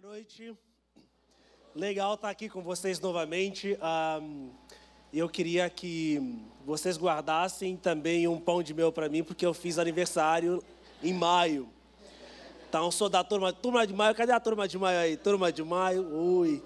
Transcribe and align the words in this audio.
Boa 0.00 0.12
noite. 0.12 0.56
Legal 1.74 2.14
estar 2.14 2.30
aqui 2.30 2.48
com 2.48 2.62
vocês 2.62 3.00
novamente. 3.00 3.76
Um, 4.22 4.50
eu 5.12 5.28
queria 5.28 5.68
que 5.68 6.40
vocês 6.64 6.96
guardassem 6.96 7.76
também 7.76 8.28
um 8.28 8.38
pão 8.38 8.62
de 8.62 8.72
mel 8.72 8.92
para 8.92 9.08
mim, 9.08 9.24
porque 9.24 9.44
eu 9.44 9.52
fiz 9.52 9.76
aniversário 9.76 10.62
em 11.02 11.12
maio. 11.12 11.68
Então, 12.68 12.92
sou 12.92 13.08
da 13.08 13.24
turma, 13.24 13.52
turma 13.52 13.84
de 13.84 13.92
maio. 13.92 14.14
Cadê 14.14 14.30
a 14.30 14.38
turma 14.38 14.68
de 14.68 14.78
maio 14.78 15.00
aí? 15.00 15.16
Turma 15.16 15.50
de 15.50 15.64
maio, 15.64 16.06
ui. 16.14 16.62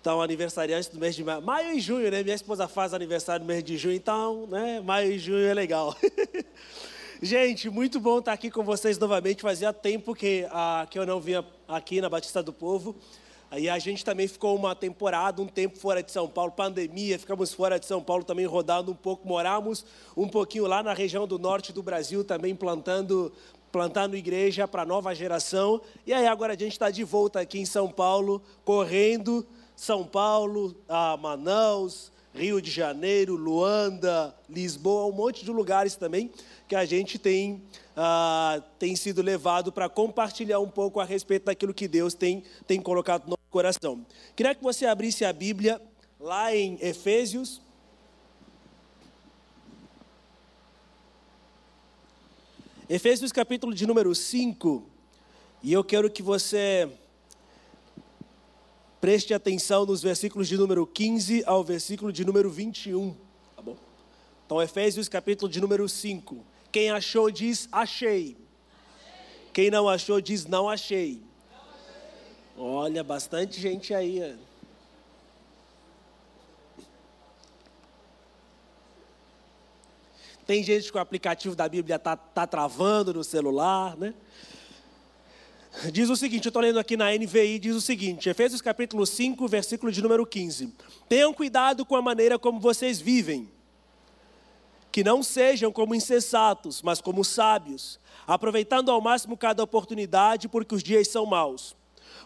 Então, 0.00 0.22
aniversariante 0.22 0.90
do 0.90 0.98
mês 0.98 1.14
de 1.14 1.22
maio. 1.22 1.42
Maio 1.42 1.76
e 1.76 1.80
junho, 1.80 2.10
né? 2.10 2.22
Minha 2.22 2.36
esposa 2.36 2.66
faz 2.66 2.94
aniversário 2.94 3.44
no 3.44 3.48
mês 3.48 3.62
de 3.62 3.76
junho, 3.76 3.96
então, 3.96 4.46
né? 4.46 4.80
Maio 4.80 5.12
e 5.12 5.18
junho 5.18 5.44
é 5.44 5.52
legal. 5.52 5.94
Gente, 7.24 7.70
muito 7.70 8.00
bom 8.00 8.18
estar 8.18 8.32
aqui 8.32 8.50
com 8.50 8.64
vocês 8.64 8.98
novamente. 8.98 9.42
Fazia 9.42 9.72
tempo 9.72 10.12
que, 10.12 10.44
ah, 10.50 10.84
que 10.90 10.98
eu 10.98 11.06
não 11.06 11.20
vinha 11.20 11.46
aqui 11.68 12.00
na 12.00 12.08
Batista 12.08 12.42
do 12.42 12.52
Povo. 12.52 12.96
Aí 13.48 13.68
a 13.68 13.78
gente 13.78 14.04
também 14.04 14.26
ficou 14.26 14.56
uma 14.56 14.74
temporada, 14.74 15.40
um 15.40 15.46
tempo 15.46 15.78
fora 15.78 16.02
de 16.02 16.10
São 16.10 16.28
Paulo, 16.28 16.50
pandemia, 16.50 17.16
ficamos 17.20 17.54
fora 17.54 17.78
de 17.78 17.86
São 17.86 18.02
Paulo 18.02 18.24
também 18.24 18.44
rodando 18.44 18.90
um 18.90 18.94
pouco, 18.96 19.28
moramos 19.28 19.86
um 20.16 20.26
pouquinho 20.26 20.66
lá 20.66 20.82
na 20.82 20.92
região 20.92 21.24
do 21.24 21.38
norte 21.38 21.72
do 21.72 21.80
Brasil, 21.80 22.24
também 22.24 22.56
plantando, 22.56 23.32
plantando 23.70 24.16
igreja 24.16 24.66
para 24.66 24.82
a 24.82 24.86
nova 24.86 25.14
geração. 25.14 25.80
E 26.04 26.12
aí 26.12 26.26
agora 26.26 26.54
a 26.54 26.58
gente 26.58 26.72
está 26.72 26.90
de 26.90 27.04
volta 27.04 27.38
aqui 27.38 27.60
em 27.60 27.64
São 27.64 27.88
Paulo, 27.88 28.42
correndo 28.64 29.46
São 29.76 30.02
Paulo, 30.02 30.74
a 30.88 31.16
Manaus, 31.16 32.10
Rio 32.34 32.62
de 32.62 32.70
Janeiro, 32.70 33.36
Luanda, 33.36 34.34
Lisboa, 34.48 35.06
um 35.06 35.16
monte 35.16 35.44
de 35.44 35.50
lugares 35.50 35.94
também 35.94 36.30
que 36.66 36.74
a 36.74 36.86
gente 36.86 37.18
tem, 37.18 37.62
ah, 37.94 38.62
tem 38.78 38.96
sido 38.96 39.20
levado 39.20 39.70
para 39.70 39.88
compartilhar 39.88 40.58
um 40.58 40.68
pouco 40.68 41.00
a 41.00 41.04
respeito 41.04 41.44
daquilo 41.44 41.74
que 41.74 41.86
Deus 41.86 42.14
tem, 42.14 42.42
tem 42.66 42.80
colocado 42.80 43.28
no 43.28 43.36
coração. 43.50 44.06
Queria 44.34 44.54
que 44.54 44.62
você 44.62 44.86
abrisse 44.86 45.22
a 45.22 45.32
Bíblia 45.34 45.80
lá 46.18 46.56
em 46.56 46.78
Efésios. 46.80 47.60
Efésios 52.88 53.30
capítulo 53.32 53.74
de 53.74 53.86
número 53.86 54.14
5. 54.14 54.86
E 55.62 55.72
eu 55.72 55.84
quero 55.84 56.10
que 56.10 56.22
você 56.22 56.90
preste 59.02 59.34
atenção 59.34 59.84
nos 59.84 60.00
versículos 60.00 60.46
de 60.46 60.56
número 60.56 60.86
15 60.86 61.42
ao 61.44 61.64
versículo 61.64 62.12
de 62.12 62.24
número 62.24 62.48
21. 62.48 63.16
Tá 63.56 63.60
bom? 63.60 63.76
Então, 64.46 64.62
Efésios 64.62 65.08
capítulo 65.08 65.50
de 65.50 65.60
número 65.60 65.88
5. 65.88 66.46
Quem 66.70 66.88
achou 66.88 67.28
diz 67.28 67.68
achei. 67.72 68.36
Quem 69.52 69.72
não 69.72 69.88
achou 69.88 70.20
diz 70.20 70.46
não 70.46 70.68
achei. 70.68 71.20
Olha, 72.56 73.02
bastante 73.02 73.60
gente 73.60 73.92
aí. 73.92 74.38
Tem 80.46 80.62
gente 80.62 80.92
que 80.92 80.96
o 80.96 81.00
aplicativo 81.00 81.56
da 81.56 81.68
Bíblia 81.68 81.96
está 81.96 82.16
tá 82.16 82.46
travando 82.46 83.12
no 83.12 83.24
celular, 83.24 83.96
né? 83.96 84.14
Diz 85.92 86.10
o 86.10 86.16
seguinte, 86.16 86.46
eu 86.46 86.50
estou 86.50 86.62
lendo 86.62 86.78
aqui 86.78 86.96
na 86.96 87.10
NVI, 87.12 87.58
diz 87.58 87.74
o 87.74 87.80
seguinte, 87.80 88.28
Efésios 88.28 88.60
capítulo 88.60 89.06
5, 89.06 89.48
versículo 89.48 89.90
de 89.90 90.02
número 90.02 90.26
15. 90.26 90.72
Tenham 91.08 91.32
cuidado 91.32 91.84
com 91.86 91.96
a 91.96 92.02
maneira 92.02 92.38
como 92.38 92.60
vocês 92.60 93.00
vivem 93.00 93.48
que 94.92 95.02
não 95.02 95.22
sejam 95.22 95.72
como 95.72 95.94
insensatos, 95.94 96.82
mas 96.82 97.00
como 97.00 97.24
sábios, 97.24 97.98
aproveitando 98.26 98.90
ao 98.90 99.00
máximo 99.00 99.38
cada 99.38 99.62
oportunidade, 99.62 100.48
porque 100.48 100.74
os 100.74 100.82
dias 100.82 101.08
são 101.08 101.24
maus. 101.24 101.74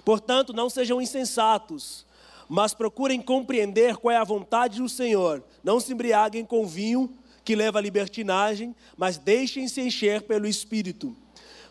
Portanto, 0.04 0.52
não 0.52 0.68
sejam 0.68 1.00
insensatos, 1.00 2.04
mas 2.48 2.74
procurem 2.74 3.22
compreender 3.22 3.96
qual 3.96 4.12
é 4.12 4.16
a 4.16 4.24
vontade 4.24 4.82
do 4.82 4.88
Senhor. 4.88 5.44
Não 5.62 5.78
se 5.78 5.92
embriaguem 5.92 6.44
com 6.44 6.66
vinho, 6.66 7.08
que 7.44 7.54
leva 7.54 7.78
à 7.78 7.82
libertinagem, 7.82 8.74
mas 8.96 9.16
deixem-se 9.16 9.80
encher 9.80 10.22
pelo 10.22 10.48
Espírito, 10.48 11.16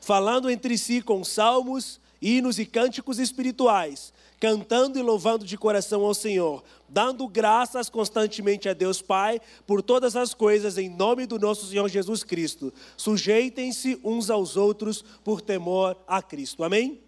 falando 0.06 0.52
entre 0.52 0.78
si 0.78 1.02
com 1.02 1.24
salmos, 1.24 2.00
hinos 2.22 2.60
e 2.60 2.66
cânticos 2.66 3.18
espirituais, 3.18 4.14
cantando 4.40 5.00
e 5.00 5.02
louvando 5.02 5.44
de 5.44 5.58
coração 5.58 6.06
ao 6.06 6.14
Senhor, 6.14 6.64
dando 6.88 7.28
graças 7.28 7.90
constantemente 7.90 8.70
a 8.70 8.74
Deus 8.74 9.02
Pai 9.02 9.42
por 9.66 9.82
todas 9.82 10.16
as 10.16 10.32
coisas 10.32 10.78
em 10.78 10.90
nome 10.90 11.26
do 11.26 11.40
nosso 11.40 11.66
Senhor 11.66 11.90
Jesus 11.90 12.24
Cristo. 12.24 12.72
Sujeitem-se 12.96 14.00
uns 14.04 14.30
aos 14.30 14.56
outros 14.56 15.04
por 15.24 15.42
temor 15.42 15.98
a 16.08 16.22
Cristo. 16.22 16.64
Amém? 16.64 17.02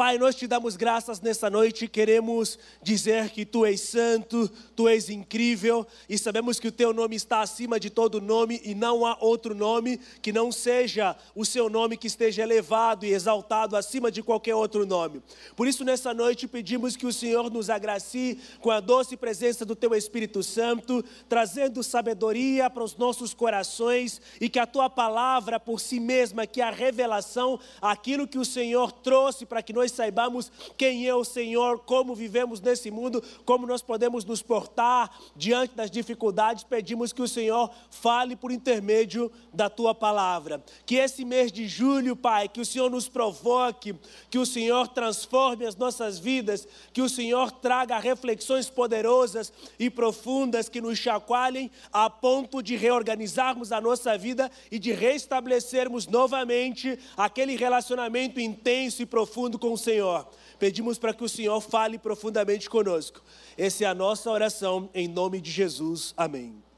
Pai, 0.00 0.16
nós 0.16 0.34
te 0.34 0.46
damos 0.46 0.76
graças 0.76 1.20
nessa 1.20 1.50
noite, 1.50 1.86
queremos 1.86 2.58
dizer 2.82 3.28
que 3.28 3.44
tu 3.44 3.66
és 3.66 3.82
santo, 3.82 4.50
tu 4.74 4.88
és 4.88 5.10
incrível 5.10 5.86
e 6.08 6.16
sabemos 6.16 6.58
que 6.58 6.68
o 6.68 6.72
teu 6.72 6.94
nome 6.94 7.16
está 7.16 7.42
acima 7.42 7.78
de 7.78 7.90
todo 7.90 8.18
nome 8.18 8.62
e 8.64 8.74
não 8.74 9.04
há 9.04 9.18
outro 9.20 9.54
nome 9.54 10.00
que 10.22 10.32
não 10.32 10.50
seja 10.50 11.14
o 11.34 11.44
seu 11.44 11.68
nome 11.68 11.98
que 11.98 12.06
esteja 12.06 12.42
elevado 12.42 13.04
e 13.04 13.12
exaltado 13.12 13.76
acima 13.76 14.10
de 14.10 14.22
qualquer 14.22 14.54
outro 14.54 14.86
nome. 14.86 15.22
Por 15.54 15.68
isso, 15.68 15.84
nessa 15.84 16.14
noite, 16.14 16.48
pedimos 16.48 16.96
que 16.96 17.06
o 17.06 17.12
Senhor 17.12 17.50
nos 17.50 17.68
agracie 17.68 18.38
com 18.58 18.70
a 18.70 18.80
doce 18.80 19.18
presença 19.18 19.66
do 19.66 19.76
teu 19.76 19.94
Espírito 19.94 20.42
Santo, 20.42 21.04
trazendo 21.28 21.82
sabedoria 21.82 22.70
para 22.70 22.84
os 22.84 22.96
nossos 22.96 23.34
corações 23.34 24.18
e 24.40 24.48
que 24.48 24.58
a 24.58 24.66
tua 24.66 24.88
palavra 24.88 25.60
por 25.60 25.78
si 25.78 26.00
mesma, 26.00 26.46
que 26.46 26.62
é 26.62 26.64
a 26.64 26.70
revelação, 26.70 27.60
aquilo 27.82 28.26
que 28.26 28.38
o 28.38 28.46
Senhor 28.46 28.92
trouxe 28.92 29.44
para 29.44 29.62
que 29.62 29.74
nós 29.74 29.89
nós 29.90 29.96
saibamos 29.96 30.52
quem 30.76 31.06
é 31.06 31.14
o 31.14 31.24
Senhor, 31.24 31.80
como 31.80 32.14
vivemos 32.14 32.60
nesse 32.60 32.90
mundo, 32.90 33.22
como 33.44 33.66
nós 33.66 33.82
podemos 33.82 34.24
nos 34.24 34.40
portar 34.40 35.10
diante 35.34 35.74
das 35.74 35.90
dificuldades. 35.90 36.64
Pedimos 36.64 37.12
que 37.12 37.22
o 37.22 37.28
Senhor 37.28 37.70
fale 37.90 38.36
por 38.36 38.52
intermédio 38.52 39.30
da 39.52 39.68
tua 39.68 39.94
palavra. 39.94 40.62
Que 40.86 40.96
esse 40.96 41.24
mês 41.24 41.50
de 41.50 41.66
julho, 41.66 42.14
Pai, 42.14 42.48
que 42.48 42.60
o 42.60 42.64
Senhor 42.64 42.88
nos 42.88 43.08
provoque, 43.08 43.94
que 44.30 44.38
o 44.38 44.46
Senhor 44.46 44.86
transforme 44.88 45.66
as 45.66 45.76
nossas 45.76 46.18
vidas, 46.18 46.66
que 46.92 47.02
o 47.02 47.08
Senhor 47.08 47.50
traga 47.50 47.98
reflexões 47.98 48.70
poderosas 48.70 49.52
e 49.78 49.90
profundas 49.90 50.68
que 50.68 50.80
nos 50.80 50.98
chacoalhem 50.98 51.70
a 51.92 52.08
ponto 52.08 52.62
de 52.62 52.76
reorganizarmos 52.76 53.72
a 53.72 53.80
nossa 53.80 54.16
vida 54.16 54.50
e 54.70 54.78
de 54.78 54.92
restabelecermos 54.92 56.06
novamente 56.06 56.98
aquele 57.16 57.56
relacionamento 57.56 58.38
intenso 58.38 59.02
e 59.02 59.06
profundo 59.06 59.58
com 59.58 59.69
o 59.72 59.78
Senhor. 59.78 60.28
Pedimos 60.58 60.98
para 60.98 61.14
que 61.14 61.24
o 61.24 61.28
Senhor 61.28 61.60
fale 61.60 61.98
profundamente 61.98 62.68
conosco. 62.68 63.22
Essa 63.56 63.84
é 63.84 63.86
a 63.86 63.94
nossa 63.94 64.30
oração, 64.30 64.90
em 64.94 65.08
nome 65.08 65.40
de 65.40 65.50
Jesus. 65.50 66.12
Amém. 66.16 66.69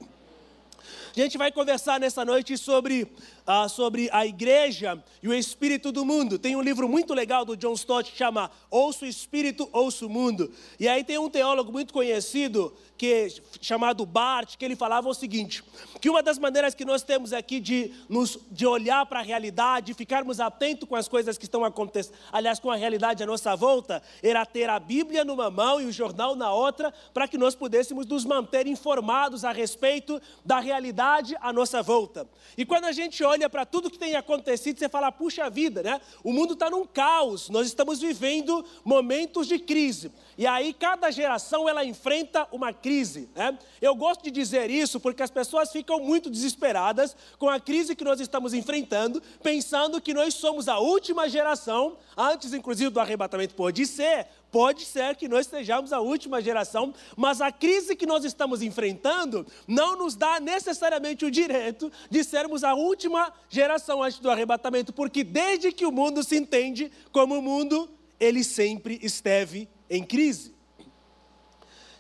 A 1.15 1.21
gente 1.21 1.37
vai 1.37 1.53
conversar 1.53 2.01
nessa 2.01 2.25
noite 2.25 2.57
sobre 2.57 3.07
ah, 3.47 3.69
sobre 3.69 4.09
a 4.13 4.25
igreja 4.25 5.03
e 5.23 5.29
o 5.29 5.35
espírito 5.35 5.93
do 5.93 6.07
mundo. 6.07 6.39
Tem 6.39 6.57
um 6.57 6.63
livro 6.63 6.89
muito 6.89 7.13
legal 7.13 7.45
do 7.45 7.57
John 7.57 7.75
Stott 7.75 8.11
que 8.11 8.17
chama 8.17 8.51
Ouço 8.71 9.05
o 9.05 9.09
Espírito, 9.09 9.69
Ouço 9.73 10.07
o 10.07 10.09
Mundo. 10.09 10.51
E 10.81 10.89
aí 10.89 11.05
tem 11.05 11.19
um 11.19 11.29
teólogo 11.29 11.71
muito 11.71 11.93
conhecido 11.93 12.73
que 12.97 13.29
chamado 13.61 14.07
Bart, 14.07 14.57
que 14.57 14.65
ele 14.65 14.77
falava 14.77 15.09
o 15.09 15.13
seguinte: 15.13 15.63
que 16.01 16.09
uma 16.09 16.23
das 16.23 16.39
maneiras 16.39 16.75
que 16.75 16.85
nós 16.85 17.03
temos 17.03 17.33
aqui 17.33 17.61
de, 17.61 17.93
nos, 18.09 18.39
de 18.51 18.65
olhar 18.65 19.05
para 19.05 19.21
a 19.21 19.23
realidade, 19.23 19.93
ficarmos 19.93 20.41
atentos 20.41 20.89
com 20.89 20.97
as 20.97 21.09
coisas 21.09 21.37
que 21.37 21.45
estão 21.45 21.65
acontecendo, 21.65 22.15
aliás, 22.33 22.59
com 22.59 22.71
a 22.71 22.77
realidade 22.77 23.23
à 23.23 23.27
nossa 23.27 23.55
volta, 23.55 24.03
era 24.23 24.47
ter 24.47 24.71
a 24.71 24.79
Bíblia 24.79 25.25
numa 25.25 25.51
mão 25.51 25.81
e 25.81 25.85
o 25.85 25.93
jornal 25.93 26.35
na 26.37 26.55
outra, 26.55 26.95
para 27.13 27.27
que 27.27 27.37
nós 27.37 27.55
pudéssemos 27.55 28.07
nos 28.07 28.25
manter 28.25 28.67
informados 28.67 29.45
a 29.45 29.53
respeito 29.53 30.23
da 30.45 30.61
realidade 30.61 31.02
à 31.41 31.53
nossa 31.53 31.83
volta. 31.83 32.27
E 32.57 32.65
quando 32.65 32.85
a 32.85 32.93
gente 32.93 33.23
olha 33.23 33.43
olha 33.43 33.51
para 33.51 33.67
tudo 33.67 33.91
que 33.91 33.99
tem 33.99 34.15
acontecido, 34.15 34.79
você 34.79 34.89
fala, 34.89 35.11
puxa 35.11 35.51
vida, 35.51 35.83
né? 35.83 36.01
O 36.23 36.33
mundo 36.33 36.53
está 36.53 36.71
num 36.71 36.87
caos, 36.87 37.49
nós 37.49 37.67
estamos 37.67 38.01
vivendo 38.01 38.65
momentos 38.85 39.49
de 39.49 39.59
crise. 39.59 40.13
E 40.39 40.47
aí 40.47 40.73
cada 40.73 41.11
geração 41.11 41.69
ela 41.69 41.85
enfrenta 41.85 42.47
uma 42.53 42.73
crise, 42.73 43.29
né? 43.35 43.59
Eu 43.81 43.95
gosto 43.95 44.23
de 44.23 44.31
dizer 44.31 44.71
isso 44.71 45.01
porque 45.01 45.23
as 45.23 45.31
pessoas 45.31 45.73
ficam 45.73 45.99
muito 46.01 46.31
desesperadas 46.31 47.17
com 47.39 47.49
a 47.49 47.59
crise 47.59 47.97
que 47.97 48.05
nós 48.05 48.21
estamos 48.21 48.55
enfrentando, 48.55 49.21
pensando 49.43 50.01
que 50.01 50.15
nós 50.15 50.35
somos 50.35 50.69
a 50.69 50.79
última 50.79 51.29
geração, 51.29 51.97
antes 52.17 52.53
inclusive 52.53 52.91
do 52.91 53.01
arrebatamento 53.01 53.55
pode 53.55 53.87
ser, 53.87 54.29
Pode 54.53 54.85
ser 54.85 55.17
que 55.17 55.27
nós 55.27 55.47
sejamos 55.47 55.95
a 55.95 56.01
última 56.01 56.43
geração, 56.43 56.93
mas 57.17 57.41
a 57.41 57.51
crise 57.51 57.97
que 57.97 58.05
nós 58.05 58.23
estamos 58.23 58.61
enfrentando 58.61 59.47
não 59.67 59.97
nos 59.97 60.15
dá 60.15 60.39
necessariamente 60.39 61.25
o 61.25 61.31
direito 61.31 61.91
de 62.11 62.23
sermos 62.23 62.63
a 62.63 62.75
última 62.75 63.33
geração 63.49 64.03
antes 64.03 64.19
do 64.19 64.31
arrebatamento, 64.31 64.93
porque 64.93 65.25
desde 65.25 65.73
que 65.73 65.87
o 65.87 65.91
mundo 65.91 66.23
se 66.23 66.37
entende 66.37 66.93
como 67.11 67.41
mundo, 67.41 67.89
ele 68.21 68.45
sempre 68.45 69.01
esteve 69.03 69.71
em 69.89 70.05
crise. 70.05 70.55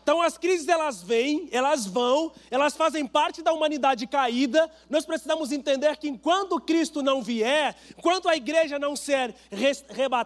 Então 0.02 0.20
as 0.20 0.36
crises 0.36 0.66
elas 0.66 1.02
vêm, 1.02 1.48
elas 1.52 1.86
vão, 1.86 2.32
elas 2.50 2.74
fazem 2.74 3.06
parte 3.06 3.40
da 3.40 3.52
humanidade 3.52 4.06
caída. 4.06 4.70
Nós 4.90 5.06
precisamos 5.06 5.52
entender 5.52 5.96
que 5.96 6.08
enquanto 6.08 6.60
Cristo 6.60 7.02
não 7.02 7.22
vier, 7.22 7.76
enquanto 7.96 8.28
a 8.28 8.36
igreja 8.36 8.78
não 8.78 8.96
ser 8.96 9.34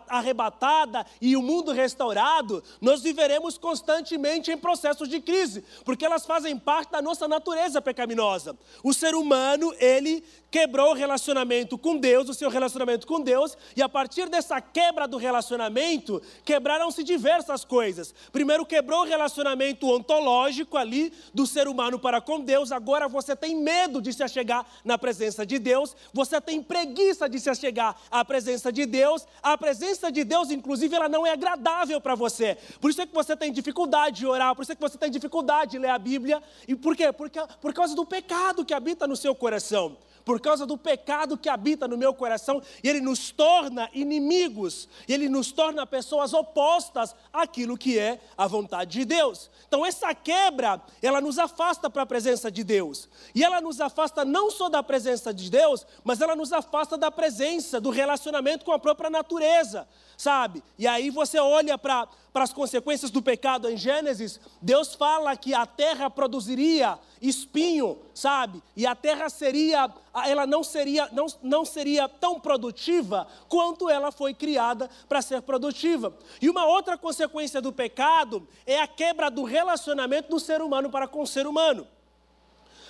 arrebatada 0.08 1.04
e 1.20 1.36
o 1.36 1.42
mundo 1.42 1.72
restaurado, 1.72 2.62
nós 2.80 3.02
viveremos 3.02 3.58
constantemente 3.58 4.50
em 4.50 4.56
processos 4.56 5.08
de 5.08 5.20
crise, 5.20 5.62
porque 5.84 6.06
elas 6.06 6.24
fazem 6.24 6.58
parte 6.58 6.92
da 6.92 7.02
nossa 7.02 7.28
natureza 7.28 7.82
pecaminosa. 7.82 8.56
O 8.82 8.94
ser 8.94 9.14
humano, 9.14 9.74
ele 9.78 10.24
quebrou 10.50 10.92
o 10.92 10.94
relacionamento 10.94 11.76
com 11.76 11.98
Deus, 11.98 12.30
o 12.30 12.34
seu 12.34 12.48
relacionamento 12.48 13.06
com 13.06 13.20
Deus, 13.20 13.58
e 13.76 13.82
a 13.82 13.88
partir 13.88 14.28
dessa 14.28 14.58
quebra 14.60 15.06
do 15.06 15.18
relacionamento, 15.18 16.22
quebraram-se 16.44 17.04
diversas 17.04 17.62
coisas. 17.62 18.14
Primeiro 18.32 18.64
quebrou 18.64 19.00
o 19.00 19.04
relacionamento 19.04 19.65
ontológico 19.82 20.76
ali 20.76 21.12
do 21.32 21.46
ser 21.46 21.66
humano 21.68 21.98
para 21.98 22.20
com 22.20 22.40
Deus, 22.40 22.70
agora 22.70 23.08
você 23.08 23.34
tem 23.34 23.56
medo 23.56 24.02
de 24.02 24.12
se 24.12 24.22
achegar 24.22 24.66
na 24.84 24.98
presença 24.98 25.46
de 25.46 25.58
Deus, 25.58 25.96
você 26.12 26.40
tem 26.40 26.62
preguiça 26.62 27.28
de 27.28 27.40
se 27.40 27.48
achegar 27.48 27.96
à 28.10 28.24
presença 28.24 28.70
de 28.70 28.84
Deus, 28.84 29.26
a 29.42 29.56
presença 29.56 30.10
de 30.12 30.24
Deus, 30.24 30.50
inclusive, 30.50 30.94
ela 30.94 31.08
não 31.08 31.26
é 31.26 31.32
agradável 31.32 32.00
para 32.00 32.14
você. 32.14 32.56
Por 32.80 32.90
isso 32.90 33.00
é 33.00 33.06
que 33.06 33.14
você 33.14 33.36
tem 33.36 33.52
dificuldade 33.52 34.18
de 34.18 34.26
orar, 34.26 34.54
por 34.54 34.62
isso 34.62 34.72
é 34.72 34.74
que 34.74 34.80
você 34.80 34.98
tem 34.98 35.10
dificuldade 35.10 35.72
de 35.72 35.78
ler 35.78 35.90
a 35.90 35.98
Bíblia. 35.98 36.42
E 36.68 36.74
por 36.74 36.96
quê? 36.96 37.12
Porque, 37.12 37.40
por 37.60 37.72
causa 37.72 37.94
do 37.94 38.04
pecado 38.04 38.64
que 38.64 38.74
habita 38.74 39.06
no 39.06 39.16
seu 39.16 39.34
coração 39.34 39.96
por 40.26 40.40
causa 40.40 40.66
do 40.66 40.76
pecado 40.76 41.38
que 41.38 41.48
habita 41.48 41.86
no 41.86 41.96
meu 41.96 42.12
coração, 42.12 42.60
e 42.82 42.88
ele 42.88 43.00
nos 43.00 43.30
torna 43.30 43.88
inimigos, 43.94 44.88
e 45.06 45.14
ele 45.14 45.28
nos 45.28 45.52
torna 45.52 45.86
pessoas 45.86 46.34
opostas 46.34 47.14
àquilo 47.32 47.78
que 47.78 47.96
é 47.96 48.20
a 48.36 48.48
vontade 48.48 48.98
de 48.98 49.04
Deus. 49.04 49.48
Então, 49.68 49.86
essa 49.86 50.12
quebra, 50.12 50.82
ela 51.00 51.20
nos 51.20 51.38
afasta 51.38 51.88
para 51.88 52.02
a 52.02 52.06
presença 52.06 52.50
de 52.50 52.64
Deus, 52.64 53.08
e 53.36 53.44
ela 53.44 53.60
nos 53.60 53.80
afasta 53.80 54.24
não 54.24 54.50
só 54.50 54.68
da 54.68 54.82
presença 54.82 55.32
de 55.32 55.48
Deus, 55.48 55.86
mas 56.02 56.20
ela 56.20 56.34
nos 56.34 56.52
afasta 56.52 56.98
da 56.98 57.08
presença, 57.08 57.80
do 57.80 57.90
relacionamento 57.90 58.64
com 58.64 58.72
a 58.72 58.80
própria 58.80 59.08
natureza 59.08 59.86
sabe? 60.16 60.62
E 60.78 60.86
aí 60.86 61.10
você 61.10 61.38
olha 61.38 61.76
para 61.76 62.08
as 62.44 62.52
consequências 62.52 63.10
do 63.10 63.22
pecado 63.22 63.68
em 63.68 63.76
Gênesis, 63.76 64.40
Deus 64.60 64.94
fala 64.94 65.36
que 65.36 65.54
a 65.54 65.64
terra 65.64 66.10
produziria 66.10 66.98
espinho, 67.20 67.98
sabe? 68.14 68.62
E 68.76 68.86
a 68.86 68.94
terra 68.94 69.28
seria, 69.28 69.90
ela 70.26 70.46
não 70.46 70.62
seria, 70.62 71.08
não, 71.12 71.26
não 71.42 71.64
seria 71.64 72.08
tão 72.08 72.38
produtiva 72.38 73.26
quanto 73.48 73.88
ela 73.88 74.12
foi 74.12 74.34
criada 74.34 74.90
para 75.08 75.22
ser 75.22 75.42
produtiva. 75.42 76.16
E 76.40 76.50
uma 76.50 76.66
outra 76.66 76.98
consequência 76.98 77.60
do 77.60 77.72
pecado 77.72 78.46
é 78.66 78.80
a 78.80 78.86
quebra 78.86 79.30
do 79.30 79.44
relacionamento 79.44 80.30
do 80.30 80.38
ser 80.38 80.60
humano 80.60 80.90
para 80.90 81.08
com 81.08 81.22
o 81.22 81.26
ser 81.26 81.46
humano. 81.46 81.86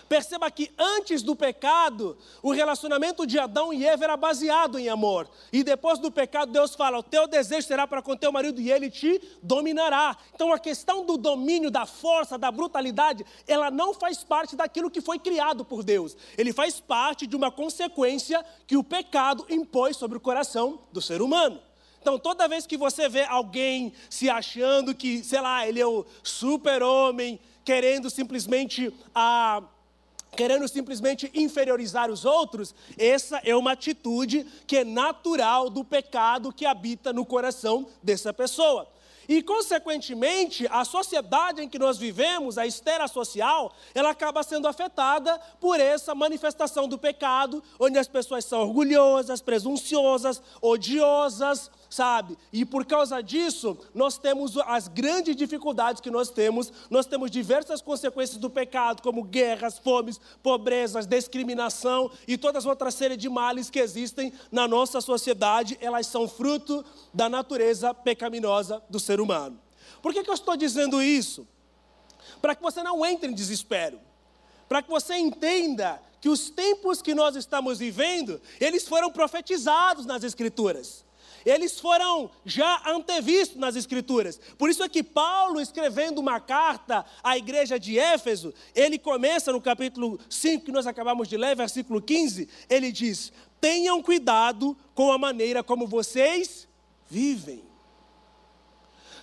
Perceba 0.09 0.51
que 0.51 0.71
antes 0.79 1.23
do 1.23 1.35
pecado, 1.35 2.17
o 2.43 2.53
relacionamento 2.53 3.27
de 3.27 3.39
Adão 3.39 3.73
e 3.73 3.85
Eva 3.85 4.05
era 4.05 4.17
baseado 4.17 4.79
em 4.79 4.89
amor. 4.89 5.29
E 5.53 5.65
depois 5.65 5.99
do 5.99 6.13
pecado, 6.13 6.53
Deus 6.53 6.75
fala: 6.75 6.99
O 6.99 7.03
teu 7.03 7.27
desejo 7.27 7.67
será 7.67 7.87
para 7.87 8.01
com 8.01 8.17
teu 8.17 8.31
marido 8.31 8.61
e 8.61 8.71
ele 8.71 8.89
te 8.89 9.21
dominará. 9.43 10.17
Então 10.35 10.53
a 10.53 10.59
questão 10.59 11.05
do 11.05 11.17
domínio, 11.17 11.71
da 11.71 11.87
força, 11.87 12.39
da 12.39 12.53
brutalidade, 12.53 13.27
ela 13.49 13.71
não 13.71 13.93
faz 13.93 14.23
parte 14.23 14.55
daquilo 14.55 14.91
que 14.91 15.01
foi 15.01 15.19
criado 15.19 15.65
por 15.65 15.83
Deus. 15.83 16.17
Ele 16.39 16.53
faz 16.53 16.79
parte 16.81 17.27
de 17.27 17.35
uma 17.35 17.51
consequência 17.51 18.45
que 18.67 18.77
o 18.77 18.85
pecado 18.85 19.45
impôs 19.49 19.97
sobre 19.97 20.19
o 20.19 20.21
coração 20.21 20.81
do 20.93 21.03
ser 21.03 21.21
humano. 21.21 21.61
Então, 22.01 22.21
toda 22.21 22.47
vez 22.47 22.69
que 22.69 22.77
você 22.77 23.09
vê 23.09 23.25
alguém 23.25 23.93
se 24.09 24.31
achando 24.31 24.95
que, 24.95 25.25
sei 25.25 25.41
lá, 25.41 25.67
ele 25.67 25.81
é 25.81 25.87
o 25.87 26.07
super-homem, 26.23 27.41
querendo 27.65 28.09
simplesmente 28.09 28.95
a. 29.13 29.61
Ah, 29.61 29.76
querendo 30.37 30.69
simplesmente 30.69 31.31
inferiorizar 31.35 32.11
os 32.11 32.25
outros, 32.25 32.75
essa 32.99 33.41
é 33.43 33.57
uma 33.57 33.73
atitude 33.73 34.47
que 34.67 34.77
é 34.77 34.85
natural 34.85 35.71
do 35.71 35.85
pecado 35.85 36.53
que 36.53 36.67
habita 36.67 37.13
no 37.13 37.25
coração 37.25 37.89
dessa 38.03 38.33
pessoa. 38.33 38.87
E, 39.29 39.43
consequentemente, 39.43 40.67
a 40.71 40.85
sociedade 40.85 41.63
em 41.63 41.69
que 41.69 41.79
nós 41.79 41.99
vivemos, 41.99 42.59
a 42.59 42.67
esfera 42.67 43.09
social, 43.09 43.73
ela 43.95 44.11
acaba 44.11 44.43
sendo 44.43 44.69
afetada 44.69 45.39
por 45.61 45.81
essa 45.81 46.15
manifestação 46.15 46.89
do 46.89 46.99
pecado, 46.99 47.63
onde 47.79 47.99
as 47.99 48.09
pessoas 48.09 48.45
são 48.45 48.61
orgulhosas, 48.61 49.41
presunciosas, 49.41 50.43
odiosas, 50.63 51.71
sabe? 51.89 52.37
E 52.53 52.65
por 52.65 52.85
causa 52.85 53.23
disso, 53.23 53.77
nós 53.95 54.19
temos 54.19 54.57
as 54.59 54.89
grandes 54.89 55.35
dificuldades 55.35 56.01
que 56.01 56.11
nós 56.11 56.31
temos, 56.31 56.73
nós 56.91 57.07
temos 57.07 57.31
diversas 57.31 57.81
consequências 57.81 58.39
do 58.39 58.51
pecado, 58.51 59.03
como 59.03 59.23
guerras, 59.23 59.79
fomes, 59.79 60.21
pobrezas, 60.43 61.07
discriminação 61.07 62.11
e 62.27 62.37
todas 62.37 62.65
as 62.65 62.67
outras 62.67 62.95
séries 62.95 63.19
de 63.19 63.29
males 63.29 63.71
que 63.71 63.79
existem 63.79 64.33
na 64.51 64.69
nossa 64.69 65.01
sociedade, 65.01 65.79
elas 65.81 66.07
são 66.07 66.29
fruto 66.29 66.85
da 67.13 67.29
natureza 67.29 67.95
pecaminosa 67.95 68.83
do 68.89 69.01
ser 69.01 69.16
humano. 69.21 69.61
Por 70.03 70.13
que, 70.13 70.23
que 70.23 70.31
eu 70.31 70.35
estou 70.35 70.57
dizendo 70.57 71.03
isso? 71.03 71.47
Para 72.41 72.55
que 72.55 72.63
você 72.63 72.83
não 72.83 73.05
entre 73.05 73.31
em 73.31 73.35
desespero, 73.35 74.01
para 74.69 74.83
que 74.83 74.91
você 74.91 75.17
entenda 75.17 76.01
que 76.21 76.29
os 76.29 76.51
tempos 76.51 77.01
que 77.01 77.15
nós 77.15 77.37
estamos 77.37 77.79
vivendo, 77.79 78.41
eles 78.61 78.87
foram 78.87 79.11
profetizados 79.11 80.07
nas 80.07 80.25
Escrituras 80.25 81.07
eles 81.47 81.79
foram 81.79 82.29
já 82.45 82.83
antevistos 82.87 83.57
nas 83.57 83.77
Escrituras. 83.77 84.41
Por 84.59 84.69
isso 84.69 84.83
é 84.83 84.89
que 84.89 85.03
Paulo, 85.03 85.61
escrevendo 85.61 86.19
uma 86.19 86.41
carta 86.41 87.07
à 87.23 87.39
igreja 87.39 87.79
de 87.79 87.97
Éfeso, 87.97 88.53
ele 88.75 88.99
começa 88.99 89.53
no 89.53 89.61
capítulo 89.61 90.19
5, 90.29 90.65
que 90.65 90.73
nós 90.73 90.89
acabamos 90.89 91.29
de 91.29 91.37
ler, 91.37 91.55
versículo 91.55 92.03
15, 92.03 92.49
ele 92.69 92.91
diz: 92.91 93.33
Tenham 93.61 94.03
cuidado 94.03 94.77
com 94.93 95.13
a 95.13 95.19
maneira 95.19 95.63
como 95.63 95.87
vocês 95.87 96.67
vivem. 97.09 97.63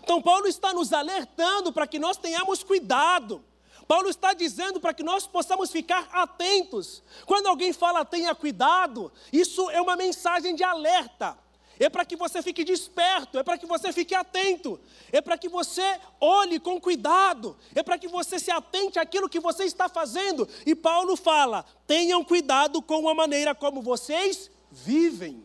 Então, 0.03 0.21
Paulo 0.21 0.47
está 0.47 0.73
nos 0.73 0.94
alertando 0.94 1.71
para 1.71 1.88
que 1.88 1.97
nós 1.97 2.17
tenhamos 2.17 2.63
cuidado. 2.63 3.44
Paulo 3.88 4.09
está 4.09 4.33
dizendo 4.33 4.79
para 4.79 4.94
que 4.94 5.03
nós 5.03 5.25
possamos 5.25 5.71
ficar 5.71 6.07
atentos. 6.11 7.01
Quando 7.25 7.47
alguém 7.47 7.73
fala 7.73 8.05
tenha 8.05 8.33
cuidado, 8.35 9.11
isso 9.31 9.69
é 9.71 9.81
uma 9.81 9.95
mensagem 9.95 10.55
de 10.55 10.63
alerta 10.63 11.38
é 11.79 11.89
para 11.89 12.05
que 12.05 12.15
você 12.15 12.41
fique 12.41 12.63
desperto, 12.63 13.38
é 13.38 13.44
para 13.44 13.57
que 13.57 13.65
você 13.65 13.91
fique 13.91 14.13
atento, 14.13 14.79
é 15.11 15.21
para 15.21 15.38
que 15.38 15.50
você 15.50 16.00
olhe 16.19 16.59
com 16.59 16.79
cuidado, 16.79 17.57
é 17.73 17.81
para 17.81 17.97
que 17.97 18.07
você 18.07 18.39
se 18.39 18.51
atente 18.51 18.99
àquilo 18.99 19.29
que 19.29 19.39
você 19.39 19.63
está 19.63 19.89
fazendo. 19.89 20.47
E 20.65 20.75
Paulo 20.75 21.15
fala: 21.15 21.65
tenham 21.88 22.23
cuidado 22.23 22.81
com 22.81 23.09
a 23.09 23.13
maneira 23.13 23.56
como 23.56 23.81
vocês 23.81 24.51
vivem. 24.71 25.44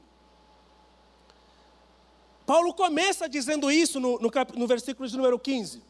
Paulo 2.49 2.73
começa 2.73 3.29
dizendo 3.29 3.71
isso 3.71 4.01
no, 4.01 4.19
no, 4.19 4.31
no 4.57 4.67
versículo 4.67 5.07
de 5.07 5.15
número 5.15 5.39
15. 5.39 5.83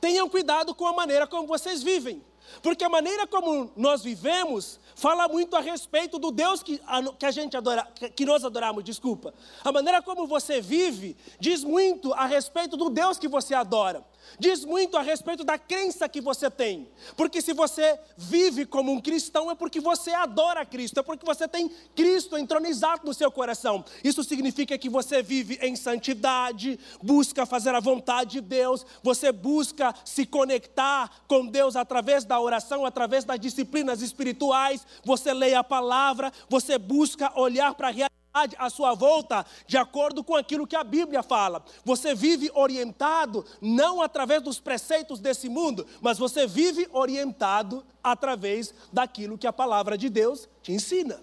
Tenham 0.00 0.28
cuidado 0.28 0.74
com 0.74 0.88
a 0.88 0.92
maneira 0.92 1.24
como 1.24 1.46
vocês 1.46 1.84
vivem. 1.84 2.20
Porque 2.60 2.82
a 2.82 2.88
maneira 2.88 3.28
como 3.28 3.70
nós 3.76 4.02
vivemos 4.02 4.80
fala 4.96 5.28
muito 5.28 5.54
a 5.54 5.60
respeito 5.60 6.18
do 6.18 6.32
Deus 6.32 6.64
que 6.64 6.80
a, 6.84 7.00
que 7.12 7.24
a 7.24 7.30
gente 7.30 7.56
adora, 7.56 7.84
que 7.84 8.26
nós 8.26 8.44
adoramos, 8.44 8.82
desculpa. 8.82 9.32
A 9.62 9.70
maneira 9.70 10.02
como 10.02 10.26
você 10.26 10.60
vive 10.60 11.16
diz 11.38 11.62
muito 11.62 12.12
a 12.12 12.26
respeito 12.26 12.76
do 12.76 12.90
Deus 12.90 13.16
que 13.16 13.28
você 13.28 13.54
adora 13.54 14.04
diz 14.38 14.64
muito 14.64 14.96
a 14.96 15.02
respeito 15.02 15.44
da 15.44 15.58
crença 15.58 16.08
que 16.08 16.20
você 16.20 16.50
tem. 16.50 16.88
Porque 17.16 17.40
se 17.40 17.52
você 17.52 17.98
vive 18.16 18.66
como 18.66 18.92
um 18.92 19.00
cristão, 19.00 19.50
é 19.50 19.54
porque 19.54 19.80
você 19.80 20.12
adora 20.12 20.64
Cristo, 20.64 21.00
é 21.00 21.02
porque 21.02 21.24
você 21.24 21.46
tem 21.48 21.68
Cristo 21.94 22.36
entronizado 22.36 23.02
no 23.04 23.14
seu 23.14 23.30
coração. 23.30 23.84
Isso 24.02 24.22
significa 24.24 24.76
que 24.78 24.88
você 24.88 25.22
vive 25.22 25.58
em 25.62 25.76
santidade, 25.76 26.78
busca 27.02 27.46
fazer 27.46 27.74
a 27.74 27.80
vontade 27.80 28.32
de 28.32 28.40
Deus, 28.40 28.84
você 29.02 29.32
busca 29.32 29.94
se 30.04 30.26
conectar 30.26 31.10
com 31.26 31.46
Deus 31.46 31.76
através 31.76 32.24
da 32.24 32.40
oração, 32.40 32.86
através 32.86 33.24
das 33.24 33.38
disciplinas 33.38 34.02
espirituais, 34.02 34.86
você 35.04 35.32
lê 35.32 35.54
a 35.54 35.64
palavra, 35.64 36.32
você 36.48 36.78
busca 36.78 37.32
olhar 37.38 37.74
para 37.74 37.88
a 37.88 37.90
realidade 37.90 38.21
à 38.34 38.70
sua 38.70 38.94
volta 38.94 39.44
de 39.66 39.76
acordo 39.76 40.24
com 40.24 40.34
aquilo 40.34 40.66
que 40.66 40.76
a 40.76 40.82
Bíblia 40.82 41.22
fala. 41.22 41.62
Você 41.84 42.14
vive 42.14 42.50
orientado 42.54 43.44
não 43.60 44.00
através 44.00 44.42
dos 44.42 44.58
preceitos 44.58 45.20
desse 45.20 45.48
mundo, 45.48 45.86
mas 46.00 46.18
você 46.18 46.46
vive 46.46 46.88
orientado 46.92 47.84
através 48.02 48.74
daquilo 48.92 49.36
que 49.36 49.46
a 49.46 49.52
palavra 49.52 49.98
de 49.98 50.08
Deus 50.08 50.48
te 50.62 50.72
ensina. 50.72 51.20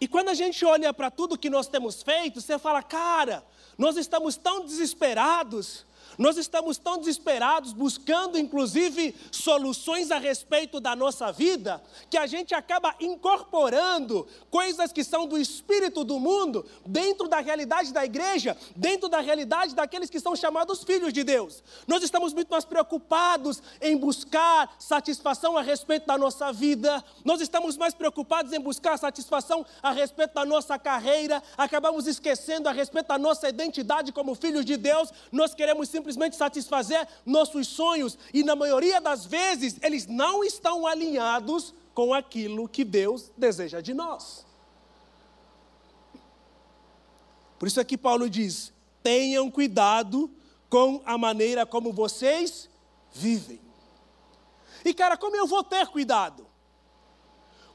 E 0.00 0.06
quando 0.06 0.28
a 0.28 0.34
gente 0.34 0.62
olha 0.66 0.92
para 0.92 1.10
tudo 1.10 1.38
que 1.38 1.48
nós 1.48 1.66
temos 1.66 2.02
feito, 2.02 2.38
você 2.38 2.58
fala, 2.58 2.82
cara, 2.82 3.42
nós 3.78 3.96
estamos 3.96 4.36
tão 4.36 4.64
desesperados, 4.64 5.86
Nós 6.18 6.36
estamos 6.36 6.78
tão 6.78 6.98
desesperados, 6.98 7.72
buscando 7.72 8.38
inclusive 8.38 9.14
soluções 9.30 10.10
a 10.10 10.18
respeito 10.18 10.80
da 10.80 10.94
nossa 10.94 11.32
vida, 11.32 11.82
que 12.08 12.16
a 12.16 12.26
gente 12.26 12.54
acaba 12.54 12.94
incorporando 13.00 14.26
coisas 14.50 14.92
que 14.92 15.02
são 15.02 15.26
do 15.26 15.38
espírito 15.38 16.04
do 16.04 16.18
mundo 16.18 16.64
dentro 16.86 17.28
da 17.28 17.40
realidade 17.40 17.92
da 17.92 18.04
igreja, 18.04 18.56
dentro 18.76 19.08
da 19.08 19.20
realidade 19.20 19.74
daqueles 19.74 20.08
que 20.08 20.20
são 20.20 20.36
chamados 20.36 20.84
filhos 20.84 21.12
de 21.12 21.24
Deus. 21.24 21.62
Nós 21.86 22.02
estamos 22.02 22.32
muito 22.32 22.48
mais 22.48 22.64
preocupados 22.64 23.62
em 23.80 23.96
buscar 23.96 24.74
satisfação 24.78 25.56
a 25.56 25.62
respeito 25.62 26.06
da 26.06 26.16
nossa 26.16 26.52
vida, 26.52 27.02
nós 27.24 27.40
estamos 27.40 27.76
mais 27.76 27.94
preocupados 27.94 28.52
em 28.52 28.60
buscar 28.60 28.96
satisfação 28.98 29.66
a 29.82 29.90
respeito 29.90 30.34
da 30.34 30.44
nossa 30.44 30.78
carreira, 30.78 31.42
acabamos 31.56 32.06
esquecendo 32.06 32.68
a 32.68 32.72
respeito 32.72 33.08
da 33.08 33.18
nossa 33.18 33.48
identidade 33.48 34.12
como 34.12 34.34
filhos 34.34 34.64
de 34.64 34.76
Deus, 34.76 35.10
nós 35.32 35.54
queremos 35.54 35.88
simplesmente 35.88 36.03
simplesmente 36.04 36.36
satisfazer 36.36 37.08
nossos 37.24 37.66
sonhos, 37.66 38.18
e 38.32 38.44
na 38.44 38.54
maioria 38.54 39.00
das 39.00 39.24
vezes 39.24 39.78
eles 39.80 40.06
não 40.06 40.44
estão 40.44 40.86
alinhados 40.86 41.72
com 41.94 42.12
aquilo 42.12 42.68
que 42.68 42.84
Deus 42.84 43.32
deseja 43.38 43.80
de 43.80 43.94
nós. 43.94 44.44
Por 47.58 47.68
isso 47.68 47.80
é 47.80 47.84
que 47.84 47.96
Paulo 47.96 48.28
diz: 48.28 48.70
tenham 49.02 49.50
cuidado 49.50 50.30
com 50.68 51.00
a 51.06 51.16
maneira 51.16 51.64
como 51.64 51.90
vocês 51.90 52.68
vivem. 53.10 53.60
E 54.84 54.92
cara, 54.92 55.16
como 55.16 55.34
eu 55.36 55.46
vou 55.46 55.64
ter 55.64 55.86
cuidado? 55.86 56.46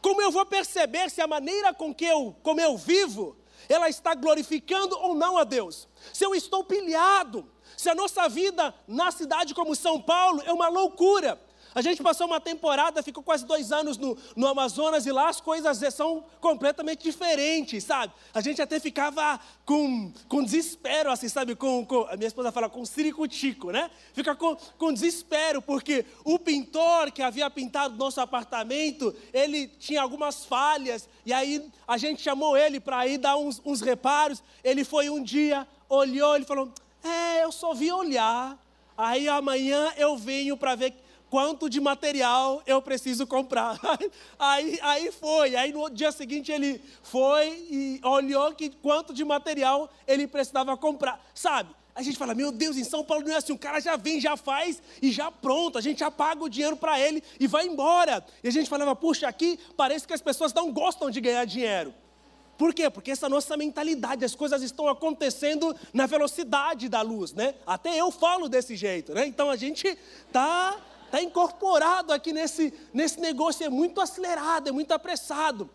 Como 0.04 0.22
eu 0.22 0.30
vou 0.30 0.46
perceber 0.46 1.10
se 1.10 1.20
a 1.20 1.26
maneira 1.26 1.74
com 1.74 1.94
que 1.94 2.06
eu, 2.06 2.36
como 2.44 2.62
eu 2.62 2.78
vivo, 2.78 3.36
ela 3.68 3.90
está 3.90 4.14
glorificando 4.14 4.96
ou 5.00 5.16
não 5.16 5.38
a 5.38 5.44
Deus? 5.44 5.88
Se 6.14 6.24
eu 6.24 6.36
estou 6.36 6.64
pilhado, 6.64 7.50
se 7.80 7.90
a 7.90 7.96
nossa 7.96 8.28
vida 8.28 8.76
na 8.86 9.10
cidade 9.10 9.54
como 9.54 9.74
São 9.74 10.02
Paulo 10.02 10.44
é 10.46 10.52
uma 10.52 10.68
loucura, 10.68 11.40
a 11.74 11.82
gente 11.82 12.04
passou 12.04 12.28
uma 12.28 12.42
temporada, 12.42 13.02
ficou 13.02 13.24
quase 13.24 13.46
dois 13.46 13.72
anos 13.72 13.98
no, 13.98 14.18
no 14.36 14.48
Amazonas 14.48 15.06
e 15.06 15.14
lá 15.14 15.30
as 15.30 15.40
coisas 15.40 15.78
são 15.94 16.26
completamente 16.42 17.04
diferentes, 17.04 17.86
sabe? 17.86 18.12
A 18.34 18.42
gente 18.42 18.62
até 18.62 18.82
ficava 18.82 19.40
com, 19.66 20.12
com 20.28 20.44
desespero, 20.44 21.10
assim, 21.10 21.30
sabe? 21.30 21.56
Com, 21.56 21.86
com, 21.86 22.02
a 22.10 22.18
minha 22.18 22.28
esposa 22.28 22.52
fala 22.52 22.68
com 22.68 22.84
ciricutico, 22.86 23.72
né? 23.72 23.90
Fica 24.14 24.36
com, 24.36 24.58
com 24.78 24.92
desespero, 24.92 25.62
porque 25.62 26.06
o 26.26 26.38
pintor 26.38 27.14
que 27.14 27.22
havia 27.22 27.50
pintado 27.50 27.96
nosso 27.96 28.20
apartamento, 28.20 29.16
ele 29.32 29.70
tinha 29.70 30.02
algumas 30.02 30.44
falhas, 30.44 31.08
e 31.26 31.32
aí 31.32 31.66
a 31.88 31.98
gente 31.98 32.22
chamou 32.22 32.58
ele 32.58 32.82
para 32.82 33.08
ir 33.08 33.20
dar 33.20 33.38
uns, 33.38 33.62
uns 33.64 33.80
reparos. 33.80 34.44
Ele 34.66 34.84
foi 34.84 35.10
um 35.10 35.24
dia, 35.24 35.66
olhou, 35.88 36.36
ele 36.36 36.44
falou 36.44 36.74
é, 37.04 37.44
eu 37.44 37.52
só 37.52 37.74
vim 37.74 37.92
olhar. 37.92 38.58
Aí 38.98 39.30
amanhã 39.30 39.94
eu 39.98 40.18
venho 40.18 40.58
para 40.58 40.76
ver 40.76 40.94
quanto 41.30 41.70
de 41.70 41.80
material 41.80 42.62
eu 42.66 42.82
preciso 42.82 43.26
comprar. 43.26 43.80
Aí, 44.38 44.80
aí 44.82 45.12
foi. 45.12 45.56
Aí 45.56 45.72
no 45.72 45.90
dia 45.90 46.12
seguinte 46.12 46.52
ele 46.52 46.82
foi 47.04 47.48
e 47.70 48.02
olhou 48.04 48.54
que 48.54 48.70
quanto 48.70 49.14
de 49.14 49.24
material 49.24 49.90
ele 50.08 50.28
precisava 50.28 50.76
comprar. 50.76 51.24
Sabe? 51.34 51.70
A 51.94 52.02
gente 52.02 52.18
fala, 52.18 52.34
meu 52.34 52.52
Deus, 52.52 52.78
em 52.78 52.84
São 52.84 53.04
Paulo 53.04 53.26
não 53.26 53.34
é 53.34 53.38
assim, 53.38 53.52
o 53.52 53.58
cara 53.58 53.80
já 53.82 53.98
vem, 53.98 54.22
já 54.22 54.38
faz 54.38 54.82
e 55.02 55.12
já 55.12 55.30
pronto, 55.30 55.78
a 55.78 55.82
gente 55.82 56.00
já 56.00 56.10
paga 56.10 56.42
o 56.42 56.50
dinheiro 56.50 56.78
para 56.78 57.00
ele 57.00 57.22
e 57.40 57.46
vai 57.46 57.68
embora. 57.68 58.26
E 58.42 58.48
a 58.48 58.52
gente 58.52 58.70
falava, 58.70 58.96
puxa, 58.96 59.28
aqui 59.28 59.60
parece 59.76 60.08
que 60.08 60.14
as 60.14 60.22
pessoas 60.22 60.54
não 60.54 60.72
gostam 60.72 61.10
de 61.10 61.20
ganhar 61.20 61.44
dinheiro. 61.46 61.94
Por 62.60 62.74
quê? 62.74 62.90
Porque 62.90 63.12
essa 63.12 63.30
nossa 63.30 63.56
mentalidade, 63.56 64.26
as 64.26 64.36
coisas 64.36 64.62
estão 64.62 64.90
acontecendo 64.90 65.74
na 65.94 66.06
velocidade 66.06 66.90
da 66.90 67.02
luz, 67.02 67.32
né? 67.32 67.56
Até 67.66 67.96
eu 67.96 68.12
falo 68.12 68.50
desse 68.50 68.76
jeito, 68.76 69.14
né? 69.14 69.26
Então 69.26 69.50
a 69.50 69.56
gente 69.56 69.98
tá 70.30 70.78
tá 71.10 71.22
incorporado 71.22 72.12
aqui 72.12 72.34
nesse 72.34 72.74
nesse 72.94 73.18
negócio 73.22 73.66
é 73.66 73.70
muito 73.70 74.02
acelerado, 74.02 74.68
é 74.68 74.74
muito 74.74 74.92
apressado. 74.92 75.70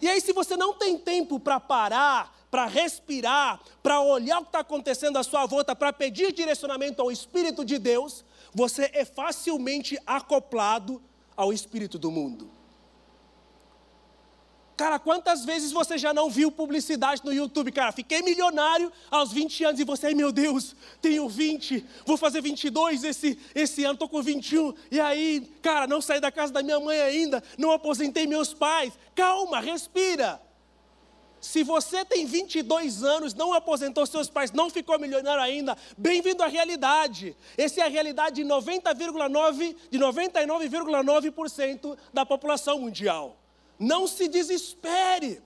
E 0.00 0.08
aí 0.08 0.18
se 0.18 0.32
você 0.32 0.56
não 0.56 0.72
tem 0.72 0.96
tempo 0.96 1.38
para 1.38 1.60
parar, 1.60 2.34
para 2.50 2.64
respirar, 2.64 3.60
para 3.82 4.00
olhar 4.00 4.38
o 4.38 4.44
que 4.44 4.48
está 4.48 4.60
acontecendo 4.60 5.18
à 5.18 5.22
sua 5.22 5.44
volta, 5.44 5.76
para 5.76 5.92
pedir 5.92 6.32
direcionamento 6.32 7.02
ao 7.02 7.12
Espírito 7.12 7.66
de 7.66 7.78
Deus, 7.78 8.24
você 8.54 8.90
é 8.94 9.04
facilmente 9.04 9.98
acoplado 10.06 11.02
ao 11.36 11.52
Espírito 11.52 11.98
do 11.98 12.10
mundo. 12.10 12.59
Cara, 14.80 14.98
quantas 14.98 15.44
vezes 15.44 15.72
você 15.72 15.98
já 15.98 16.14
não 16.14 16.30
viu 16.30 16.50
publicidade 16.50 17.20
no 17.22 17.34
YouTube? 17.34 17.70
Cara, 17.70 17.92
fiquei 17.92 18.22
milionário 18.22 18.90
aos 19.10 19.30
20 19.30 19.64
anos 19.64 19.78
e 19.78 19.84
você, 19.84 20.06
ai 20.06 20.14
meu 20.14 20.32
Deus, 20.32 20.74
tenho 21.02 21.28
20, 21.28 21.84
vou 22.06 22.16
fazer 22.16 22.40
22 22.40 23.04
esse, 23.04 23.38
esse 23.54 23.84
ano, 23.84 23.92
estou 23.92 24.08
com 24.08 24.22
21. 24.22 24.72
E 24.90 24.98
aí, 24.98 25.52
cara, 25.60 25.86
não 25.86 26.00
saí 26.00 26.18
da 26.18 26.32
casa 26.32 26.50
da 26.50 26.62
minha 26.62 26.80
mãe 26.80 26.98
ainda, 26.98 27.44
não 27.58 27.72
aposentei 27.72 28.26
meus 28.26 28.54
pais. 28.54 28.94
Calma, 29.14 29.60
respira. 29.60 30.40
Se 31.42 31.62
você 31.62 32.02
tem 32.02 32.24
22 32.24 33.04
anos, 33.04 33.34
não 33.34 33.52
aposentou 33.52 34.06
seus 34.06 34.30
pais, 34.30 34.50
não 34.50 34.70
ficou 34.70 34.98
milionário 34.98 35.42
ainda, 35.42 35.76
bem-vindo 35.98 36.42
à 36.42 36.46
realidade. 36.46 37.36
Essa 37.58 37.82
é 37.82 37.84
a 37.84 37.88
realidade 37.88 38.36
de 38.36 38.44
90,9 38.48 39.76
de 39.90 39.98
99,9% 39.98 41.98
da 42.14 42.24
população 42.24 42.78
mundial. 42.78 43.39
Não 43.80 44.06
se 44.06 44.28
desespere. 44.28 45.42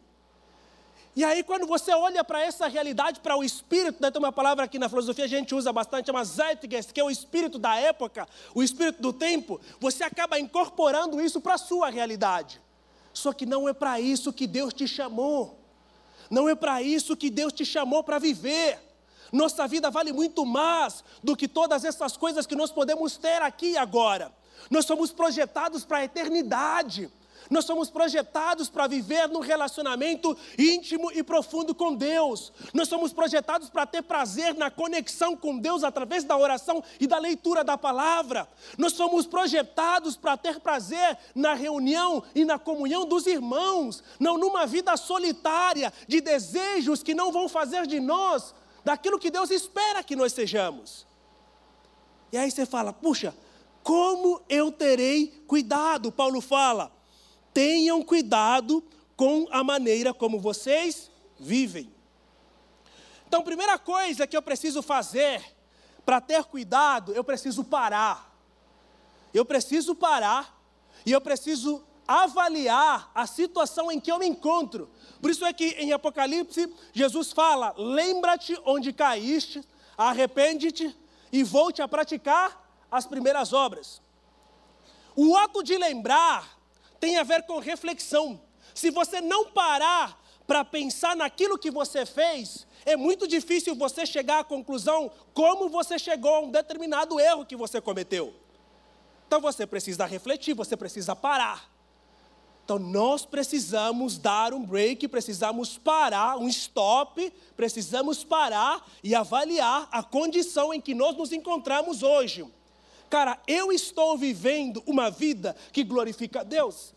E 1.17 1.23
aí, 1.25 1.45
quando 1.45 1.64
você 1.64 1.93
olha 1.93 2.25
para 2.25 2.43
essa 2.43 2.67
realidade, 2.67 3.21
para 3.21 3.37
o 3.37 3.45
espírito, 3.45 4.03
né, 4.03 4.11
tem 4.11 4.21
uma 4.21 4.33
palavra 4.33 4.64
aqui 4.64 4.81
na 4.81 4.88
filosofia 4.88 5.25
a 5.25 5.29
gente 5.29 5.55
usa 5.55 5.73
bastante, 5.73 6.07
chama 6.07 6.25
Zeitgeist, 6.25 6.93
que 6.93 7.00
é 7.00 7.05
o 7.05 7.11
espírito 7.11 7.57
da 7.57 7.76
época, 7.76 8.29
o 8.53 8.64
espírito 8.64 9.00
do 9.00 9.12
tempo, 9.12 9.61
você 9.79 10.03
acaba 10.03 10.41
incorporando 10.41 11.21
isso 11.21 11.41
para 11.41 11.55
a 11.55 11.59
sua 11.59 11.88
realidade. 11.88 12.61
Só 13.12 13.33
que 13.33 13.47
não 13.47 13.69
é 13.69 13.73
para 13.73 14.00
isso 14.00 14.33
que 14.33 14.45
Deus 14.45 14.75
te 14.75 14.88
chamou. 14.88 15.61
Não 16.29 16.49
é 16.49 16.57
para 16.57 16.83
isso 16.83 17.17
que 17.17 17.31
Deus 17.31 17.53
te 17.53 17.64
chamou 17.64 18.03
para 18.03 18.19
viver. 18.19 18.81
Nossa 19.31 19.69
vida 19.69 19.91
vale 19.93 20.12
muito 20.12 20.45
mais 20.45 21.05
do 21.23 21.37
que 21.37 21.47
todas 21.47 21.85
essas 21.85 22.17
coisas 22.17 22.45
que 22.45 22.57
nós 22.57 22.73
podemos 22.73 23.17
ter 23.17 23.41
aqui 23.41 23.73
e 23.73 23.79
agora. 23.79 24.33
Nós 24.69 24.85
somos 24.85 25.12
projetados 25.12 25.85
para 25.85 25.99
a 25.99 26.05
eternidade. 26.05 27.09
Nós 27.50 27.64
somos 27.64 27.90
projetados 27.90 28.68
para 28.68 28.86
viver 28.86 29.28
num 29.28 29.40
relacionamento 29.40 30.36
íntimo 30.58 31.10
e 31.12 31.22
profundo 31.22 31.74
com 31.74 31.94
Deus. 31.94 32.52
Nós 32.72 32.88
somos 32.88 33.12
projetados 33.12 33.68
para 33.68 33.86
ter 33.86 34.02
prazer 34.02 34.54
na 34.54 34.70
conexão 34.70 35.36
com 35.36 35.58
Deus 35.58 35.84
através 35.84 36.24
da 36.24 36.36
oração 36.36 36.82
e 36.98 37.06
da 37.06 37.18
leitura 37.18 37.62
da 37.62 37.76
palavra. 37.76 38.48
Nós 38.78 38.92
somos 38.94 39.26
projetados 39.26 40.16
para 40.16 40.36
ter 40.36 40.60
prazer 40.60 41.18
na 41.34 41.54
reunião 41.54 42.22
e 42.34 42.44
na 42.44 42.58
comunhão 42.58 43.06
dos 43.06 43.26
irmãos, 43.26 44.02
não 44.18 44.38
numa 44.38 44.66
vida 44.66 44.96
solitária 44.96 45.92
de 46.08 46.20
desejos 46.20 47.02
que 47.02 47.14
não 47.14 47.30
vão 47.30 47.48
fazer 47.48 47.86
de 47.86 48.00
nós 48.00 48.54
daquilo 48.84 49.18
que 49.18 49.30
Deus 49.30 49.50
espera 49.50 50.02
que 50.02 50.16
nós 50.16 50.32
sejamos. 50.32 51.06
E 52.32 52.36
aí 52.36 52.50
você 52.50 52.66
fala, 52.66 52.92
puxa, 52.92 53.34
como 53.82 54.42
eu 54.48 54.72
terei 54.72 55.44
cuidado? 55.46 56.10
Paulo 56.10 56.40
fala, 56.40 56.90
tenham 57.54 58.02
cuidado 58.02 58.84
com 59.16 59.46
a 59.50 59.62
maneira 59.62 60.12
como 60.12 60.40
vocês 60.40 61.11
vivem. 61.38 61.94
Então, 63.28 63.42
primeira 63.42 63.78
coisa 63.78 64.26
que 64.26 64.37
eu 64.37 64.42
preciso 64.42 64.82
fazer 64.82 65.42
para 66.04 66.20
ter 66.20 66.44
cuidado, 66.44 67.12
eu 67.12 67.25
preciso 67.25 67.64
parar. 67.64 68.37
Eu 69.32 69.44
preciso 69.44 69.94
parar 69.94 70.61
e 71.06 71.12
eu 71.12 71.20
preciso 71.20 71.82
avaliar 72.06 73.11
a 73.14 73.26
situação 73.26 73.90
em 73.90 73.99
que 73.99 74.12
eu 74.12 74.18
me 74.18 74.26
encontro. 74.26 74.90
Por 75.20 75.30
isso 75.30 75.44
é 75.44 75.52
que 75.52 75.70
em 75.70 75.92
Apocalipse, 75.92 76.73
Jesus 76.92 77.32
fala: 77.32 77.75
lembra-te 77.76 78.56
onde 78.64 78.92
caíste, 78.92 79.64
arrepende-te 79.96 80.94
e 81.32 81.42
volte 81.42 81.82
a 81.82 81.88
praticar 81.88 82.62
as 82.90 83.06
primeiras 83.06 83.52
obras. 83.52 84.00
O 85.16 85.37
ato 85.37 85.62
de 85.62 85.76
lembrar 85.76 86.53
tem 87.04 87.18
a 87.18 87.23
ver 87.23 87.42
com 87.42 87.58
reflexão. 87.58 88.40
Se 88.75 88.90
você 88.90 89.20
não 89.20 89.50
parar 89.50 90.18
para 90.46 90.64
pensar 90.64 91.14
naquilo 91.14 91.58
que 91.58 91.70
você 91.70 92.06
fez, 92.06 92.66
é 92.87 92.96
muito 92.96 93.28
difícil 93.28 93.75
você 93.75 94.06
chegar 94.06 94.38
à 94.38 94.44
conclusão 94.44 95.11
como 95.34 95.68
você 95.68 95.99
chegou 95.99 96.34
a 96.34 96.40
um 96.40 96.50
determinado 96.50 97.20
erro 97.20 97.44
que 97.44 97.56
você 97.56 97.78
cometeu. 97.78 98.32
Então 99.26 99.38
você 99.38 99.66
precisa 99.66 100.06
refletir, 100.06 100.54
você 100.54 100.78
precisa 100.78 101.14
parar. 101.14 101.70
Então 102.64 102.78
nós 102.78 103.26
precisamos 103.26 104.16
dar 104.16 104.54
um 104.54 104.64
break, 104.64 105.06
precisamos 105.08 105.76
parar, 105.76 106.38
um 106.38 106.49
stop, 106.49 107.30
precisamos 107.54 108.25
parar 108.25 108.82
e 109.02 109.14
avaliar 109.14 109.90
a 109.92 110.02
condição 110.02 110.73
em 110.73 110.80
que 110.80 110.94
nós 110.94 111.14
nos 111.18 111.32
encontramos 111.32 112.02
hoje. 112.02 112.46
Cara, 113.11 113.38
eu 113.46 113.73
estou 113.73 114.16
vivendo 114.18 114.82
uma 114.87 115.11
vida 115.11 115.54
que 115.73 115.84
glorifica 115.84 116.40
a 116.40 116.44
Deus? 116.44 116.94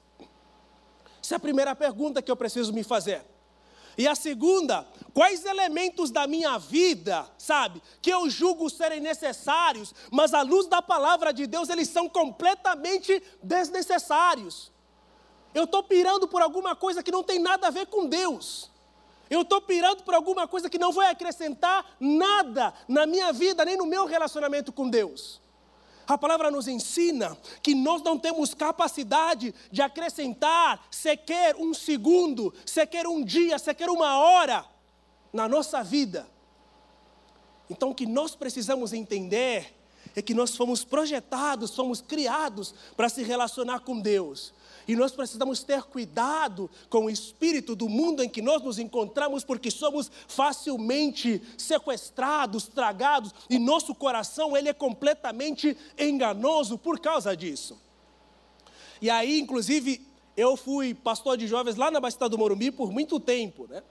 Essa 1.22 1.36
é 1.36 1.38
a 1.38 1.40
primeira 1.40 1.76
pergunta 1.76 2.22
que 2.22 2.32
eu 2.32 2.36
preciso 2.36 2.74
me 2.74 2.84
fazer. 2.84 3.24
E 3.98 4.08
a 4.08 4.16
segunda, 4.16 4.88
Quais 5.18 5.46
elementos 5.46 6.12
da 6.12 6.28
minha 6.28 6.60
vida, 6.60 7.28
sabe, 7.40 7.82
que 8.04 8.14
eu 8.14 8.30
julgo 8.30 8.70
serem 8.70 9.00
necessários, 9.00 9.92
mas 10.12 10.32
à 10.32 10.44
luz 10.44 10.68
da 10.68 10.80
palavra 10.80 11.34
de 11.34 11.48
Deus 11.48 11.70
eles 11.70 11.90
são 11.90 12.08
completamente 12.08 13.24
desnecessários. 13.42 14.72
Eu 15.56 15.64
estou 15.64 15.82
pirando 15.82 16.28
por 16.28 16.40
alguma 16.44 16.76
coisa 16.76 17.02
que 17.02 17.10
não 17.10 17.24
tem 17.24 17.40
nada 17.40 17.66
a 17.66 17.72
ver 17.72 17.88
com 17.88 18.06
Deus. 18.06 18.70
Eu 19.28 19.42
estou 19.42 19.60
pirando 19.60 20.04
por 20.04 20.14
alguma 20.14 20.48
coisa 20.48 20.70
que 20.70 20.78
não 20.78 20.92
vai 20.92 21.10
acrescentar 21.10 21.84
nada 22.00 22.72
na 22.88 23.08
minha 23.08 23.34
vida, 23.34 23.66
nem 23.66 23.76
no 23.76 23.88
meu 23.88 24.06
relacionamento 24.06 24.72
com 24.72 24.88
Deus. 24.88 25.42
A 26.08 26.18
palavra 26.18 26.50
nos 26.50 26.70
ensina 26.70 27.38
que 27.62 27.76
nós 27.76 28.02
não 28.02 28.18
temos 28.18 28.54
capacidade 28.54 29.54
de 29.70 29.82
acrescentar 29.82 30.88
sequer 30.90 31.56
um 31.58 31.74
segundo, 31.74 32.54
sequer 32.66 33.06
um 33.06 33.24
dia, 33.24 33.60
sequer 33.60 33.90
uma 33.90 34.18
hora 34.18 34.66
na 35.34 35.50
nossa 35.50 35.84
vida. 35.84 36.26
Então, 37.70 37.90
o 37.90 37.96
que 37.96 38.06
nós 38.06 38.36
precisamos 38.36 38.94
entender 38.94 39.76
é 40.16 40.22
que 40.22 40.34
nós 40.34 40.56
fomos 40.56 40.86
projetados, 40.86 41.76
fomos 41.76 42.00
criados 42.00 42.74
para 42.96 43.10
se 43.10 43.22
relacionar 43.22 43.82
com 43.82 44.00
Deus. 44.00 44.54
E 44.88 44.96
nós 44.96 45.12
precisamos 45.12 45.64
ter 45.64 45.84
cuidado 45.84 46.70
com 46.90 47.06
o 47.06 47.10
espírito 47.10 47.76
do 47.76 47.90
mundo 47.90 48.24
em 48.24 48.30
que 48.30 48.42
nós 48.42 48.62
nos 48.62 48.80
encontramos, 48.80 49.44
porque 49.44 49.70
somos 49.70 50.10
facilmente 50.28 51.42
sequestrados, 51.58 52.68
tragados, 52.68 53.34
e 53.50 53.60
nosso 53.60 53.94
coração 53.94 54.56
ele 54.56 54.70
é 54.70 54.74
completamente 54.74 55.76
enganoso 55.98 56.78
por 56.78 57.00
causa 57.00 57.36
disso. 57.36 57.78
E 59.02 59.10
aí, 59.10 59.40
inclusive, 59.40 60.02
eu 60.36 60.56
fui 60.56 60.94
pastor 60.94 61.36
de 61.38 61.48
jovens 61.48 61.76
lá 61.76 61.92
na 61.92 62.00
Baixada 62.00 62.30
do 62.30 62.38
Morumbi 62.38 62.72
por 62.72 62.92
muito 62.92 63.20
tempo, 63.20 63.68
né? 63.68 63.84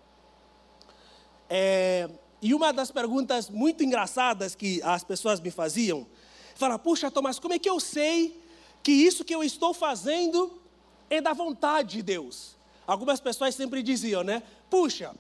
É, 1.49 2.09
e 2.41 2.55
uma 2.55 2.73
das 2.73 2.91
perguntas 2.91 3.51
muito 3.51 3.85
engraçadas 3.85 4.55
que 4.55 4.81
as 4.83 5.05
pessoas 5.05 5.41
me 5.41 5.51
faziam, 5.51 6.07
fala, 6.55 6.79
puxa, 6.79 7.11
Tomás, 7.11 7.39
como 7.39 7.55
é 7.55 7.59
que 7.59 7.69
eu 7.69 7.79
sei 7.79 8.41
que 8.83 8.93
isso 8.93 9.25
que 9.25 9.35
eu 9.35 9.45
estou 9.45 9.75
fazendo 9.75 10.66
é 11.09 11.21
da 11.21 11.33
vontade 11.33 11.97
de 11.97 12.03
Deus. 12.03 12.57
Algumas 12.87 13.21
pessoas 13.21 13.55
sempre 13.55 13.83
diziam, 13.83 14.23
né? 14.23 14.43
Puxa, 14.71 15.15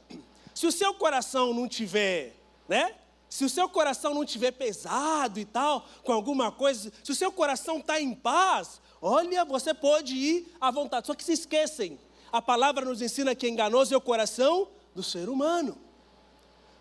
se 0.54 0.66
o 0.66 0.72
seu 0.72 0.94
coração 0.94 1.52
não 1.52 1.68
tiver, 1.68 2.34
né? 2.68 2.94
Se 3.28 3.44
o 3.44 3.50
seu 3.50 3.68
coração 3.68 4.14
não 4.14 4.24
tiver 4.24 4.52
pesado 4.52 5.40
e 5.40 5.44
tal, 5.44 5.86
com 6.04 6.12
alguma 6.12 6.52
coisa, 6.52 6.92
se 7.02 7.10
o 7.10 7.14
seu 7.14 7.32
coração 7.32 7.78
está 7.78 8.00
em 8.00 8.14
paz, 8.14 8.80
olha, 9.02 9.44
você 9.44 9.74
pode 9.74 10.14
ir 10.14 10.54
à 10.60 10.70
vontade. 10.70 11.08
Só 11.08 11.14
que 11.14 11.24
se 11.24 11.32
esquecem, 11.32 11.98
a 12.32 12.40
palavra 12.40 12.84
nos 12.84 13.02
ensina 13.02 13.34
que 13.34 13.48
enganoso 13.48 13.92
é 13.92 13.96
o 13.96 14.00
coração 14.00 14.68
do 14.94 15.02
ser 15.02 15.28
humano. 15.28 15.76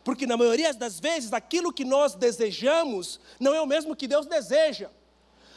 Porque 0.03 0.27
na 0.27 0.37
maioria 0.37 0.71
das 0.71 0.99
vezes, 0.99 1.33
aquilo 1.33 1.73
que 1.73 1.83
nós 1.83 2.13
desejamos 2.13 3.19
não 3.39 3.55
é 3.55 3.61
o 3.61 3.65
mesmo 3.65 3.95
que 3.95 4.07
Deus 4.07 4.27
deseja. 4.27 4.91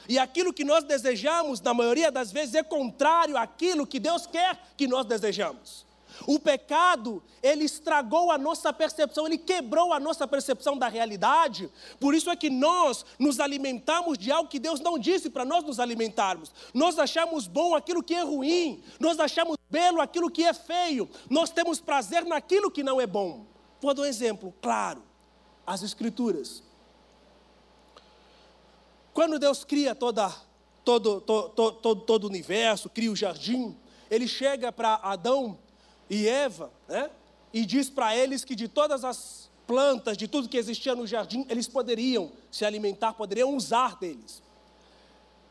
E 0.09 0.19
aquilo 0.19 0.53
que 0.53 0.65
nós 0.65 0.85
desejamos, 0.85 1.61
na 1.61 1.75
maioria 1.75 2.11
das 2.11 2.33
vezes, 2.33 2.55
é 2.55 2.63
contrário 2.63 3.37
àquilo 3.37 3.87
que 3.87 4.01
Deus 4.01 4.27
quer 4.27 4.59
que 4.77 4.87
nós 4.87 5.05
desejamos. 5.05 5.87
O 6.27 6.39
pecado, 6.39 7.23
ele 7.43 7.65
estragou 7.65 8.33
a 8.33 8.39
nossa 8.39 8.73
percepção, 8.73 9.27
ele 9.27 9.39
quebrou 9.39 9.93
a 9.93 10.01
nossa 10.01 10.27
percepção 10.27 10.77
da 10.77 10.89
realidade. 10.89 11.71
Por 12.01 12.15
isso 12.15 12.31
é 12.31 12.37
que 12.37 12.51
nós 12.51 13.05
nos 13.19 13.39
alimentamos 13.39 14.19
de 14.19 14.33
algo 14.33 14.49
que 14.49 14.59
Deus 14.59 14.81
não 14.81 14.99
disse 14.99 15.31
para 15.31 15.45
nós 15.45 15.63
nos 15.63 15.79
alimentarmos. 15.79 16.53
Nós 16.75 16.99
achamos 16.99 17.47
bom 17.47 17.75
aquilo 17.75 18.03
que 18.03 18.15
é 18.15 18.23
ruim, 18.23 18.83
nós 18.99 19.21
achamos 19.21 19.57
belo 19.71 20.01
aquilo 20.01 20.31
que 20.31 20.45
é 20.45 20.55
feio, 20.55 21.09
nós 21.29 21.51
temos 21.51 21.81
prazer 21.81 22.25
naquilo 22.25 22.71
que 22.71 22.83
não 22.83 23.01
é 23.01 23.07
bom. 23.07 23.47
Vou 23.81 23.95
dar 23.95 24.03
um 24.03 24.07
exemplo 24.07 24.53
claro: 24.61 25.03
as 25.67 25.83
Escrituras. 25.83 26.68
Quando 29.19 29.37
Deus 29.37 29.65
cria 29.65 29.97
toda, 29.97 30.33
todo, 30.85 31.21
todo, 31.21 31.73
todo, 31.73 32.03
todo 32.03 32.23
o 32.23 32.27
universo, 32.29 32.89
cria 32.89 33.11
o 33.11 33.17
jardim, 33.17 33.77
ele 34.09 34.29
chega 34.29 34.71
para 34.71 34.95
Adão 34.95 35.59
e 36.09 36.29
Eva, 36.29 36.71
né? 36.87 37.11
E 37.53 37.67
diz 37.67 37.91
para 37.91 38.15
eles 38.15 38.45
que 38.45 38.55
de 38.55 38.69
todas 38.69 39.03
as 39.03 39.51
plantas, 39.67 40.17
de 40.17 40.29
tudo 40.29 40.49
que 40.49 40.57
existia 40.57 40.95
no 40.95 41.05
jardim, 41.05 41.45
eles 41.49 41.67
poderiam 41.67 42.31
se 42.49 42.65
alimentar, 42.65 43.13
poderiam 43.15 43.57
usar 43.57 43.97
deles. 43.97 44.41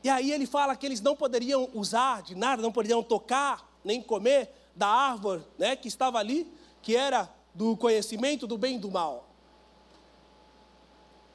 E 0.01 0.07
aí 0.07 0.31
ele 0.31 0.45
fala 0.45 0.73
que 0.73 0.85
eles 0.85 1.01
não 1.01 1.17
poderiam 1.17 1.69
usar 1.73 2.21
de 2.21 2.35
nada, 2.35 2.61
não 2.61 2.71
poderiam 2.71 3.03
tocar, 3.03 3.69
nem 3.83 4.01
comer 4.01 4.49
da 4.73 4.87
árvore 4.87 5.43
né, 5.57 5.75
que 5.75 5.89
estava 5.89 6.19
ali, 6.19 6.49
que 6.81 6.95
era 6.95 7.29
do 7.53 7.75
conhecimento 7.75 8.47
do 8.47 8.57
bem 8.57 8.77
e 8.77 8.79
do 8.79 8.89
mal. 8.89 9.27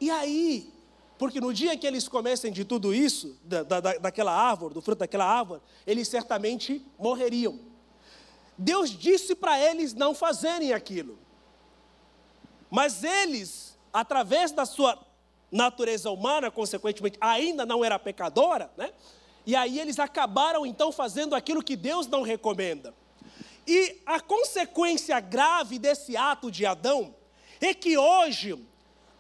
E 0.01 0.11
aí 0.11 0.72
porque 1.23 1.41
no 1.41 1.55
dia 1.55 1.77
que 1.77 1.87
eles 1.87 2.09
comessem 2.09 2.51
de 2.51 2.65
tudo 2.65 2.93
isso, 2.93 3.39
da, 3.45 3.63
da, 3.63 3.79
daquela 3.81 4.33
árvore, 4.33 4.75
do 4.75 4.83
fruto 4.83 4.99
daquela 4.99 5.25
árvore, 5.25 5.61
eles 5.87 6.09
certamente 6.09 6.85
morreriam. 6.99 7.61
Deus 8.59 8.91
disse 8.91 9.37
para 9.37 9.57
eles 9.57 9.95
não 9.95 10.17
fazerem 10.17 10.73
aquilo. 10.73 11.17
Mas 12.69 13.05
eles, 13.05 13.79
através 13.93 14.51
da 14.51 14.67
sua 14.67 14.99
natureza 15.49 16.11
humana, 16.11 16.51
consequentemente, 16.51 17.17
ainda 17.21 17.65
não 17.65 17.85
era 17.85 18.01
pecadora, 18.01 18.69
né? 18.77 18.93
E 19.47 19.55
aí 19.55 19.79
eles 19.79 20.01
acabaram 20.01 20.67
então 20.67 20.91
fazendo 20.91 21.37
aquilo 21.37 21.63
que 21.63 21.77
Deus 21.77 22.09
não 22.09 22.23
recomenda. 22.23 22.93
E 23.65 24.03
a 24.05 24.19
consequência 24.19 25.21
grave 25.21 25.79
desse 25.79 26.17
ato 26.17 26.51
de 26.51 26.67
Adão 26.67 27.15
é 27.61 27.73
que 27.73 27.97
hoje 27.97 28.59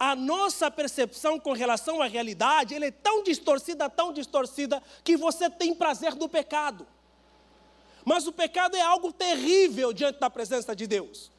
a 0.05 0.17
nossa 0.17 0.69
percepção 0.69 1.39
com 1.39 1.53
relação 1.53 2.03
à 2.03 2.09
realidade, 2.09 2.75
ela 2.75 2.87
é 2.87 2.91
tão 2.91 3.23
distorcida, 3.23 3.89
tão 3.89 4.13
distorcida, 4.13 4.83
que 5.05 5.17
você 5.17 5.49
tem 5.49 5.73
prazer 5.73 6.17
do 6.17 6.29
pecado. 6.29 6.85
Mas 8.05 8.27
o 8.27 8.33
pecado 8.33 8.77
é 8.77 8.81
algo 8.81 9.13
terrível 9.13 9.93
diante 9.93 10.19
da 10.19 10.29
presença 10.29 10.75
de 10.75 10.89
Deus. 10.89 11.31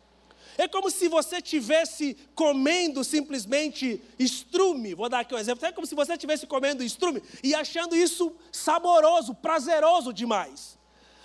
É 0.57 0.65
como 0.65 0.89
se 0.89 1.09
você 1.09 1.41
tivesse 1.41 2.15
comendo 2.33 3.03
simplesmente 3.03 4.01
estrume, 4.17 4.93
vou 4.93 5.09
dar 5.09 5.19
aqui 5.19 5.35
um 5.35 5.37
exemplo, 5.37 5.65
é 5.65 5.73
como 5.73 5.85
se 5.85 5.93
você 5.93 6.13
estivesse 6.13 6.47
comendo 6.47 6.81
estrume 6.85 7.21
e 7.43 7.53
achando 7.53 7.93
isso 7.93 8.33
saboroso, 8.49 9.35
prazeroso 9.35 10.13
demais. 10.13 10.79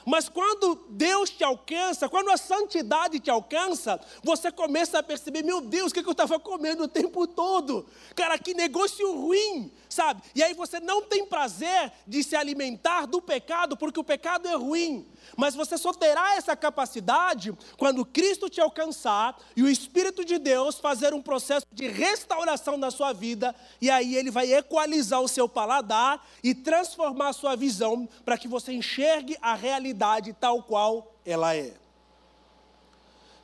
Mas 0.09 0.27
quando 0.27 0.87
Deus 0.89 1.29
te 1.29 1.45
alcança, 1.45 2.09
quando 2.09 2.31
a 2.31 2.39
santidade 2.39 3.21
te 3.21 3.29
alcança, 3.29 4.01
você 4.23 4.51
começa 4.51 4.99
a 4.99 5.03
perceber: 5.03 5.43
meu 5.43 5.61
Deus, 5.61 5.93
o 5.93 5.95
que 5.95 6.01
eu 6.01 6.13
estava 6.13 6.41
comendo 6.41 6.85
o 6.85 6.89
tempo 6.89 7.27
todo? 7.27 7.87
Cara, 8.15 8.39
que 8.39 8.55
negócio 8.55 9.15
ruim, 9.15 9.71
sabe? 9.87 10.23
E 10.35 10.43
aí 10.43 10.55
você 10.55 10.81
não 10.81 11.03
tem 11.03 11.27
prazer 11.27 11.93
de 12.07 12.23
se 12.23 12.35
alimentar 12.35 13.05
do 13.05 13.21
pecado, 13.21 13.77
porque 13.77 14.01
o 14.01 14.05
pecado 14.05 14.49
é 14.49 14.55
ruim. 14.55 15.07
Mas 15.37 15.55
você 15.55 15.77
só 15.77 15.93
terá 15.93 16.37
essa 16.37 16.57
capacidade 16.57 17.53
quando 17.77 18.05
Cristo 18.05 18.49
te 18.49 18.61
alcançar 18.61 19.39
e 19.57 19.63
o 19.63 19.69
Espírito 19.69 20.25
de 20.25 20.39
Deus 20.39 20.79
fazer 20.79 21.15
um 21.15 21.23
processo 21.23 21.67
de 21.73 21.89
restauração 21.89 22.77
na 22.77 22.91
sua 22.91 23.13
vida, 23.13 23.55
e 23.81 23.91
aí 23.91 24.17
ele 24.17 24.31
vai 24.31 24.53
equalizar 24.53 25.21
o 25.21 25.29
seu 25.29 25.49
paladar 25.49 26.27
e 26.43 26.55
transformar 26.55 27.29
a 27.29 27.33
sua 27.33 27.57
visão 27.57 28.09
para 28.25 28.39
que 28.39 28.49
você 28.49 28.73
enxergue 28.73 29.37
a 29.41 29.55
realidade 29.55 30.33
tal 30.33 30.63
qual 30.63 31.15
ela 31.25 31.55
é. 31.55 31.75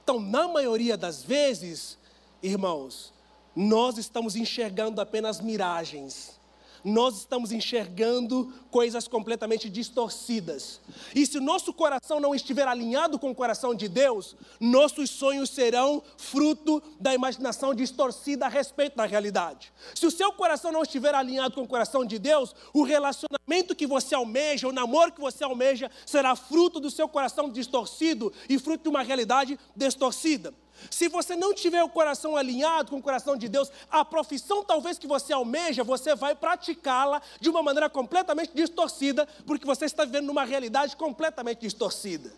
Então, 0.03 0.21
na 0.21 0.47
maioria 0.47 0.97
das 0.97 1.23
vezes, 1.23 1.97
irmãos, 2.43 3.13
nós 3.57 3.97
estamos 3.97 4.37
enxergando 4.37 5.01
apenas 5.01 5.41
miragens 5.41 6.39
nós 6.85 7.19
estamos 7.19 7.51
enxergando 7.51 8.53
coisas 8.71 9.09
completamente 9.09 9.71
distorcidas. 9.71 10.81
E 11.15 11.25
se 11.27 11.39
o 11.39 11.41
nosso 11.41 11.73
coração 11.73 12.21
não 12.21 12.35
estiver 12.35 12.69
alinhado 12.69 13.19
com 13.19 13.31
o 13.31 13.35
coração 13.35 13.75
de 13.75 13.89
Deus, 13.89 14.37
nossos 14.61 15.11
sonhos 15.11 15.51
serão 15.51 16.03
fruto 16.19 16.83
da 17.01 17.15
imaginação 17.15 17.75
distorcida 17.75 18.47
a 18.47 18.49
respeito 18.49 18.97
da 18.97 19.07
realidade. 19.07 19.73
Se 19.95 20.07
o 20.07 20.11
seu 20.11 20.33
coração 20.33 20.71
não 20.71 20.83
estiver 20.83 21.15
alinhado 21.15 21.55
com 21.55 21.63
o 21.63 21.69
coração 21.69 22.05
de 22.05 22.19
Deus, 22.19 22.55
o 22.73 22.83
relacionamento 22.83 23.75
que 23.75 23.87
você 23.87 24.15
almeja, 24.15 24.69
o 24.69 24.73
namoro 24.73 25.13
que 25.13 25.21
você 25.21 25.45
almeja, 25.45 25.91
será 26.05 26.37
fruto 26.37 26.81
do 26.81 26.91
seu 26.91 27.09
coração 27.09 27.49
distorcido 27.49 28.33
e 28.49 28.59
fruto 28.59 28.83
de 28.83 28.89
uma 28.89 29.03
realidade 29.03 29.59
distorcida. 29.75 30.53
Se 30.91 31.09
você 31.09 31.37
não 31.37 31.55
tiver 31.55 31.83
o 31.83 31.89
coração 31.89 32.37
alinhado 32.37 32.91
com 32.91 32.99
o 32.99 33.03
coração 33.03 33.37
de 33.37 33.49
Deus, 33.49 33.71
a 33.91 34.05
profissão 34.05 34.65
talvez 34.65 34.99
que 34.99 35.07
você 35.07 35.33
almeja, 35.33 35.85
você 35.85 36.15
vai 36.15 36.35
praticá-la 36.35 37.23
de 37.41 37.49
uma 37.49 37.63
maneira 37.63 37.89
completamente 37.89 38.53
distorcida, 38.55 39.27
porque 39.47 39.67
você 39.67 39.85
está 39.85 40.05
vivendo 40.05 40.27
numa 40.27 40.45
realidade 40.45 40.97
completamente 40.97 41.61
distorcida. 41.61 42.33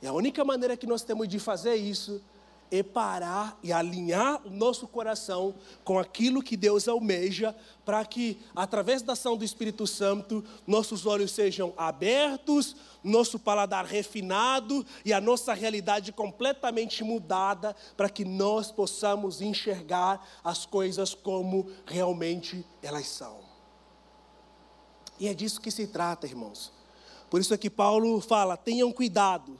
E 0.00 0.06
a 0.06 0.12
única 0.12 0.44
maneira 0.44 0.76
que 0.76 0.86
nós 0.86 1.02
temos 1.02 1.28
de 1.28 1.38
fazer 1.38 1.74
isso 1.74 2.22
parar 2.92 3.58
e 3.62 3.72
alinhar 3.72 4.46
o 4.46 4.50
nosso 4.50 4.86
coração 4.86 5.54
com 5.84 5.98
aquilo 5.98 6.42
que 6.42 6.56
Deus 6.56 6.86
almeja, 6.86 7.54
para 7.84 8.04
que, 8.04 8.38
através 8.54 9.02
da 9.02 9.14
ação 9.14 9.36
do 9.36 9.44
Espírito 9.44 9.86
Santo, 9.86 10.44
nossos 10.66 11.06
olhos 11.06 11.32
sejam 11.32 11.72
abertos, 11.76 12.76
nosso 13.02 13.38
paladar 13.38 13.86
refinado 13.86 14.84
e 15.04 15.12
a 15.12 15.20
nossa 15.20 15.54
realidade 15.54 16.12
completamente 16.12 17.02
mudada, 17.02 17.74
para 17.96 18.10
que 18.10 18.24
nós 18.24 18.70
possamos 18.70 19.40
enxergar 19.40 20.26
as 20.44 20.66
coisas 20.66 21.14
como 21.14 21.70
realmente 21.86 22.64
elas 22.82 23.06
são. 23.06 23.38
E 25.18 25.26
é 25.26 25.34
disso 25.34 25.60
que 25.60 25.70
se 25.70 25.86
trata, 25.86 26.26
irmãos. 26.26 26.72
Por 27.30 27.40
isso 27.40 27.52
é 27.52 27.58
que 27.58 27.70
Paulo 27.70 28.20
fala: 28.20 28.56
tenham 28.56 28.92
cuidado. 28.92 29.58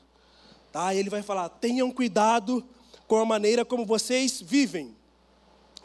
Tá? 0.71 0.95
Ele 0.95 1.11
vai 1.11 1.23
falar: 1.23 1.49
tenham 1.49 1.91
cuidado 1.91 2.65
com 3.09 3.17
a 3.17 3.25
maneira 3.25 3.65
como 3.65 3.85
vocês 3.85 4.41
vivem. 4.41 4.95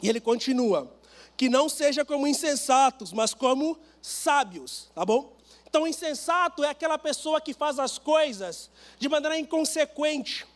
E 0.00 0.08
ele 0.08 0.20
continua: 0.20 0.94
que 1.36 1.48
não 1.48 1.68
seja 1.68 2.04
como 2.04 2.26
insensatos, 2.26 3.12
mas 3.12 3.34
como 3.34 3.76
sábios, 4.00 4.90
tá 4.94 5.04
bom? 5.04 5.34
Então, 5.66 5.88
insensato 5.88 6.62
é 6.62 6.68
aquela 6.68 6.96
pessoa 6.98 7.40
que 7.40 7.52
faz 7.52 7.80
as 7.80 7.98
coisas 7.98 8.70
de 8.96 9.08
maneira 9.08 9.36
inconsequente, 9.36 10.46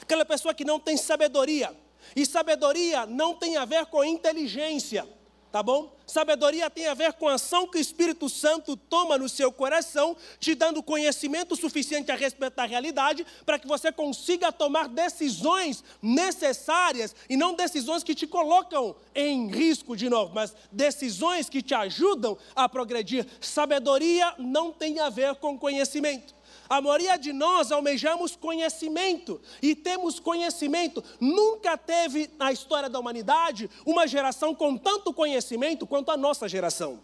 aquela 0.00 0.24
pessoa 0.24 0.54
que 0.54 0.64
não 0.64 0.78
tem 0.78 0.96
sabedoria. 0.96 1.74
E 2.14 2.24
sabedoria 2.24 3.04
não 3.04 3.34
tem 3.34 3.56
a 3.56 3.64
ver 3.64 3.86
com 3.86 4.04
inteligência 4.04 5.06
tá 5.50 5.62
bom? 5.62 5.96
Sabedoria 6.06 6.70
tem 6.70 6.86
a 6.86 6.94
ver 6.94 7.12
com 7.12 7.28
a 7.28 7.34
ação 7.34 7.66
que 7.66 7.76
o 7.76 7.80
Espírito 7.80 8.28
Santo 8.28 8.76
toma 8.76 9.18
no 9.18 9.28
seu 9.28 9.52
coração, 9.52 10.16
te 10.40 10.54
dando 10.54 10.82
conhecimento 10.82 11.54
suficiente 11.54 12.10
a 12.10 12.14
respeito 12.14 12.56
da 12.56 12.64
realidade, 12.64 13.26
para 13.44 13.58
que 13.58 13.68
você 13.68 13.92
consiga 13.92 14.50
tomar 14.50 14.88
decisões 14.88 15.84
necessárias 16.00 17.14
e 17.28 17.36
não 17.36 17.54
decisões 17.54 18.02
que 18.02 18.14
te 18.14 18.26
colocam 18.26 18.96
em 19.14 19.48
risco 19.50 19.94
de 19.94 20.08
novo, 20.08 20.34
mas 20.34 20.54
decisões 20.72 21.50
que 21.50 21.60
te 21.60 21.74
ajudam 21.74 22.38
a 22.56 22.68
progredir. 22.68 23.26
Sabedoria 23.40 24.34
não 24.38 24.72
tem 24.72 25.00
a 25.00 25.10
ver 25.10 25.34
com 25.36 25.58
conhecimento. 25.58 26.37
A 26.68 26.80
maioria 26.80 27.16
de 27.16 27.32
nós 27.32 27.72
almejamos 27.72 28.36
conhecimento 28.36 29.40
e 29.62 29.74
temos 29.74 30.20
conhecimento. 30.20 31.02
Nunca 31.18 31.78
teve 31.78 32.30
na 32.38 32.52
história 32.52 32.90
da 32.90 32.98
humanidade 32.98 33.70
uma 33.86 34.06
geração 34.06 34.54
com 34.54 34.76
tanto 34.76 35.12
conhecimento 35.12 35.86
quanto 35.86 36.10
a 36.10 36.16
nossa 36.16 36.48
geração. 36.48 37.00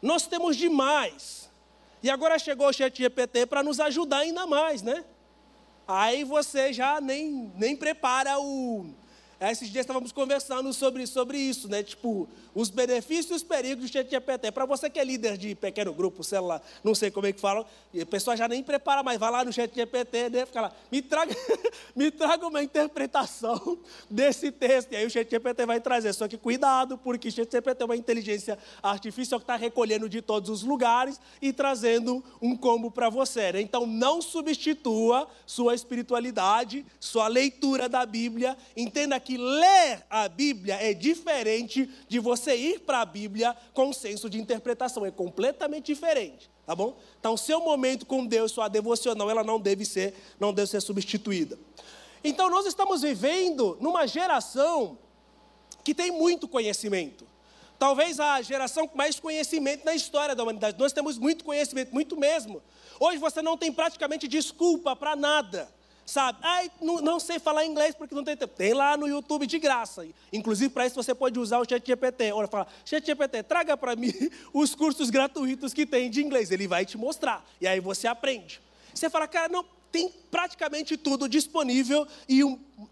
Nós 0.00 0.26
temos 0.26 0.56
demais. 0.56 1.50
E 2.02 2.08
agora 2.08 2.38
chegou 2.38 2.68
o 2.68 2.72
Chat 2.72 2.96
GPT 2.96 3.44
para 3.44 3.62
nos 3.62 3.78
ajudar 3.78 4.20
ainda 4.20 4.46
mais, 4.46 4.80
né? 4.80 5.04
Aí 5.86 6.24
você 6.24 6.72
já 6.72 7.00
nem, 7.00 7.52
nem 7.56 7.76
prepara 7.76 8.38
o, 8.38 8.94
esses 9.40 9.70
dias 9.70 9.84
estávamos 9.84 10.12
conversando 10.12 10.70
sobre, 10.74 11.06
sobre 11.06 11.38
isso, 11.38 11.66
né? 11.66 11.82
Tipo, 11.82 12.28
os 12.54 12.68
benefícios 12.68 13.30
e 13.30 13.34
os 13.34 13.42
perigos 13.42 13.86
do 13.86 13.92
ChatGPT. 13.92 14.52
Para 14.52 14.66
você 14.66 14.90
que 14.90 14.98
é 14.98 15.04
líder 15.04 15.38
de 15.38 15.54
pequeno 15.54 15.94
grupo, 15.94 16.22
celular, 16.22 16.60
não 16.84 16.94
sei 16.94 17.10
como 17.10 17.26
é 17.26 17.32
que 17.32 17.40
fala, 17.40 17.64
a 17.98 18.06
pessoa 18.06 18.36
já 18.36 18.46
nem 18.46 18.62
prepara 18.62 19.02
mais, 19.02 19.18
vai 19.18 19.30
lá 19.30 19.42
no 19.42 19.50
ChatGPT, 19.50 20.28
né? 20.28 20.44
Fica 20.44 20.60
lá, 20.60 20.72
me 20.92 21.00
traga, 21.00 21.34
me 21.96 22.10
traga 22.10 22.46
uma 22.46 22.62
interpretação 22.62 23.78
desse 24.10 24.52
texto. 24.52 24.92
E 24.92 24.96
aí 24.96 25.06
o 25.06 25.10
ChatGPT 25.10 25.64
vai 25.64 25.80
trazer. 25.80 26.12
Só 26.12 26.28
que 26.28 26.36
cuidado, 26.36 26.98
porque 26.98 27.28
o 27.28 27.32
ChatGPT 27.32 27.82
é 27.82 27.84
uma 27.86 27.96
inteligência 27.96 28.58
artificial 28.82 29.40
que 29.40 29.44
está 29.44 29.56
recolhendo 29.56 30.08
de 30.08 30.20
todos 30.20 30.50
os 30.50 30.62
lugares 30.62 31.20
e 31.40 31.52
trazendo 31.52 32.22
um 32.42 32.54
combo 32.56 32.90
para 32.90 33.08
você. 33.08 33.52
Né? 33.52 33.60
Então 33.62 33.86
não 33.86 34.20
substitua 34.20 35.28
sua 35.46 35.74
espiritualidade, 35.74 36.84
sua 36.98 37.26
leitura 37.28 37.88
da 37.88 38.04
Bíblia. 38.04 38.56
Entenda 38.76 39.18
que 39.18 39.29
que 39.30 39.36
ler 39.36 40.04
a 40.10 40.28
Bíblia 40.28 40.74
é 40.74 40.92
diferente 40.92 41.88
de 42.08 42.18
você 42.18 42.56
ir 42.56 42.80
para 42.80 43.00
a 43.00 43.04
Bíblia 43.04 43.56
com 43.72 43.92
senso 43.92 44.28
de 44.28 44.40
interpretação, 44.40 45.06
é 45.06 45.10
completamente 45.12 45.86
diferente, 45.86 46.50
tá 46.66 46.74
bom? 46.74 46.96
Então, 47.20 47.36
seu 47.36 47.60
momento 47.60 48.04
com 48.04 48.26
Deus, 48.26 48.50
sua 48.50 48.66
devocional, 48.66 49.30
ela 49.30 49.44
não 49.44 49.60
deve 49.60 49.84
ser, 49.84 50.16
não 50.40 50.52
deve 50.52 50.68
ser 50.68 50.80
substituída. 50.80 51.56
Então, 52.24 52.50
nós 52.50 52.66
estamos 52.66 53.02
vivendo 53.02 53.78
numa 53.80 54.04
geração 54.04 54.98
que 55.84 55.94
tem 55.94 56.10
muito 56.10 56.48
conhecimento. 56.48 57.24
Talvez 57.78 58.18
a 58.18 58.42
geração 58.42 58.88
com 58.88 58.98
mais 58.98 59.20
conhecimento 59.20 59.84
na 59.84 59.94
história 59.94 60.34
da 60.34 60.42
humanidade. 60.42 60.76
Nós 60.76 60.92
temos 60.92 61.18
muito 61.18 61.44
conhecimento, 61.44 61.94
muito 61.94 62.16
mesmo. 62.16 62.60
Hoje 62.98 63.18
você 63.18 63.40
não 63.40 63.56
tem 63.56 63.72
praticamente 63.72 64.26
desculpa 64.26 64.96
para 64.96 65.14
nada 65.14 65.72
sabe? 66.10 66.38
Ai, 66.42 66.70
não, 66.80 67.00
não, 67.00 67.20
sei 67.20 67.38
falar 67.38 67.64
inglês 67.64 67.94
porque 67.94 68.14
não 68.14 68.24
tem 68.24 68.36
tempo. 68.36 68.54
Tem 68.56 68.74
lá 68.74 68.96
no 68.96 69.06
YouTube 69.06 69.46
de 69.46 69.58
graça. 69.58 70.06
Inclusive, 70.32 70.72
para 70.72 70.86
isso 70.86 70.96
você 70.96 71.14
pode 71.14 71.38
usar 71.38 71.58
o 71.58 71.68
ChatGPT. 71.68 72.32
Olha, 72.32 72.48
fala, 72.48 72.66
ChatGPT, 72.84 73.42
traga 73.44 73.76
para 73.76 73.94
mim 73.94 74.12
os 74.52 74.74
cursos 74.74 75.08
gratuitos 75.10 75.72
que 75.72 75.86
tem 75.86 76.10
de 76.10 76.22
inglês. 76.22 76.50
Ele 76.50 76.66
vai 76.66 76.84
te 76.84 76.98
mostrar. 76.98 77.44
E 77.60 77.66
aí 77.66 77.80
você 77.80 78.08
aprende. 78.08 78.60
Você 78.92 79.08
fala, 79.08 79.28
cara, 79.28 79.48
não, 79.48 79.64
tem 79.90 80.08
praticamente 80.30 80.96
tudo 80.96 81.28
disponível 81.28 82.06
e 82.28 82.42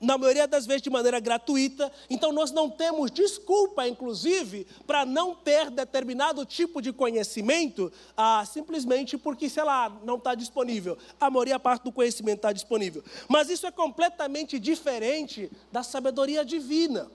na 0.00 0.18
maioria 0.18 0.46
das 0.46 0.66
vezes 0.66 0.82
de 0.82 0.90
maneira 0.90 1.20
gratuita. 1.20 1.90
Então 2.10 2.32
nós 2.32 2.50
não 2.50 2.68
temos 2.68 3.10
desculpa, 3.10 3.86
inclusive, 3.86 4.66
para 4.86 5.06
não 5.06 5.34
ter 5.34 5.70
determinado 5.70 6.44
tipo 6.44 6.82
de 6.82 6.92
conhecimento, 6.92 7.92
ah, 8.16 8.44
simplesmente 8.44 9.16
porque, 9.16 9.48
sei 9.48 9.62
lá, 9.62 9.88
não 10.04 10.16
está 10.16 10.34
disponível. 10.34 10.98
A 11.20 11.30
maioria 11.30 11.58
parte 11.58 11.84
do 11.84 11.92
conhecimento 11.92 12.38
está 12.38 12.52
disponível. 12.52 13.02
Mas 13.28 13.48
isso 13.48 13.66
é 13.66 13.70
completamente 13.70 14.58
diferente 14.58 15.50
da 15.72 15.82
sabedoria 15.82 16.44
divina, 16.44 17.10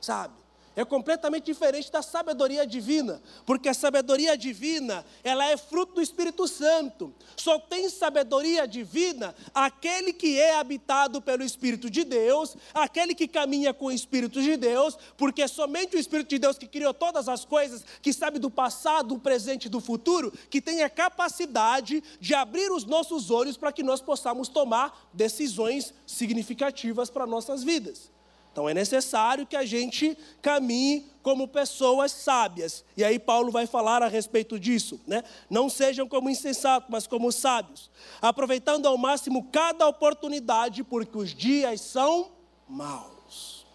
sabe? 0.00 0.34
É 0.78 0.84
completamente 0.84 1.46
diferente 1.46 1.90
da 1.90 2.02
sabedoria 2.02 2.64
divina, 2.64 3.20
porque 3.44 3.68
a 3.68 3.74
sabedoria 3.74 4.38
divina, 4.38 5.04
ela 5.24 5.44
é 5.44 5.56
fruto 5.56 5.94
do 5.94 6.00
Espírito 6.00 6.46
Santo. 6.46 7.12
Só 7.36 7.58
tem 7.58 7.88
sabedoria 7.88 8.64
divina 8.64 9.34
aquele 9.52 10.12
que 10.12 10.38
é 10.38 10.54
habitado 10.54 11.20
pelo 11.20 11.42
Espírito 11.42 11.90
de 11.90 12.04
Deus, 12.04 12.56
aquele 12.72 13.12
que 13.12 13.26
caminha 13.26 13.74
com 13.74 13.86
o 13.86 13.90
Espírito 13.90 14.40
de 14.40 14.56
Deus, 14.56 14.96
porque 15.16 15.42
é 15.42 15.48
somente 15.48 15.96
o 15.96 15.98
Espírito 15.98 16.28
de 16.28 16.38
Deus 16.38 16.56
que 16.56 16.68
criou 16.68 16.94
todas 16.94 17.28
as 17.28 17.44
coisas, 17.44 17.84
que 18.00 18.12
sabe 18.12 18.38
do 18.38 18.48
passado, 18.48 19.08
do 19.08 19.18
presente 19.18 19.64
e 19.64 19.68
do 19.68 19.80
futuro, 19.80 20.32
que 20.48 20.60
tem 20.60 20.84
a 20.84 20.88
capacidade 20.88 22.04
de 22.20 22.34
abrir 22.36 22.70
os 22.70 22.84
nossos 22.84 23.32
olhos 23.32 23.56
para 23.56 23.72
que 23.72 23.82
nós 23.82 24.00
possamos 24.00 24.46
tomar 24.46 25.10
decisões 25.12 25.92
significativas 26.06 27.10
para 27.10 27.26
nossas 27.26 27.64
vidas. 27.64 28.16
Então 28.52 28.68
é 28.68 28.74
necessário 28.74 29.46
que 29.46 29.56
a 29.56 29.64
gente 29.64 30.16
caminhe 30.42 31.06
como 31.22 31.46
pessoas 31.46 32.10
sábias. 32.10 32.84
E 32.96 33.04
aí 33.04 33.18
Paulo 33.18 33.52
vai 33.52 33.66
falar 33.66 34.02
a 34.02 34.08
respeito 34.08 34.58
disso, 34.58 35.00
né? 35.06 35.22
Não 35.48 35.68
sejam 35.68 36.08
como 36.08 36.30
insensatos, 36.30 36.88
mas 36.90 37.06
como 37.06 37.30
sábios, 37.30 37.90
aproveitando 38.20 38.86
ao 38.86 38.96
máximo 38.96 39.48
cada 39.52 39.86
oportunidade, 39.86 40.82
porque 40.82 41.16
os 41.16 41.34
dias 41.34 41.80
são 41.80 42.30
maus. 42.68 43.66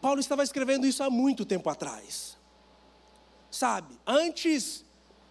Paulo 0.00 0.20
estava 0.20 0.42
escrevendo 0.42 0.86
isso 0.86 1.02
há 1.02 1.08
muito 1.08 1.46
tempo 1.46 1.70
atrás. 1.70 2.36
Sabe, 3.50 3.98
antes 4.06 4.84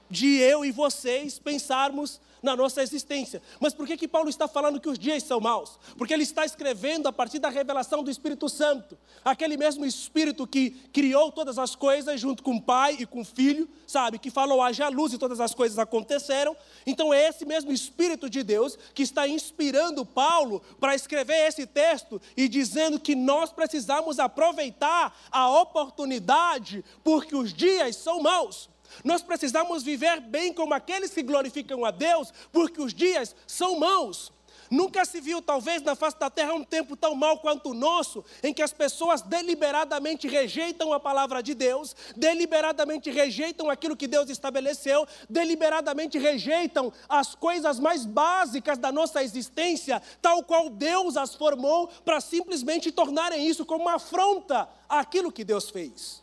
de 0.10 0.38
eu 0.38 0.66
e 0.66 0.72
vocês 0.72 1.38
pensarmos 1.38 2.20
na 2.44 2.58
nossa 2.58 2.84
existência. 2.84 3.42
Mas 3.60 3.74
por 3.74 3.88
que, 3.88 3.96
que 3.96 4.08
Paulo 4.08 4.30
está 4.30 4.48
falando 4.48 4.80
que 4.80 4.90
os 4.90 5.00
dias 5.00 5.24
são 5.24 5.40
maus? 5.40 5.80
Porque 5.98 6.14
ele 6.14 6.24
está 6.24 6.46
escrevendo 6.46 7.08
a 7.08 7.14
partir 7.14 7.40
da 7.40 7.50
revelação 7.50 8.04
do 8.04 8.12
Espírito 8.12 8.50
Santo, 8.50 8.98
aquele 9.24 9.56
mesmo 9.56 9.86
Espírito 9.86 10.46
que 10.46 10.72
criou 10.92 11.32
todas 11.32 11.58
as 11.58 11.74
coisas 11.74 12.20
junto 12.20 12.44
com 12.44 12.58
o 12.58 12.62
Pai 12.62 12.98
e 13.00 13.06
com 13.06 13.22
o 13.22 13.26
Filho, 13.26 13.68
sabe? 13.88 14.20
Que 14.20 14.30
falou 14.30 14.62
haja 14.62 14.90
luz 14.90 15.14
e 15.14 15.18
todas 15.18 15.40
as 15.40 15.56
coisas 15.56 15.80
aconteceram. 15.80 16.56
Então 16.86 17.14
é 17.14 17.30
esse 17.30 17.46
mesmo 17.46 17.72
Espírito 17.72 18.30
de 18.30 18.44
Deus 18.44 18.78
que 18.94 19.04
está 19.04 19.26
inspirando 19.26 20.06
Paulo 20.06 20.62
para 20.80 20.94
escrever 20.94 21.48
esse 21.48 21.66
texto 21.66 22.22
e 22.36 22.50
dizendo 22.50 23.00
que 23.00 23.16
nós 23.16 23.54
precisamos 23.54 24.20
aproveitar 24.20 25.18
a 25.32 25.50
oportunidade, 25.50 26.84
porque 27.04 27.36
os 27.36 27.54
dias 27.54 27.96
são 27.96 28.22
maus. 28.22 28.73
Nós 29.04 29.22
precisamos 29.22 29.84
viver 29.84 30.20
bem 30.20 30.54
como 30.54 30.74
aqueles 30.74 31.14
que 31.14 31.24
glorificam 31.24 31.86
a 31.86 31.92
Deus, 31.92 32.34
porque 32.52 32.82
os 32.82 32.94
dias 32.94 33.36
são 33.48 33.80
maus. 33.80 34.32
Nunca 34.74 35.06
se 35.06 35.22
viu, 35.22 35.40
talvez, 35.40 35.84
na 35.84 35.94
face 35.96 36.18
da 36.18 36.32
terra 36.32 36.56
um 36.56 36.64
tempo 36.64 36.96
tão 36.98 37.14
mau 37.14 37.38
quanto 37.38 37.70
o 37.70 37.74
nosso, 37.76 38.26
em 38.42 38.52
que 38.52 38.62
as 38.64 38.74
pessoas 38.74 39.22
deliberadamente 39.22 40.28
rejeitam 40.28 40.92
a 40.92 41.00
palavra 41.00 41.44
de 41.44 41.54
Deus, 41.54 41.96
deliberadamente 42.16 43.12
rejeitam 43.12 43.70
aquilo 43.70 43.96
que 43.96 44.08
Deus 44.08 44.32
estabeleceu, 44.32 45.08
deliberadamente 45.30 46.18
rejeitam 46.18 46.92
as 47.08 47.36
coisas 47.36 47.80
mais 47.80 48.04
básicas 48.04 48.80
da 48.80 48.92
nossa 48.92 49.24
existência, 49.24 50.02
tal 50.20 50.42
qual 50.44 50.72
Deus 50.72 51.18
as 51.18 51.36
formou, 51.36 51.88
para 52.04 52.20
simplesmente 52.20 52.92
tornarem 52.92 53.48
isso 53.48 53.68
como 53.68 53.84
uma 53.84 53.98
afronta 53.98 54.68
àquilo 54.90 55.32
que 55.32 55.44
Deus 55.44 55.70
fez. 55.70 56.23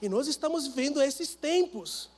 E 0.00 0.08
nós 0.08 0.26
estamos 0.26 0.66
vivendo 0.66 1.02
esses 1.02 1.34
tempos. 1.34 2.10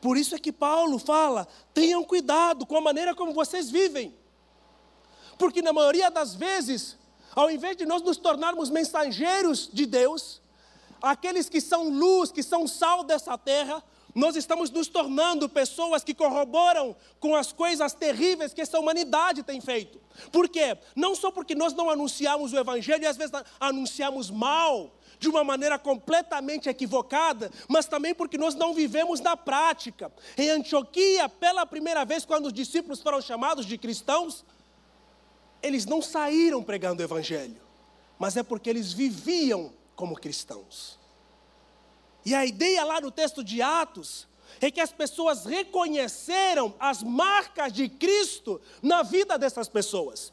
Por 0.00 0.16
isso 0.16 0.34
é 0.34 0.38
que 0.38 0.52
Paulo 0.52 0.98
fala: 0.98 1.46
tenham 1.74 2.04
cuidado 2.04 2.66
com 2.66 2.76
a 2.76 2.80
maneira 2.80 3.14
como 3.14 3.32
vocês 3.32 3.70
vivem. 3.70 4.14
Porque 5.38 5.62
na 5.62 5.72
maioria 5.72 6.10
das 6.10 6.34
vezes, 6.34 6.98
ao 7.34 7.50
invés 7.50 7.76
de 7.76 7.86
nós 7.86 8.02
nos 8.02 8.16
tornarmos 8.16 8.68
mensageiros 8.68 9.70
de 9.72 9.86
Deus, 9.86 10.40
aqueles 11.00 11.48
que 11.48 11.60
são 11.60 11.88
luz, 11.88 12.30
que 12.30 12.42
são 12.42 12.66
sal 12.66 13.02
dessa 13.02 13.38
terra, 13.38 13.82
nós 14.14 14.36
estamos 14.36 14.70
nos 14.70 14.88
tornando 14.88 15.48
pessoas 15.48 16.02
que 16.02 16.14
corroboram 16.14 16.96
com 17.18 17.34
as 17.36 17.52
coisas 17.52 17.92
terríveis 17.92 18.52
que 18.52 18.60
essa 18.60 18.78
humanidade 18.78 19.42
tem 19.42 19.60
feito. 19.60 20.00
Por 20.32 20.48
quê? 20.48 20.76
Não 20.96 21.14
só 21.14 21.30
porque 21.30 21.54
nós 21.54 21.72
não 21.72 21.88
anunciamos 21.88 22.52
o 22.52 22.58
Evangelho 22.58 23.04
e 23.04 23.06
às 23.06 23.16
vezes 23.16 23.32
anunciamos 23.58 24.30
mal, 24.30 24.92
de 25.20 25.28
uma 25.28 25.44
maneira 25.44 25.78
completamente 25.78 26.68
equivocada, 26.68 27.52
mas 27.68 27.86
também 27.86 28.14
porque 28.14 28.38
nós 28.38 28.54
não 28.54 28.72
vivemos 28.72 29.20
na 29.20 29.36
prática. 29.36 30.10
Em 30.36 30.48
Antioquia, 30.48 31.28
pela 31.28 31.66
primeira 31.66 32.06
vez, 32.06 32.24
quando 32.24 32.46
os 32.46 32.52
discípulos 32.54 33.02
foram 33.02 33.20
chamados 33.20 33.66
de 33.66 33.76
cristãos, 33.76 34.44
eles 35.62 35.84
não 35.84 36.00
saíram 36.00 36.62
pregando 36.62 37.02
o 37.02 37.04
Evangelho, 37.04 37.60
mas 38.18 38.34
é 38.38 38.42
porque 38.42 38.70
eles 38.70 38.94
viviam 38.94 39.74
como 39.94 40.14
cristãos. 40.14 40.98
E 42.24 42.34
a 42.34 42.46
ideia 42.46 42.82
lá 42.82 42.98
no 42.98 43.10
texto 43.10 43.44
de 43.44 43.60
Atos 43.60 44.26
é 44.58 44.70
que 44.70 44.80
as 44.80 44.90
pessoas 44.90 45.44
reconheceram 45.44 46.74
as 46.80 47.02
marcas 47.02 47.74
de 47.74 47.90
Cristo 47.90 48.58
na 48.82 49.02
vida 49.02 49.38
dessas 49.38 49.68
pessoas. 49.68 50.32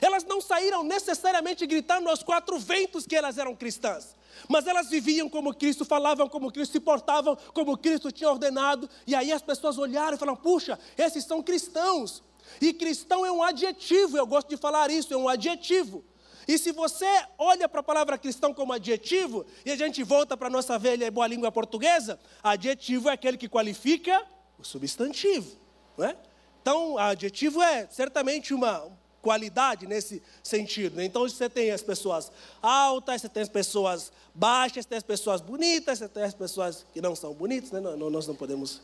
Elas 0.00 0.24
não 0.24 0.40
saíram 0.40 0.84
necessariamente 0.84 1.66
gritando 1.66 2.08
aos 2.08 2.22
quatro 2.22 2.58
ventos 2.58 3.06
que 3.06 3.16
elas 3.16 3.38
eram 3.38 3.54
cristãs, 3.54 4.14
mas 4.48 4.66
elas 4.66 4.88
viviam 4.88 5.28
como 5.28 5.54
Cristo, 5.54 5.84
falavam 5.84 6.28
como 6.28 6.52
Cristo, 6.52 6.72
se 6.72 6.80
portavam 6.80 7.36
como 7.52 7.76
Cristo 7.76 8.12
tinha 8.12 8.30
ordenado, 8.30 8.88
e 9.06 9.14
aí 9.14 9.32
as 9.32 9.42
pessoas 9.42 9.78
olharam 9.78 10.14
e 10.14 10.18
falaram: 10.18 10.36
puxa, 10.36 10.78
esses 10.96 11.24
são 11.24 11.42
cristãos. 11.42 12.22
E 12.60 12.72
cristão 12.72 13.26
é 13.26 13.30
um 13.30 13.42
adjetivo, 13.42 14.16
eu 14.16 14.26
gosto 14.26 14.48
de 14.48 14.56
falar 14.56 14.90
isso, 14.90 15.12
é 15.12 15.16
um 15.16 15.28
adjetivo. 15.28 16.02
E 16.46 16.56
se 16.56 16.72
você 16.72 17.06
olha 17.36 17.68
para 17.68 17.80
a 17.80 17.82
palavra 17.82 18.16
cristão 18.16 18.54
como 18.54 18.72
adjetivo, 18.72 19.44
e 19.66 19.70
a 19.70 19.76
gente 19.76 20.02
volta 20.02 20.34
para 20.34 20.46
a 20.46 20.50
nossa 20.50 20.78
velha 20.78 21.04
e 21.04 21.10
boa 21.10 21.26
língua 21.26 21.52
portuguesa, 21.52 22.18
adjetivo 22.42 23.10
é 23.10 23.12
aquele 23.12 23.36
que 23.36 23.50
qualifica 23.50 24.24
o 24.58 24.64
substantivo. 24.64 25.58
Não 25.96 26.06
é? 26.06 26.16
Então, 26.62 26.96
adjetivo 26.96 27.60
é 27.60 27.86
certamente 27.90 28.54
uma 28.54 28.90
qualidade 29.28 29.86
nesse 29.86 30.22
sentido. 30.42 30.96
Né? 30.96 31.04
Então, 31.04 31.28
você 31.28 31.50
tem 31.50 31.70
as 31.70 31.82
pessoas 31.82 32.32
altas, 32.62 33.20
você 33.20 33.28
tem 33.28 33.42
as 33.42 33.48
pessoas 33.50 34.10
baixas, 34.34 34.84
você 34.84 34.88
tem 34.88 34.96
as 34.96 35.04
pessoas 35.04 35.42
bonitas, 35.42 35.98
você 35.98 36.08
tem 36.08 36.22
as 36.22 36.32
pessoas 36.32 36.86
que 36.94 37.02
não 37.02 37.14
são 37.14 37.34
bonitas, 37.34 37.70
né? 37.70 37.78
nós 37.78 38.26
não 38.26 38.34
podemos, 38.34 38.80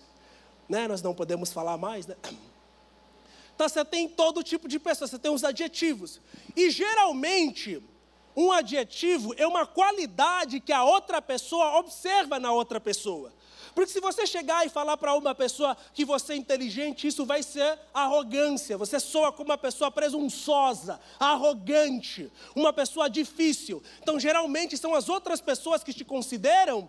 né? 0.68 0.86
nós 0.86 1.00
não 1.00 1.14
podemos 1.14 1.50
falar 1.50 1.78
mais, 1.78 2.06
né? 2.06 2.14
Então 3.54 3.68
você 3.68 3.84
tem 3.84 4.08
todo 4.08 4.42
tipo 4.42 4.66
de 4.66 4.80
pessoas, 4.80 5.10
você 5.10 5.18
tem 5.18 5.30
os 5.30 5.44
adjetivos. 5.44 6.20
E 6.56 6.70
geralmente, 6.70 7.80
um 8.36 8.50
adjetivo 8.50 9.32
é 9.36 9.46
uma 9.46 9.64
qualidade 9.64 10.58
que 10.58 10.72
a 10.72 10.82
outra 10.82 11.22
pessoa 11.22 11.78
observa 11.78 12.40
na 12.40 12.50
outra 12.52 12.80
pessoa. 12.80 13.32
Porque 13.74 13.90
se 13.90 14.00
você 14.00 14.26
chegar 14.26 14.64
e 14.64 14.68
falar 14.68 14.96
para 14.96 15.14
uma 15.14 15.34
pessoa 15.34 15.76
que 15.92 16.04
você 16.04 16.34
é 16.34 16.36
inteligente, 16.36 17.08
isso 17.08 17.26
vai 17.26 17.42
ser 17.42 17.78
arrogância. 17.92 18.78
Você 18.78 19.00
soa 19.00 19.32
como 19.32 19.50
uma 19.50 19.58
pessoa 19.58 19.90
presunçosa, 19.90 21.00
arrogante, 21.18 22.30
uma 22.54 22.72
pessoa 22.72 23.10
difícil. 23.10 23.82
Então, 24.00 24.18
geralmente, 24.20 24.76
são 24.76 24.94
as 24.94 25.08
outras 25.08 25.40
pessoas 25.40 25.82
que 25.82 25.92
te 25.92 26.04
consideram 26.04 26.88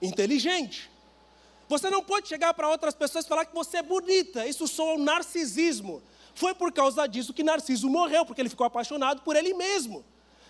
inteligente. 0.00 0.90
Você 1.68 1.90
não 1.90 2.02
pode 2.02 2.28
chegar 2.28 2.54
para 2.54 2.68
outras 2.68 2.94
pessoas 2.94 3.24
e 3.24 3.28
falar 3.28 3.44
que 3.44 3.54
você 3.54 3.78
é 3.78 3.82
bonita. 3.82 4.46
Isso 4.46 4.66
soa 4.66 4.94
um 4.94 5.02
narcisismo. 5.02 6.02
Foi 6.34 6.54
por 6.54 6.72
causa 6.72 7.06
disso 7.06 7.34
que 7.34 7.42
Narciso 7.42 7.88
morreu, 7.88 8.24
porque 8.24 8.40
ele 8.40 8.48
ficou 8.48 8.66
apaixonado 8.66 9.22
por 9.22 9.36
ele 9.36 9.52
mesmo. 9.52 10.04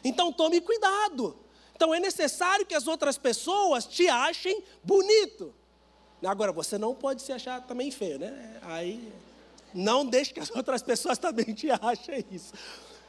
Então 0.05 0.33
tome 0.33 0.61
cuidado. 0.61 1.37
Então 1.75 1.95
é 1.95 1.99
necessário 1.99 2.65
que 2.65 2.75
as 2.75 2.87
outras 2.87 3.19
pessoas 3.19 3.85
te 3.85 4.09
achem 4.09 4.63
bonito. 4.85 5.55
Agora, 6.25 6.53
você 6.53 6.79
não 6.79 6.95
pode 6.95 7.23
se 7.23 7.33
achar 7.33 7.61
também 7.63 7.91
feio, 7.91 8.19
né? 8.19 8.59
Aí 8.63 9.13
não 9.75 10.05
deixe 10.05 10.33
que 10.33 10.41
as 10.41 10.51
outras 10.55 10.83
pessoas 10.83 11.19
também 11.19 11.53
te 11.55 11.71
achem 11.71 12.25
isso. 12.31 12.53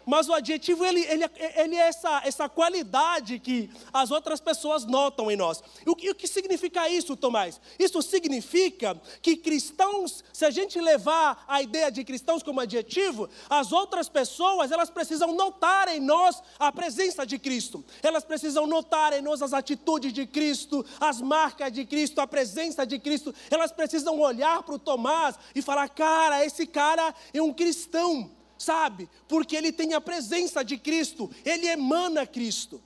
Mas 0.06 0.28
o 0.28 0.34
adjetivo, 0.34 0.86
ele, 0.86 1.02
ele, 1.02 1.24
ele 1.56 1.76
é 1.76 1.88
essa, 1.88 2.22
essa 2.26 2.50
qualidade 2.50 3.40
que 3.40 3.70
as 3.92 4.12
outras 4.12 4.40
pessoas 4.40 4.86
notam 4.86 5.32
em 5.32 5.36
nós. 5.36 5.64
E 5.86 5.90
o, 5.90 5.94
o 5.94 6.16
que 6.16 6.28
significa 6.28 6.90
isso, 6.90 7.16
Tomás? 7.16 7.60
Isso 7.80 8.02
significa 8.02 9.00
que 9.22 9.36
cristãos, 9.36 10.24
se 10.34 10.46
a 10.46 10.52
gente 10.52 10.80
levar 10.80 11.44
a 11.48 11.62
ideia 11.62 11.92
de 11.92 12.04
cristãos 12.04 12.44
como 12.44 12.60
adjetivo, 12.60 13.30
as 13.50 13.72
outras 13.72 14.10
pessoas, 14.10 14.72
elas 14.72 14.90
precisam 14.90 15.34
notar 15.34 15.88
em 15.88 16.00
nós 16.00 16.42
a 16.60 16.72
presença 16.72 17.26
de 17.26 17.40
Cristo. 17.40 17.84
Elas 18.02 18.24
precisam 18.24 18.68
notar 18.68 19.14
em 19.14 19.22
nós 19.22 19.42
as 19.42 19.54
atitudes 19.54 20.14
de 20.14 20.26
Cristo, 20.26 20.86
as 21.00 21.22
marcas 21.22 21.72
de 21.72 21.86
Cristo, 21.86 22.20
a 22.20 22.28
presença 22.28 22.86
de 22.86 23.00
Cristo. 23.00 23.34
Elas 23.50 23.72
precisam 23.72 24.20
olhar 24.20 24.64
para 24.64 24.76
o 24.76 24.80
Tomás 24.80 25.36
e 25.56 25.62
falar: 25.62 25.90
cara, 25.90 26.46
esse 26.46 26.66
cara 26.66 27.14
é 27.34 27.42
um 27.42 27.54
cristão 27.54 28.43
sabe? 28.64 29.10
Porque 29.28 29.56
ele 29.56 29.72
tem 29.72 29.94
a 29.94 30.02
presença 30.02 30.64
de 30.64 30.78
Cristo, 30.78 31.30
ele 31.46 31.68
emana 31.68 32.26
Cristo. 32.26 32.82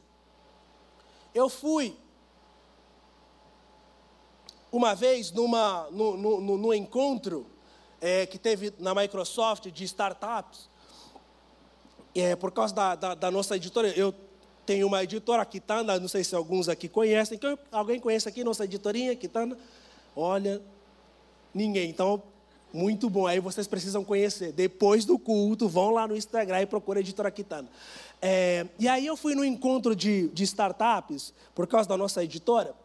Eu 1.34 1.48
fui 1.48 1.96
uma 4.72 4.94
vez 4.94 5.32
numa, 5.32 5.88
no, 5.92 6.18
no, 6.18 6.58
no 6.58 6.74
encontro 6.74 7.46
é, 8.02 8.26
que 8.26 8.38
teve 8.38 8.74
na 8.80 8.94
Microsoft 8.94 9.68
de 9.68 9.84
startups, 9.86 10.70
é, 12.14 12.36
por 12.36 12.52
causa 12.52 12.74
da, 12.74 12.96
da, 12.96 13.16
da, 13.16 13.32
nossa 13.32 13.56
editora, 13.56 13.90
eu 13.90 14.14
tenho 14.66 14.88
uma 14.88 15.04
editora, 15.04 15.46
Kitana, 15.46 16.00
não 16.00 16.08
sei 16.08 16.24
se 16.24 16.36
alguns 16.36 16.68
aqui 16.68 16.90
conhecem, 16.90 17.40
alguém 17.72 18.00
conhece 18.00 18.28
aqui 18.28 18.44
nossa 18.44 18.66
editorinha, 18.66 19.16
Kitana? 19.16 19.58
Olha, 20.16 20.62
ninguém, 21.54 21.90
então 21.90 22.22
muito 22.78 23.10
bom. 23.10 23.26
Aí 23.26 23.40
vocês 23.40 23.68
precisam 23.68 24.04
conhecer. 24.04 24.52
Depois 24.52 25.04
do 25.04 25.18
culto, 25.18 25.68
vão 25.68 25.90
lá 25.90 26.08
no 26.08 26.16
Instagram 26.16 26.62
e 26.62 26.66
procura 26.68 27.00
a 27.00 27.02
editora 27.02 27.32
Quitana. 27.32 27.68
É, 28.22 28.68
e 28.78 28.88
aí 28.88 29.06
eu 29.06 29.18
fui 29.18 29.34
no 29.34 29.44
encontro 29.44 29.96
de, 29.96 30.28
de 30.30 30.44
startups, 30.44 31.34
por 31.56 31.66
causa 31.66 31.90
da 31.90 31.98
nossa 31.98 32.24
editora, 32.24 32.76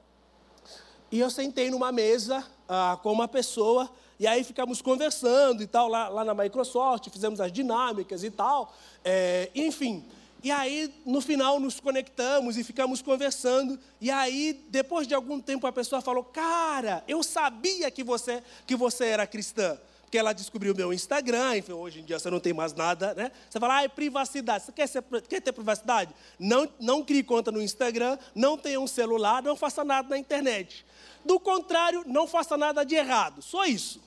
e 1.11 1.21
eu 1.21 1.29
sentei 1.29 1.71
numa 1.71 1.93
mesa 1.93 2.43
ah, 2.67 2.99
com 3.03 3.13
uma 3.13 3.29
pessoa, 3.29 3.91
e 4.19 4.27
aí 4.27 4.43
ficamos 4.43 4.81
conversando 4.81 5.63
e 5.63 5.67
tal, 5.67 5.89
lá, 5.89 6.09
lá 6.09 6.25
na 6.25 6.33
Microsoft, 6.33 7.11
fizemos 7.11 7.39
as 7.39 7.53
dinâmicas 7.53 8.25
e 8.25 8.31
tal. 8.31 8.75
É, 9.05 9.51
enfim. 9.55 10.05
E 10.43 10.51
aí, 10.51 10.93
no 11.07 11.21
final, 11.21 11.61
nos 11.61 11.79
conectamos 11.79 12.57
e 12.57 12.65
ficamos 12.65 13.01
conversando. 13.01 13.79
E 14.01 14.11
aí, 14.11 14.61
depois 14.69 15.07
de 15.07 15.15
algum 15.15 15.41
tempo, 15.41 15.67
a 15.67 15.73
pessoa 15.73 16.01
falou: 16.01 16.25
Cara, 16.25 17.05
eu 17.07 17.23
sabia 17.23 17.91
que 17.91 18.03
você, 18.03 18.43
que 18.67 18.75
você 18.75 19.07
era 19.07 19.27
cristã. 19.27 19.79
Porque 20.13 20.19
ela 20.19 20.35
descobriu 20.35 20.75
o 20.75 20.77
meu 20.77 20.93
Instagram, 20.93 21.57
enfim, 21.57 21.73
hoje 21.73 22.01
em 22.01 22.05
dia 22.05 22.19
você 22.19 22.29
não 22.29 22.39
tem 22.39 22.53
mais 22.53 22.75
nada, 22.75 23.15
né? 23.15 23.33
Você 23.49 23.59
fala, 23.59 23.79
ah, 23.79 23.85
é 23.85 23.89
privacidade. 23.89 24.63
Você 24.63 24.71
quer, 24.71 24.87
ser, 24.87 25.03
quer 25.27 25.41
ter 25.41 25.53
privacidade? 25.53 26.15
Não, 26.39 26.69
não 26.79 27.03
crie 27.03 27.23
conta 27.23 27.51
no 27.51 27.63
Instagram, 27.63 28.19
não 28.35 28.59
tenha 28.59 28.79
um 28.79 28.87
celular, 28.87 29.43
não 29.43 29.57
faça 29.57 29.83
nada 29.83 30.11
na 30.11 30.19
internet. 30.19 30.85
Do 31.25 31.41
contrário, 31.41 32.05
não 32.07 32.27
faça 32.27 32.59
nada 32.59 32.85
de 32.85 32.95
errado. 32.95 33.41
Só 33.41 33.65
isso. 33.65 34.03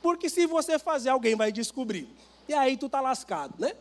Porque 0.00 0.30
se 0.30 0.46
você 0.46 0.78
fazer, 0.78 1.10
alguém 1.10 1.36
vai 1.36 1.52
descobrir. 1.52 2.08
E 2.48 2.54
aí 2.54 2.78
tu 2.78 2.88
tá 2.88 3.02
lascado, 3.02 3.52
né? 3.58 3.74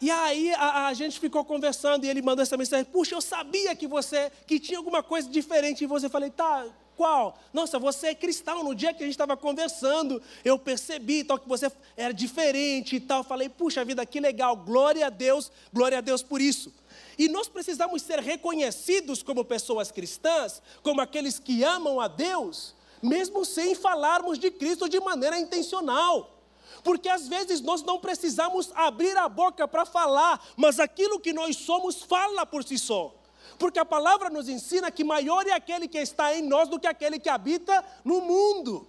E 0.00 0.10
aí 0.10 0.52
a, 0.52 0.86
a, 0.86 0.94
gente 0.94 1.18
ficou 1.18 1.44
conversando 1.44 2.04
e 2.04 2.08
ele 2.08 2.22
mandou 2.22 2.42
essa 2.42 2.56
mensagem: 2.56 2.84
Puxa, 2.84 3.14
eu 3.14 3.20
sabia 3.20 3.74
que 3.74 3.86
você, 3.86 4.30
que 4.46 4.60
tinha 4.60 4.78
alguma 4.78 5.02
coisa 5.02 5.28
diferente 5.28 5.82
em 5.82 5.86
você. 5.86 6.06
Eu 6.06 6.10
falei: 6.10 6.30
Tá, 6.30 6.66
qual? 6.96 7.38
Nossa, 7.52 7.78
você 7.78 8.08
é 8.08 8.14
cristão. 8.14 8.62
No 8.62 8.74
dia 8.74 8.94
que 8.94 9.02
a 9.02 9.06
gente 9.06 9.14
estava 9.14 9.36
conversando, 9.36 10.22
eu 10.44 10.56
percebi 10.56 11.24
tal, 11.24 11.38
que 11.38 11.48
você 11.48 11.70
era 11.96 12.14
diferente 12.14 12.96
e 12.96 13.00
tal. 13.00 13.20
Eu 13.20 13.24
falei: 13.24 13.48
Puxa 13.48 13.84
vida, 13.84 14.06
que 14.06 14.20
legal. 14.20 14.56
Glória 14.56 15.06
a 15.06 15.10
Deus, 15.10 15.50
glória 15.72 15.98
a 15.98 16.00
Deus 16.00 16.22
por 16.22 16.40
isso. 16.40 16.72
E 17.18 17.28
nós 17.28 17.48
precisamos 17.48 18.02
ser 18.02 18.20
reconhecidos 18.20 19.22
como 19.22 19.44
pessoas 19.44 19.90
cristãs, 19.90 20.62
como 20.82 21.00
aqueles 21.00 21.40
que 21.40 21.64
amam 21.64 22.00
a 22.00 22.06
Deus, 22.06 22.72
mesmo 23.02 23.44
sem 23.44 23.74
falarmos 23.74 24.38
de 24.38 24.48
Cristo 24.52 24.88
de 24.88 25.00
maneira 25.00 25.36
intencional. 25.36 26.37
Porque 26.82 27.08
às 27.08 27.28
vezes 27.28 27.60
nós 27.60 27.82
não 27.82 27.98
precisamos 27.98 28.70
abrir 28.74 29.16
a 29.16 29.28
boca 29.28 29.66
para 29.66 29.84
falar, 29.84 30.44
mas 30.56 30.78
aquilo 30.78 31.20
que 31.20 31.32
nós 31.32 31.56
somos 31.56 32.02
fala 32.02 32.44
por 32.46 32.64
si 32.64 32.78
só. 32.78 33.14
Porque 33.58 33.78
a 33.78 33.84
palavra 33.84 34.30
nos 34.30 34.48
ensina 34.48 34.90
que 34.90 35.02
maior 35.02 35.46
é 35.46 35.52
aquele 35.52 35.88
que 35.88 35.98
está 35.98 36.34
em 36.34 36.42
nós 36.42 36.68
do 36.68 36.78
que 36.78 36.86
aquele 36.86 37.18
que 37.18 37.28
habita 37.28 37.84
no 38.04 38.20
mundo. 38.20 38.86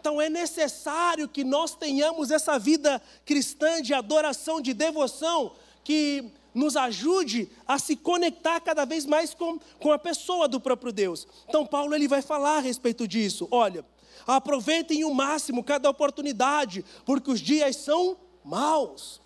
Então 0.00 0.20
é 0.20 0.28
necessário 0.28 1.28
que 1.28 1.42
nós 1.42 1.74
tenhamos 1.74 2.30
essa 2.30 2.58
vida 2.58 3.02
cristã 3.24 3.82
de 3.82 3.92
adoração, 3.92 4.60
de 4.60 4.72
devoção, 4.72 5.52
que 5.82 6.32
nos 6.56 6.74
ajude 6.74 7.50
a 7.68 7.78
se 7.78 7.94
conectar 7.94 8.58
cada 8.60 8.86
vez 8.86 9.04
mais 9.04 9.34
com, 9.34 9.58
com 9.78 9.92
a 9.92 9.98
pessoa 9.98 10.48
do 10.48 10.58
próprio 10.58 10.90
Deus. 10.90 11.28
Então, 11.46 11.66
Paulo 11.66 11.94
ele 11.94 12.08
vai 12.08 12.22
falar 12.22 12.56
a 12.56 12.60
respeito 12.60 13.06
disso. 13.06 13.46
Olha, 13.50 13.84
aproveitem 14.26 15.04
o 15.04 15.12
máximo 15.12 15.64
cada 15.64 15.90
oportunidade, 15.90 16.84
porque 17.04 17.30
os 17.30 17.40
dias 17.40 17.76
são 17.76 18.16
maus. 18.44 19.20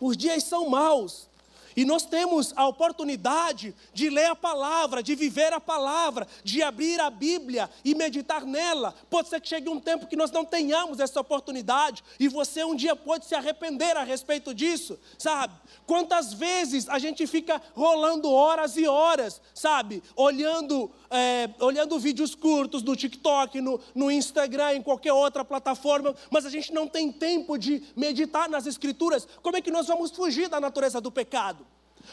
Os 0.00 0.16
dias 0.16 0.44
são 0.44 0.68
maus. 0.68 1.28
E 1.76 1.84
nós 1.84 2.04
temos 2.04 2.52
a 2.56 2.66
oportunidade 2.66 3.74
de 3.92 4.08
ler 4.08 4.26
a 4.26 4.36
palavra, 4.36 5.02
de 5.02 5.14
viver 5.14 5.52
a 5.52 5.60
palavra, 5.60 6.26
de 6.42 6.62
abrir 6.62 7.00
a 7.00 7.10
Bíblia 7.10 7.68
e 7.84 7.94
meditar 7.94 8.44
nela. 8.44 8.94
Pode 9.10 9.28
ser 9.28 9.40
que 9.40 9.48
chegue 9.48 9.68
um 9.68 9.80
tempo 9.80 10.06
que 10.06 10.16
nós 10.16 10.30
não 10.30 10.44
tenhamos 10.44 11.00
essa 11.00 11.20
oportunidade 11.20 12.04
e 12.18 12.28
você 12.28 12.64
um 12.64 12.74
dia 12.74 12.94
pode 12.94 13.26
se 13.26 13.34
arrepender 13.34 13.96
a 13.96 14.04
respeito 14.04 14.54
disso, 14.54 14.98
sabe? 15.18 15.54
Quantas 15.86 16.32
vezes 16.32 16.88
a 16.88 16.98
gente 16.98 17.26
fica 17.26 17.60
rolando 17.74 18.30
horas 18.30 18.76
e 18.76 18.86
horas, 18.86 19.40
sabe? 19.52 20.02
Olhando, 20.14 20.90
é, 21.14 21.48
olhando 21.60 21.96
vídeos 21.96 22.34
curtos 22.34 22.82
no 22.82 22.96
TikTok, 22.96 23.60
no, 23.60 23.80
no 23.94 24.10
Instagram, 24.10 24.74
em 24.74 24.82
qualquer 24.82 25.12
outra 25.12 25.44
plataforma, 25.44 26.12
mas 26.28 26.44
a 26.44 26.50
gente 26.50 26.72
não 26.72 26.88
tem 26.88 27.12
tempo 27.12 27.56
de 27.56 27.84
meditar 27.94 28.48
nas 28.48 28.66
Escrituras. 28.66 29.28
Como 29.40 29.56
é 29.56 29.60
que 29.60 29.70
nós 29.70 29.86
vamos 29.86 30.10
fugir 30.10 30.48
da 30.48 30.60
natureza 30.60 31.00
do 31.00 31.12
pecado? 31.12 31.64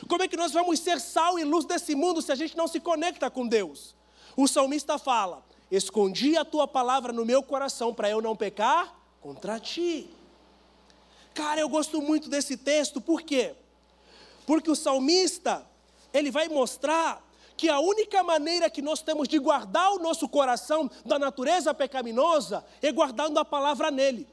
Como 0.07 0.21
é 0.21 0.27
que 0.27 0.37
nós 0.37 0.51
vamos 0.51 0.79
ser 0.79 0.99
sal 0.99 1.39
e 1.39 1.43
luz 1.43 1.65
desse 1.65 1.95
mundo 1.95 2.21
se 2.21 2.31
a 2.31 2.35
gente 2.35 2.55
não 2.55 2.67
se 2.67 2.79
conecta 2.79 3.29
com 3.29 3.47
Deus? 3.47 3.95
O 4.37 4.47
salmista 4.47 4.99
fala: 4.99 5.43
Escondi 5.71 6.37
a 6.37 6.45
tua 6.45 6.67
palavra 6.67 7.11
no 7.11 7.25
meu 7.25 7.41
coração 7.41 7.93
para 7.93 8.09
eu 8.09 8.21
não 8.21 8.35
pecar 8.35 8.95
contra 9.19 9.59
ti. 9.59 10.09
Cara, 11.33 11.59
eu 11.59 11.67
gosto 11.67 12.01
muito 12.01 12.29
desse 12.29 12.55
texto, 12.55 13.01
por 13.01 13.23
quê? 13.23 13.55
Porque 14.45 14.69
o 14.69 14.75
salmista, 14.75 15.65
ele 16.13 16.29
vai 16.29 16.47
mostrar 16.47 17.31
que 17.62 17.69
a 17.69 17.80
única 17.80 18.24
maneira 18.24 18.71
que 18.71 18.82
nós 18.82 19.04
temos 19.04 19.28
de 19.28 19.38
guardar 19.38 19.91
o 19.91 20.00
nosso 20.00 20.28
coração 20.28 20.89
da 21.06 21.19
natureza 21.19 21.71
pecaminosa 21.76 22.65
é 22.82 22.91
guardando 22.91 23.38
a 23.38 23.45
palavra 23.45 23.91
nele. 23.91 24.28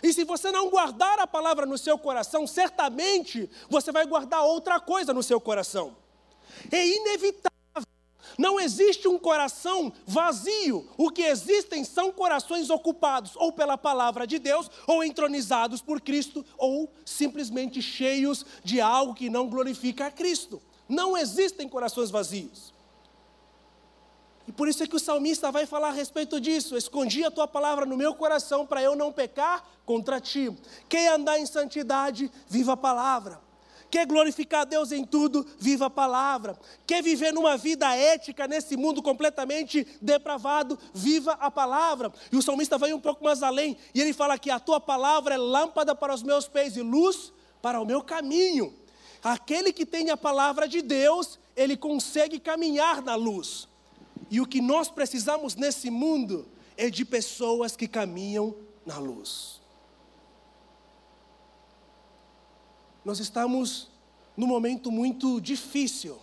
E 0.00 0.12
se 0.12 0.22
você 0.22 0.52
não 0.52 0.70
guardar 0.70 1.18
a 1.18 1.26
palavra 1.26 1.66
no 1.66 1.76
seu 1.76 1.98
coração, 1.98 2.46
certamente 2.46 3.50
você 3.68 3.90
vai 3.90 4.06
guardar 4.06 4.44
outra 4.44 4.78
coisa 4.78 5.12
no 5.12 5.24
seu 5.24 5.40
coração. 5.40 5.96
É 6.70 6.86
inevitável. 6.86 7.50
Não 8.38 8.60
existe 8.60 9.08
um 9.08 9.18
coração 9.18 9.92
vazio. 10.06 10.88
O 10.96 11.10
que 11.10 11.22
existem 11.22 11.82
são 11.82 12.12
corações 12.12 12.70
ocupados 12.70 13.32
ou 13.34 13.52
pela 13.52 13.76
palavra 13.76 14.24
de 14.24 14.38
Deus, 14.38 14.70
ou 14.86 15.02
entronizados 15.02 15.82
por 15.82 16.00
Cristo, 16.00 16.46
ou 16.56 16.88
simplesmente 17.04 17.82
cheios 17.82 18.46
de 18.62 18.80
algo 18.80 19.14
que 19.14 19.28
não 19.28 19.48
glorifica 19.48 20.06
a 20.06 20.10
Cristo. 20.12 20.62
Não 20.88 21.16
existem 21.16 21.68
corações 21.68 22.10
vazios. 22.10 22.74
E 24.46 24.52
por 24.52 24.68
isso 24.68 24.82
é 24.82 24.86
que 24.86 24.96
o 24.96 25.00
salmista 25.00 25.50
vai 25.50 25.64
falar 25.64 25.88
a 25.88 25.92
respeito 25.92 26.38
disso. 26.40 26.76
Escondi 26.76 27.24
a 27.24 27.30
tua 27.30 27.48
palavra 27.48 27.86
no 27.86 27.96
meu 27.96 28.14
coração 28.14 28.66
para 28.66 28.82
eu 28.82 28.94
não 28.94 29.10
pecar 29.10 29.64
contra 29.86 30.20
ti. 30.20 30.54
Quem 30.88 31.08
andar 31.08 31.38
em 31.38 31.46
santidade, 31.46 32.30
viva 32.46 32.74
a 32.74 32.76
palavra. 32.76 33.40
Quer 33.90 34.06
glorificar 34.06 34.62
a 34.62 34.64
Deus 34.64 34.90
em 34.90 35.04
tudo, 35.04 35.46
viva 35.58 35.86
a 35.86 35.90
palavra. 35.90 36.58
Quer 36.86 37.02
viver 37.02 37.32
numa 37.32 37.56
vida 37.56 37.94
ética 37.94 38.48
nesse 38.48 38.76
mundo 38.76 39.00
completamente 39.00 39.86
depravado, 40.02 40.78
viva 40.92 41.32
a 41.40 41.50
palavra. 41.50 42.12
E 42.32 42.36
o 42.36 42.42
salmista 42.42 42.76
vai 42.76 42.92
um 42.92 43.00
pouco 43.00 43.22
mais 43.22 43.42
além, 43.42 43.76
e 43.94 44.00
ele 44.00 44.12
fala 44.12 44.36
que 44.36 44.50
a 44.50 44.58
tua 44.58 44.80
palavra 44.80 45.34
é 45.34 45.38
lâmpada 45.38 45.94
para 45.94 46.12
os 46.12 46.24
meus 46.24 46.48
pés 46.48 46.76
e 46.76 46.82
luz 46.82 47.32
para 47.62 47.80
o 47.80 47.86
meu 47.86 48.02
caminho. 48.02 48.74
Aquele 49.24 49.72
que 49.72 49.86
tem 49.86 50.10
a 50.10 50.18
palavra 50.18 50.68
de 50.68 50.82
Deus, 50.82 51.38
ele 51.56 51.78
consegue 51.78 52.38
caminhar 52.38 53.00
na 53.00 53.14
luz. 53.14 53.66
E 54.30 54.38
o 54.38 54.46
que 54.46 54.60
nós 54.60 54.90
precisamos 54.90 55.54
nesse 55.54 55.90
mundo 55.90 56.46
é 56.76 56.90
de 56.90 57.06
pessoas 57.06 57.74
que 57.74 57.88
caminham 57.88 58.54
na 58.84 58.98
luz. 58.98 59.62
Nós 63.02 63.18
estamos 63.18 63.88
num 64.36 64.46
momento 64.46 64.92
muito 64.92 65.40
difícil 65.40 66.18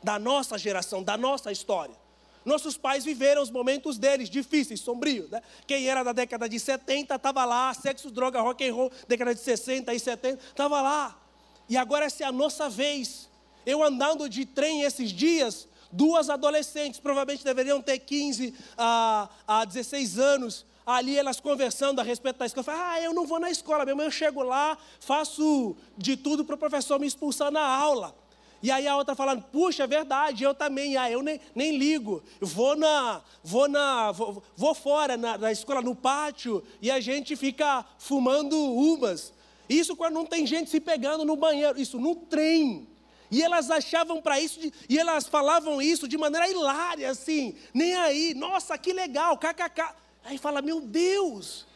da 0.00 0.16
nossa 0.16 0.56
geração, 0.56 1.02
da 1.02 1.16
nossa 1.16 1.50
história. 1.50 1.96
Nossos 2.44 2.76
pais 2.76 3.04
viveram 3.04 3.42
os 3.42 3.50
momentos 3.50 3.98
deles 3.98 4.30
difíceis, 4.30 4.78
sombrios. 4.78 5.28
Né? 5.28 5.42
Quem 5.66 5.88
era 5.88 6.04
da 6.04 6.12
década 6.12 6.48
de 6.48 6.60
70 6.60 7.16
estava 7.16 7.44
lá, 7.44 7.74
sexo, 7.74 8.12
droga, 8.12 8.40
rock 8.40 8.68
and 8.68 8.74
roll, 8.74 8.92
década 9.08 9.34
de 9.34 9.40
60 9.40 9.92
e 9.92 9.98
70, 9.98 10.44
estava 10.44 10.80
lá. 10.80 11.23
E 11.68 11.76
agora 11.76 12.06
essa 12.06 12.24
é 12.24 12.26
a 12.26 12.32
nossa 12.32 12.68
vez. 12.68 13.28
Eu 13.64 13.82
andando 13.82 14.28
de 14.28 14.44
trem 14.44 14.82
esses 14.82 15.10
dias, 15.10 15.66
duas 15.90 16.28
adolescentes, 16.28 17.00
provavelmente 17.00 17.44
deveriam 17.44 17.80
ter 17.80 17.98
15 17.98 18.54
a, 18.76 19.28
a 19.46 19.64
16 19.64 20.18
anos, 20.18 20.66
ali 20.86 21.16
elas 21.16 21.40
conversando 21.40 22.00
a 22.00 22.04
respeito 22.04 22.38
da 22.38 22.46
escola. 22.46 22.60
Eu 22.60 22.64
falei, 22.64 22.80
ah, 22.82 23.02
eu 23.02 23.14
não 23.14 23.26
vou 23.26 23.40
na 23.40 23.50
escola 23.50 23.84
mesmo, 23.84 24.02
eu 24.02 24.10
chego 24.10 24.42
lá, 24.42 24.76
faço 25.00 25.76
de 25.96 26.16
tudo 26.16 26.44
para 26.44 26.54
o 26.54 26.58
professor 26.58 27.00
me 27.00 27.06
expulsar 27.06 27.50
na 27.50 27.64
aula. 27.64 28.14
E 28.62 28.70
aí 28.70 28.88
a 28.88 28.96
outra 28.96 29.14
falando, 29.14 29.42
puxa, 29.42 29.84
é 29.84 29.86
verdade, 29.86 30.42
eu 30.42 30.54
também, 30.54 30.96
ah, 30.96 31.10
eu 31.10 31.22
nem, 31.22 31.38
nem 31.54 31.76
ligo, 31.76 32.22
vou 32.40 32.74
na, 32.74 33.20
vou 33.42 33.68
na, 33.68 34.10
vou, 34.10 34.42
vou 34.56 34.74
fora 34.74 35.18
na, 35.18 35.36
na, 35.36 35.52
escola, 35.52 35.82
no 35.82 35.94
pátio, 35.94 36.62
e 36.80 36.90
a 36.90 36.98
gente 36.98 37.36
fica 37.36 37.84
fumando 37.98 38.56
umas. 38.56 39.34
Isso 39.68 39.96
quando 39.96 40.14
não 40.14 40.26
tem 40.26 40.46
gente 40.46 40.70
se 40.70 40.80
pegando 40.80 41.24
no 41.24 41.36
banheiro, 41.36 41.80
isso 41.80 41.98
no 41.98 42.14
trem. 42.14 42.86
E 43.30 43.42
elas 43.42 43.70
achavam 43.70 44.20
para 44.20 44.38
isso, 44.38 44.60
de, 44.60 44.72
e 44.88 44.98
elas 44.98 45.26
falavam 45.26 45.80
isso 45.80 46.06
de 46.06 46.16
maneira 46.16 46.48
hilária, 46.48 47.10
assim, 47.10 47.56
nem 47.72 47.94
aí, 47.94 48.34
nossa, 48.34 48.76
que 48.78 48.92
legal, 48.92 49.36
kkk. 49.38 49.94
Aí 50.24 50.38
fala, 50.38 50.62
meu 50.62 50.80
Deus, 50.80 51.66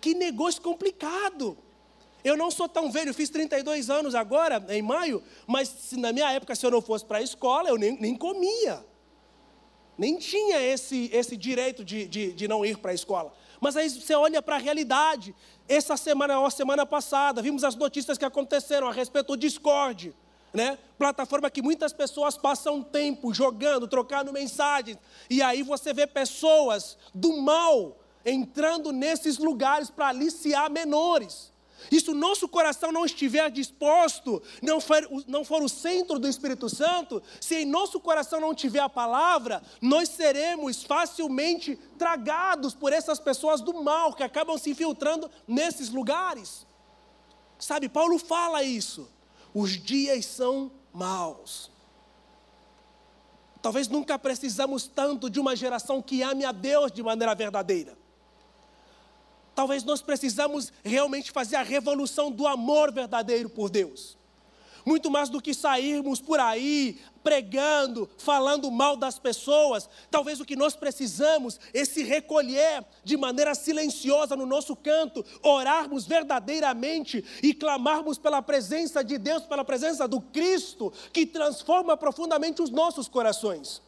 que 0.00 0.14
negócio 0.14 0.60
complicado. 0.60 1.56
Eu 2.24 2.36
não 2.36 2.50
sou 2.50 2.68
tão 2.68 2.90
velho, 2.90 3.12
fiz 3.12 3.30
32 3.30 3.90
anos 3.90 4.14
agora, 4.14 4.64
em 4.68 4.82
maio, 4.82 5.22
mas 5.46 5.68
se 5.68 5.96
na 5.96 6.12
minha 6.12 6.30
época, 6.30 6.54
se 6.54 6.64
eu 6.64 6.70
não 6.70 6.80
fosse 6.80 7.04
para 7.04 7.18
a 7.18 7.22
escola, 7.22 7.68
eu 7.68 7.76
nem, 7.76 7.98
nem 7.98 8.14
comia. 8.14 8.84
Nem 9.98 10.18
tinha 10.18 10.60
esse, 10.60 11.10
esse 11.12 11.36
direito 11.36 11.84
de, 11.84 12.06
de, 12.06 12.32
de 12.32 12.48
não 12.48 12.64
ir 12.64 12.78
para 12.78 12.92
a 12.92 12.94
escola. 12.94 13.34
Mas 13.62 13.76
aí 13.76 13.88
você 13.88 14.14
olha 14.14 14.42
para 14.42 14.56
a 14.56 14.58
realidade. 14.58 15.34
Essa 15.68 15.96
semana, 15.96 16.38
ou 16.40 16.50
semana 16.50 16.84
passada, 16.84 17.40
vimos 17.40 17.62
as 17.62 17.76
notícias 17.76 18.18
que 18.18 18.24
aconteceram 18.24 18.88
a 18.88 18.92
respeito 18.92 19.28
do 19.28 19.36
Discord 19.36 20.12
né? 20.52 20.78
Plataforma 20.98 21.50
que 21.50 21.62
muitas 21.62 21.92
pessoas 21.92 22.36
passam 22.36 22.82
tempo 22.82 23.32
jogando, 23.32 23.88
trocando 23.88 24.32
mensagens, 24.32 24.98
e 25.30 25.40
aí 25.40 25.62
você 25.62 25.94
vê 25.94 26.06
pessoas 26.06 26.98
do 27.14 27.40
mal 27.40 27.96
entrando 28.24 28.92
nesses 28.92 29.38
lugares 29.38 29.90
para 29.90 30.08
aliciar 30.08 30.70
menores. 30.70 31.51
E 31.90 32.00
se 32.00 32.10
o 32.10 32.14
nosso 32.14 32.48
coração 32.48 32.92
não 32.92 33.04
estiver 33.04 33.50
disposto, 33.50 34.42
não 34.62 34.80
for, 34.80 35.06
não 35.26 35.44
for 35.44 35.62
o 35.62 35.68
centro 35.68 36.18
do 36.18 36.28
Espírito 36.28 36.68
Santo, 36.68 37.22
se 37.40 37.56
em 37.56 37.66
nosso 37.66 38.00
coração 38.00 38.40
não 38.40 38.54
tiver 38.54 38.80
a 38.80 38.88
palavra, 38.88 39.62
nós 39.80 40.08
seremos 40.08 40.82
facilmente 40.82 41.76
tragados 41.98 42.74
por 42.74 42.92
essas 42.92 43.18
pessoas 43.18 43.60
do 43.60 43.82
mal 43.82 44.12
que 44.14 44.22
acabam 44.22 44.56
se 44.58 44.70
infiltrando 44.70 45.30
nesses 45.46 45.90
lugares. 45.90 46.66
Sabe, 47.58 47.88
Paulo 47.88 48.18
fala 48.18 48.62
isso. 48.62 49.08
Os 49.54 49.70
dias 49.70 50.24
são 50.26 50.70
maus. 50.92 51.70
Talvez 53.62 53.86
nunca 53.86 54.18
precisamos 54.18 54.88
tanto 54.88 55.30
de 55.30 55.38
uma 55.38 55.54
geração 55.54 56.02
que 56.02 56.22
ame 56.22 56.44
a 56.44 56.50
Deus 56.50 56.90
de 56.90 57.02
maneira 57.02 57.34
verdadeira. 57.34 58.01
Talvez 59.54 59.84
nós 59.84 60.00
precisamos 60.00 60.72
realmente 60.82 61.30
fazer 61.30 61.56
a 61.56 61.62
revolução 61.62 62.30
do 62.30 62.46
amor 62.46 62.92
verdadeiro 62.92 63.50
por 63.50 63.68
Deus. 63.68 64.16
Muito 64.84 65.10
mais 65.10 65.28
do 65.28 65.40
que 65.40 65.54
sairmos 65.54 66.20
por 66.20 66.40
aí 66.40 66.98
pregando, 67.22 68.10
falando 68.18 68.70
mal 68.70 68.96
das 68.96 69.18
pessoas. 69.18 69.88
Talvez 70.10 70.40
o 70.40 70.44
que 70.44 70.56
nós 70.56 70.74
precisamos 70.74 71.60
é 71.72 71.84
se 71.84 72.02
recolher 72.02 72.84
de 73.04 73.16
maneira 73.16 73.54
silenciosa 73.54 74.34
no 74.34 74.44
nosso 74.44 74.74
canto, 74.74 75.24
orarmos 75.42 76.04
verdadeiramente 76.04 77.24
e 77.42 77.54
clamarmos 77.54 78.18
pela 78.18 78.42
presença 78.42 79.04
de 79.04 79.18
Deus, 79.18 79.44
pela 79.44 79.64
presença 79.64 80.08
do 80.08 80.20
Cristo, 80.20 80.92
que 81.12 81.24
transforma 81.24 81.96
profundamente 81.96 82.60
os 82.60 82.70
nossos 82.70 83.06
corações. 83.06 83.80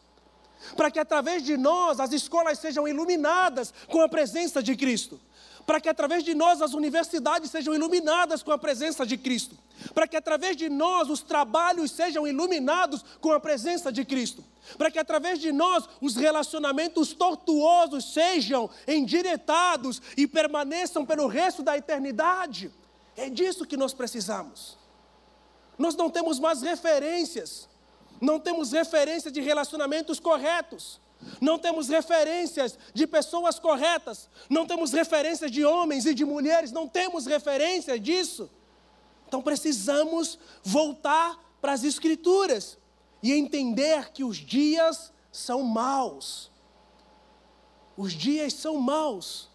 Para 0.77 0.91
que 0.91 0.99
através 0.99 1.43
de 1.43 1.57
nós 1.57 2.01
as 2.01 2.13
escolas 2.13 2.59
sejam 2.59 2.87
iluminadas 2.89 3.75
com 3.89 4.01
a 4.01 4.09
presença 4.09 4.63
de 4.63 4.77
Cristo 4.77 5.21
para 5.67 5.81
que 5.81 5.89
através 5.89 6.23
de 6.23 6.35
nós 6.35 6.61
as 6.61 6.75
universidades 6.75 7.51
sejam 7.51 7.75
iluminadas 7.75 8.43
com 8.43 8.53
a 8.53 8.59
presença 8.59 9.05
de 9.07 9.17
Cristo, 9.17 9.57
para 9.95 10.07
que 10.07 10.17
através 10.17 10.57
de 10.57 10.69
nós 10.69 11.09
os 11.09 11.23
trabalhos 11.23 11.91
sejam 11.91 12.27
iluminados 12.27 13.05
com 13.21 13.33
a 13.33 13.41
presença 13.41 13.91
de 13.91 14.05
Cristo, 14.05 14.45
para 14.77 14.91
que 14.91 14.99
através 14.99 15.39
de 15.39 15.53
nós 15.53 15.89
os 16.01 16.17
relacionamentos 16.17 17.13
tortuosos 17.13 18.13
sejam 18.13 18.69
endiretados 18.87 20.01
e 20.17 20.27
permaneçam 20.27 21.05
pelo 21.05 21.27
resto 21.27 21.63
da 21.63 21.77
eternidade. 21.77 22.71
É 23.17 23.29
disso 23.29 23.67
que 23.67 23.77
nós 23.77 23.93
precisamos. 23.93 24.77
Nós 25.79 25.95
não 25.97 26.11
temos 26.11 26.39
mais 26.39 26.63
referências. 26.63 27.69
Não 28.21 28.39
temos 28.39 28.73
referência 28.73 29.31
de 29.31 29.41
relacionamentos 29.41 30.19
corretos. 30.21 31.01
Não 31.41 31.59
temos 31.59 31.89
referências 31.89 32.79
de 32.93 33.07
pessoas 33.07 33.59
corretas. 33.59 34.29
Não 34.49 34.67
temos 34.67 34.93
referências 34.93 35.51
de 35.51 35.65
homens 35.65 36.07
e 36.07 36.15
de 36.15 36.25
mulheres. 36.25 36.73
Não 36.73 36.89
temos 36.89 37.27
referência 37.27 37.99
disso. 37.99 38.51
Então 39.27 39.43
precisamos 39.43 40.39
voltar 40.63 41.39
para 41.61 41.73
as 41.73 41.85
Escrituras 41.85 42.79
e 43.23 43.33
entender 43.33 44.13
que 44.13 44.23
os 44.23 44.37
dias 44.37 45.13
são 45.33 45.63
maus. 45.63 46.51
Os 47.97 48.13
dias 48.13 48.53
são 48.53 48.77
maus. 48.77 49.49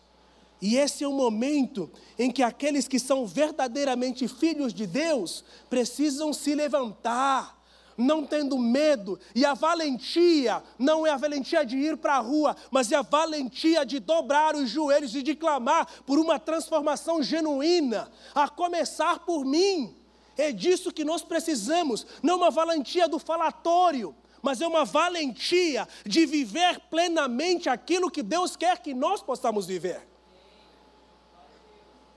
E 0.61 0.75
esse 0.75 1.03
é 1.03 1.07
o 1.07 1.13
momento 1.13 1.89
em 2.17 2.31
que 2.31 2.43
aqueles 2.43 2.87
que 2.87 2.99
são 2.99 3.25
verdadeiramente 3.25 4.27
filhos 4.27 4.73
de 4.73 4.85
Deus 4.85 5.43
precisam 5.69 6.33
se 6.33 6.53
levantar, 6.53 7.58
não 7.99 8.25
tendo 8.25 8.57
medo. 8.57 9.19
E 9.35 9.45
a 9.45 9.53
valentia 9.53 10.63
não 10.77 11.05
é 11.05 11.11
a 11.11 11.17
valentia 11.17 11.65
de 11.65 11.77
ir 11.77 11.97
para 11.97 12.15
a 12.15 12.19
rua, 12.19 12.55
mas 12.71 12.91
é 12.91 12.95
a 12.95 13.01
valentia 13.01 13.85
de 13.85 13.99
dobrar 13.99 14.55
os 14.55 14.69
joelhos 14.69 15.13
e 15.13 15.21
de 15.21 15.35
clamar 15.35 15.87
por 16.05 16.17
uma 16.17 16.39
transformação 16.39 17.21
genuína, 17.21 18.09
a 18.33 18.47
começar 18.47 19.19
por 19.19 19.45
mim. 19.45 19.95
É 20.37 20.51
disso 20.51 20.91
que 20.91 21.03
nós 21.03 21.21
precisamos, 21.21 22.07
não 22.23 22.37
uma 22.37 22.49
valentia 22.49 23.07
do 23.09 23.19
falatório, 23.19 24.15
mas 24.41 24.61
é 24.61 24.67
uma 24.67 24.85
valentia 24.85 25.85
de 26.05 26.25
viver 26.25 26.79
plenamente 26.89 27.67
aquilo 27.67 28.09
que 28.09 28.23
Deus 28.23 28.55
quer 28.55 28.79
que 28.79 28.93
nós 28.93 29.21
possamos 29.21 29.65
viver. 29.65 30.07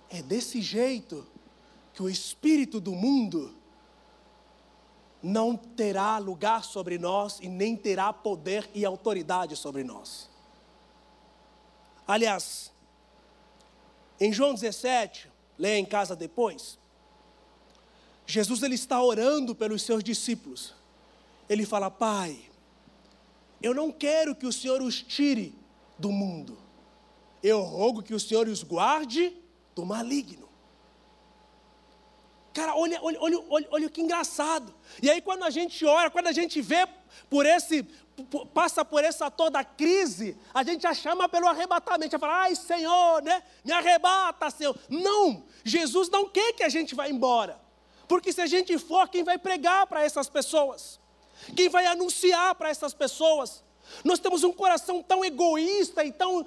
É 0.08 0.22
desse 0.22 0.60
jeito 0.60 1.26
que 1.92 2.02
o 2.02 2.08
espírito 2.08 2.80
do 2.80 2.92
mundo 2.92 3.52
não 5.22 5.56
terá 5.56 6.18
lugar 6.18 6.64
sobre 6.64 6.98
nós 6.98 7.38
e 7.40 7.48
nem 7.48 7.76
terá 7.76 8.12
poder 8.12 8.68
e 8.74 8.84
autoridade 8.84 9.54
sobre 9.56 9.84
nós. 9.84 10.28
Aliás, 12.06 12.72
em 14.18 14.32
João 14.32 14.54
17, 14.54 15.30
leia 15.56 15.78
em 15.78 15.84
casa 15.84 16.16
depois, 16.16 16.78
Jesus 18.26 18.62
ele 18.62 18.74
está 18.74 19.02
orando 19.02 19.54
pelos 19.54 19.82
seus 19.82 20.02
discípulos. 20.02 20.74
Ele 21.48 21.66
fala: 21.66 21.90
Pai, 21.90 22.38
eu 23.62 23.74
não 23.74 23.92
quero 23.92 24.34
que 24.34 24.46
o 24.46 24.52
Senhor 24.52 24.80
os 24.80 25.02
tire 25.02 25.54
do 25.98 26.10
mundo. 26.10 26.58
Eu 27.42 27.60
rogo 27.60 28.02
que 28.02 28.14
o 28.14 28.20
Senhor 28.20 28.48
os 28.48 28.62
guarde 28.62 29.36
do 29.74 29.84
maligno. 29.84 30.48
Cara, 32.52 32.74
olha, 32.76 32.98
olha, 33.02 33.18
olha, 33.20 33.44
olha, 33.48 33.68
olha 33.70 33.88
que 33.88 34.00
engraçado. 34.00 34.74
E 35.02 35.10
aí, 35.10 35.22
quando 35.22 35.42
a 35.42 35.50
gente 35.50 35.84
ora, 35.86 36.10
quando 36.10 36.26
a 36.26 36.32
gente 36.32 36.60
vê 36.60 36.86
por 37.30 37.46
esse, 37.46 37.82
passa 38.52 38.84
por 38.84 39.02
essa 39.02 39.30
toda 39.30 39.64
crise, 39.64 40.36
a 40.52 40.62
gente 40.62 40.82
já 40.82 40.92
chama 40.92 41.28
pelo 41.28 41.46
arrebatamento, 41.48 42.12
já 42.12 42.18
fala, 42.18 42.42
ai 42.42 42.54
Senhor, 42.54 43.22
né? 43.22 43.42
Me 43.64 43.72
arrebata, 43.72 44.50
Senhor. 44.50 44.76
Não, 44.88 45.44
Jesus 45.64 46.10
não 46.10 46.28
quer 46.28 46.52
que 46.52 46.62
a 46.62 46.68
gente 46.68 46.94
vá 46.94 47.08
embora. 47.08 47.58
Porque 48.06 48.32
se 48.32 48.42
a 48.42 48.46
gente 48.46 48.76
for, 48.78 49.08
quem 49.08 49.24
vai 49.24 49.38
pregar 49.38 49.86
para 49.86 50.04
essas 50.04 50.28
pessoas? 50.28 51.00
Quem 51.56 51.68
vai 51.68 51.86
anunciar 51.86 52.54
para 52.54 52.68
essas 52.68 52.92
pessoas? 52.92 53.64
Nós 54.04 54.18
temos 54.18 54.44
um 54.44 54.52
coração 54.52 55.02
tão 55.02 55.24
egoísta 55.24 56.04
e 56.04 56.12
tão 56.12 56.46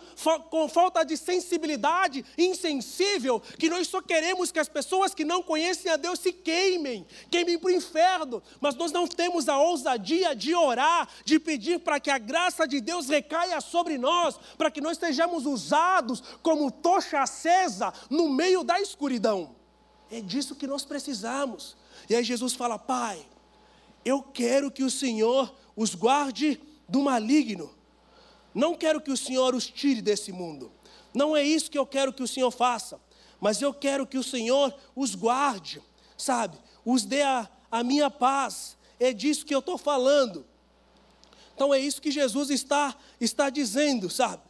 com 0.49 0.67
falta 0.67 1.03
de 1.03 1.17
sensibilidade, 1.17 2.25
insensível, 2.37 3.41
que 3.57 3.69
nós 3.69 3.87
só 3.87 4.01
queremos 4.01 4.51
que 4.51 4.59
as 4.59 4.69
pessoas 4.69 5.13
que 5.13 5.23
não 5.23 5.41
conhecem 5.41 5.91
a 5.91 5.95
Deus 5.95 6.19
se 6.19 6.31
queimem, 6.31 7.05
queimem 7.29 7.57
para 7.57 7.67
o 7.67 7.73
inferno, 7.73 8.41
mas 8.59 8.75
nós 8.75 8.91
não 8.91 9.07
temos 9.07 9.47
a 9.47 9.57
ousadia 9.59 10.35
de 10.35 10.55
orar, 10.55 11.07
de 11.23 11.39
pedir 11.39 11.79
para 11.79 11.99
que 11.99 12.09
a 12.09 12.17
graça 12.17 12.67
de 12.67 12.81
Deus 12.81 13.07
recaia 13.07 13.59
sobre 13.61 13.97
nós, 13.97 14.37
para 14.57 14.71
que 14.71 14.81
nós 14.81 14.97
sejamos 14.97 15.45
usados 15.45 16.21
como 16.41 16.71
tocha 16.71 17.21
acesa 17.21 17.93
no 18.09 18.29
meio 18.29 18.63
da 18.63 18.79
escuridão. 18.79 19.55
É 20.11 20.21
disso 20.21 20.55
que 20.55 20.67
nós 20.67 20.85
precisamos. 20.85 21.75
E 22.09 22.15
aí 22.15 22.23
Jesus 22.23 22.53
fala: 22.53 22.77
Pai, 22.77 23.25
eu 24.03 24.21
quero 24.21 24.71
que 24.71 24.83
o 24.83 24.89
Senhor 24.89 25.53
os 25.75 25.95
guarde 25.95 26.61
do 26.87 27.01
maligno. 27.01 27.73
Não 28.53 28.75
quero 28.75 29.01
que 29.01 29.11
o 29.11 29.17
Senhor 29.17 29.53
os 29.53 29.67
tire 29.67 30.01
desse 30.01 30.31
mundo. 30.31 30.71
Não 31.13 31.35
é 31.35 31.43
isso 31.43 31.69
que 31.69 31.77
eu 31.77 31.85
quero 31.85 32.13
que 32.13 32.23
o 32.23 32.27
Senhor 32.27 32.51
faça. 32.51 32.99
Mas 33.39 33.61
eu 33.61 33.73
quero 33.73 34.07
que 34.07 34.17
o 34.17 34.23
Senhor 34.23 34.73
os 34.95 35.13
guarde, 35.13 35.81
sabe? 36.17 36.57
Os 36.85 37.03
dê 37.03 37.21
a, 37.21 37.49
a 37.71 37.83
minha 37.83 38.09
paz. 38.09 38.77
É 38.99 39.11
disso 39.11 39.45
que 39.45 39.53
eu 39.53 39.59
estou 39.59 39.77
falando. 39.77 40.45
Então 41.53 41.73
é 41.73 41.79
isso 41.79 42.01
que 42.01 42.11
Jesus 42.11 42.49
está, 42.49 42.95
está 43.19 43.49
dizendo, 43.49 44.09
sabe? 44.09 44.43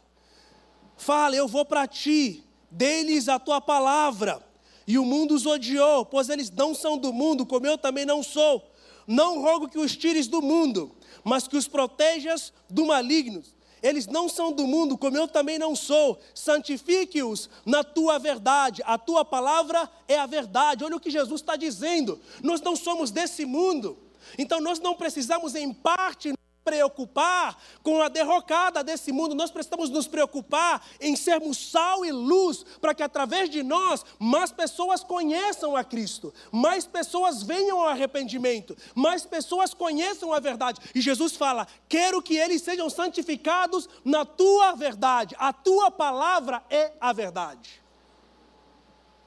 Fala, 0.96 1.36
eu 1.36 1.46
vou 1.46 1.64
para 1.64 1.86
ti, 1.86 2.42
dê-lhes 2.70 3.28
a 3.28 3.38
tua 3.38 3.60
palavra. 3.60 4.44
E 4.86 4.98
o 4.98 5.04
mundo 5.04 5.34
os 5.34 5.46
odiou, 5.46 6.06
pois 6.06 6.28
eles 6.28 6.50
não 6.50 6.74
são 6.74 6.96
do 6.96 7.12
mundo, 7.12 7.44
como 7.44 7.66
eu 7.66 7.76
também 7.76 8.04
não 8.04 8.22
sou. 8.22 8.72
Não 9.06 9.40
rogo 9.40 9.68
que 9.68 9.78
os 9.78 9.96
tires 9.96 10.26
do 10.26 10.42
mundo, 10.42 10.95
mas 11.26 11.48
que 11.48 11.56
os 11.56 11.66
protejas 11.66 12.52
do 12.70 12.86
maligno. 12.86 13.42
Eles 13.82 14.06
não 14.06 14.28
são 14.28 14.52
do 14.52 14.64
mundo, 14.64 14.96
como 14.96 15.16
eu 15.16 15.26
também 15.26 15.58
não 15.58 15.74
sou. 15.74 16.20
Santifique-os 16.32 17.50
na 17.64 17.82
tua 17.82 18.16
verdade. 18.16 18.80
A 18.86 18.96
tua 18.96 19.24
palavra 19.24 19.90
é 20.06 20.16
a 20.16 20.24
verdade. 20.24 20.84
Olha 20.84 20.94
o 20.94 21.00
que 21.00 21.10
Jesus 21.10 21.40
está 21.40 21.56
dizendo. 21.56 22.20
Nós 22.44 22.60
não 22.60 22.76
somos 22.76 23.10
desse 23.10 23.44
mundo. 23.44 23.98
Então 24.38 24.60
nós 24.60 24.78
não 24.78 24.94
precisamos, 24.94 25.56
em 25.56 25.72
parte, 25.72 26.32
preocupar 26.66 27.56
com 27.80 28.02
a 28.02 28.08
derrocada 28.08 28.82
desse 28.82 29.12
mundo, 29.12 29.36
nós 29.36 29.52
precisamos 29.52 29.88
nos 29.88 30.08
preocupar 30.08 30.84
em 31.00 31.14
sermos 31.14 31.70
sal 31.70 32.04
e 32.04 32.10
luz, 32.10 32.64
para 32.80 32.92
que 32.92 33.04
através 33.04 33.48
de 33.48 33.62
nós 33.62 34.04
mais 34.18 34.50
pessoas 34.50 35.04
conheçam 35.04 35.76
a 35.76 35.84
Cristo, 35.84 36.34
mais 36.50 36.84
pessoas 36.84 37.40
venham 37.40 37.80
ao 37.80 37.88
arrependimento, 37.88 38.76
mais 38.96 39.24
pessoas 39.24 39.72
conheçam 39.72 40.32
a 40.32 40.40
verdade. 40.40 40.80
E 40.92 41.00
Jesus 41.00 41.36
fala: 41.36 41.68
Quero 41.88 42.20
que 42.20 42.36
eles 42.36 42.62
sejam 42.62 42.90
santificados 42.90 43.88
na 44.04 44.24
tua 44.24 44.72
verdade, 44.72 45.36
a 45.38 45.52
tua 45.52 45.88
palavra 45.88 46.64
é 46.68 46.92
a 47.00 47.12
verdade. 47.12 47.80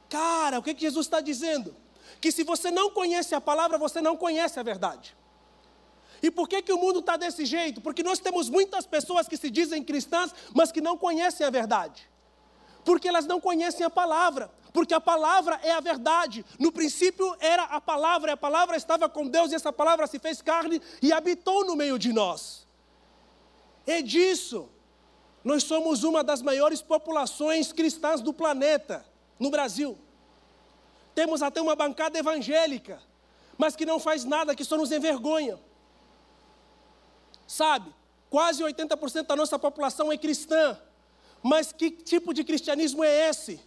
Cara, 0.09 0.59
o 0.59 0.63
que, 0.63 0.73
que 0.73 0.81
Jesus 0.81 1.05
está 1.05 1.21
dizendo? 1.21 1.73
Que 2.19 2.33
se 2.33 2.43
você 2.43 2.69
não 2.69 2.91
conhece 2.91 3.33
a 3.33 3.39
palavra, 3.39 3.77
você 3.77 4.01
não 4.01 4.17
conhece 4.17 4.59
a 4.59 4.63
verdade. 4.63 5.15
E 6.21 6.29
por 6.29 6.47
que, 6.47 6.61
que 6.61 6.73
o 6.73 6.77
mundo 6.77 6.99
está 6.99 7.17
desse 7.17 7.45
jeito? 7.45 7.81
Porque 7.81 8.03
nós 8.03 8.19
temos 8.19 8.49
muitas 8.49 8.85
pessoas 8.85 9.27
que 9.27 9.37
se 9.37 9.49
dizem 9.49 9.83
cristãs, 9.83 10.33
mas 10.53 10.71
que 10.71 10.81
não 10.81 10.97
conhecem 10.97 11.45
a 11.45 11.49
verdade. 11.49 12.09
Porque 12.83 13.07
elas 13.07 13.25
não 13.25 13.39
conhecem 13.39 13.85
a 13.85 13.89
palavra. 13.89 14.51
Porque 14.71 14.93
a 14.93 15.01
palavra 15.01 15.59
é 15.63 15.71
a 15.71 15.79
verdade. 15.79 16.45
No 16.59 16.71
princípio 16.71 17.35
era 17.39 17.63
a 17.63 17.81
palavra, 17.81 18.31
e 18.31 18.33
a 18.33 18.37
palavra 18.37 18.77
estava 18.77 19.09
com 19.09 19.27
Deus, 19.27 19.51
e 19.51 19.55
essa 19.55 19.73
palavra 19.73 20.05
se 20.07 20.19
fez 20.19 20.41
carne 20.41 20.81
e 21.01 21.11
habitou 21.11 21.65
no 21.65 21.75
meio 21.75 21.97
de 21.97 22.13
nós. 22.13 22.67
É 23.85 24.01
disso. 24.01 24.69
Nós 25.43 25.63
somos 25.63 26.03
uma 26.03 26.23
das 26.23 26.41
maiores 26.41 26.81
populações 26.81 27.71
cristãs 27.71 28.21
do 28.21 28.33
planeta, 28.33 29.05
no 29.39 29.49
Brasil. 29.49 29.97
Temos 31.15 31.41
até 31.41 31.61
uma 31.61 31.75
bancada 31.75 32.19
evangélica, 32.19 33.01
mas 33.57 33.75
que 33.75 33.85
não 33.85 33.99
faz 33.99 34.23
nada, 34.23 34.55
que 34.55 34.63
só 34.63 34.77
nos 34.77 34.91
envergonha. 34.91 35.59
Sabe, 37.49 37.91
quase 38.29 38.61
80% 38.63 39.25
da 39.25 39.35
nossa 39.35 39.57
população 39.57 40.11
é 40.11 40.17
cristã. 40.19 40.77
Mas 41.41 41.71
que 41.71 41.89
tipo 41.89 42.31
de 42.31 42.43
cristianismo 42.43 43.03
é 43.03 43.27
esse? 43.27 43.59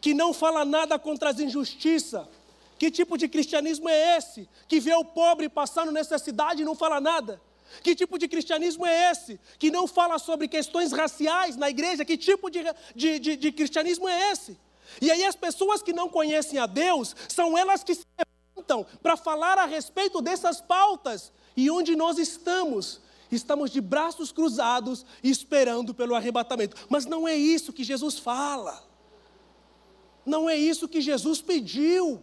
Que 0.00 0.14
não 0.14 0.32
fala 0.32 0.64
nada 0.64 0.96
contra 0.96 1.30
as 1.30 1.40
injustiças. 1.40 2.24
Que 2.78 2.88
tipo 2.88 3.18
de 3.18 3.26
cristianismo 3.26 3.88
é 3.88 4.16
esse? 4.16 4.48
Que 4.68 4.78
vê 4.78 4.94
o 4.94 5.04
pobre 5.04 5.48
passando 5.48 5.90
necessidade 5.90 6.62
e 6.62 6.64
não 6.64 6.76
fala 6.76 7.00
nada? 7.00 7.42
Que 7.82 7.96
tipo 7.96 8.16
de 8.16 8.28
cristianismo 8.28 8.86
é 8.86 9.10
esse? 9.10 9.40
Que 9.58 9.68
não 9.68 9.88
fala 9.88 10.16
sobre 10.20 10.46
questões 10.46 10.92
raciais 10.92 11.56
na 11.56 11.68
igreja? 11.68 12.04
Que 12.04 12.16
tipo 12.16 12.48
de, 12.48 12.62
de, 12.94 13.18
de, 13.18 13.36
de 13.36 13.50
cristianismo 13.50 14.08
é 14.08 14.30
esse? 14.30 14.56
E 15.00 15.10
aí 15.10 15.24
as 15.24 15.34
pessoas 15.34 15.82
que 15.82 15.92
não 15.92 16.08
conhecem 16.08 16.60
a 16.60 16.66
Deus 16.66 17.16
são 17.28 17.58
elas 17.58 17.82
que 17.82 17.96
se 17.96 18.06
levantam 18.16 18.86
para 19.02 19.16
falar 19.16 19.58
a 19.58 19.66
respeito 19.66 20.22
dessas 20.22 20.60
pautas. 20.60 21.32
E 21.56 21.70
onde 21.70 21.94
nós 21.94 22.18
estamos? 22.18 23.00
Estamos 23.30 23.70
de 23.70 23.80
braços 23.80 24.30
cruzados 24.30 25.06
esperando 25.22 25.94
pelo 25.94 26.14
arrebatamento. 26.14 26.76
Mas 26.88 27.06
não 27.06 27.26
é 27.26 27.34
isso 27.34 27.72
que 27.72 27.82
Jesus 27.82 28.18
fala. 28.18 28.86
Não 30.24 30.48
é 30.48 30.56
isso 30.56 30.88
que 30.88 31.00
Jesus 31.00 31.40
pediu. 31.40 32.22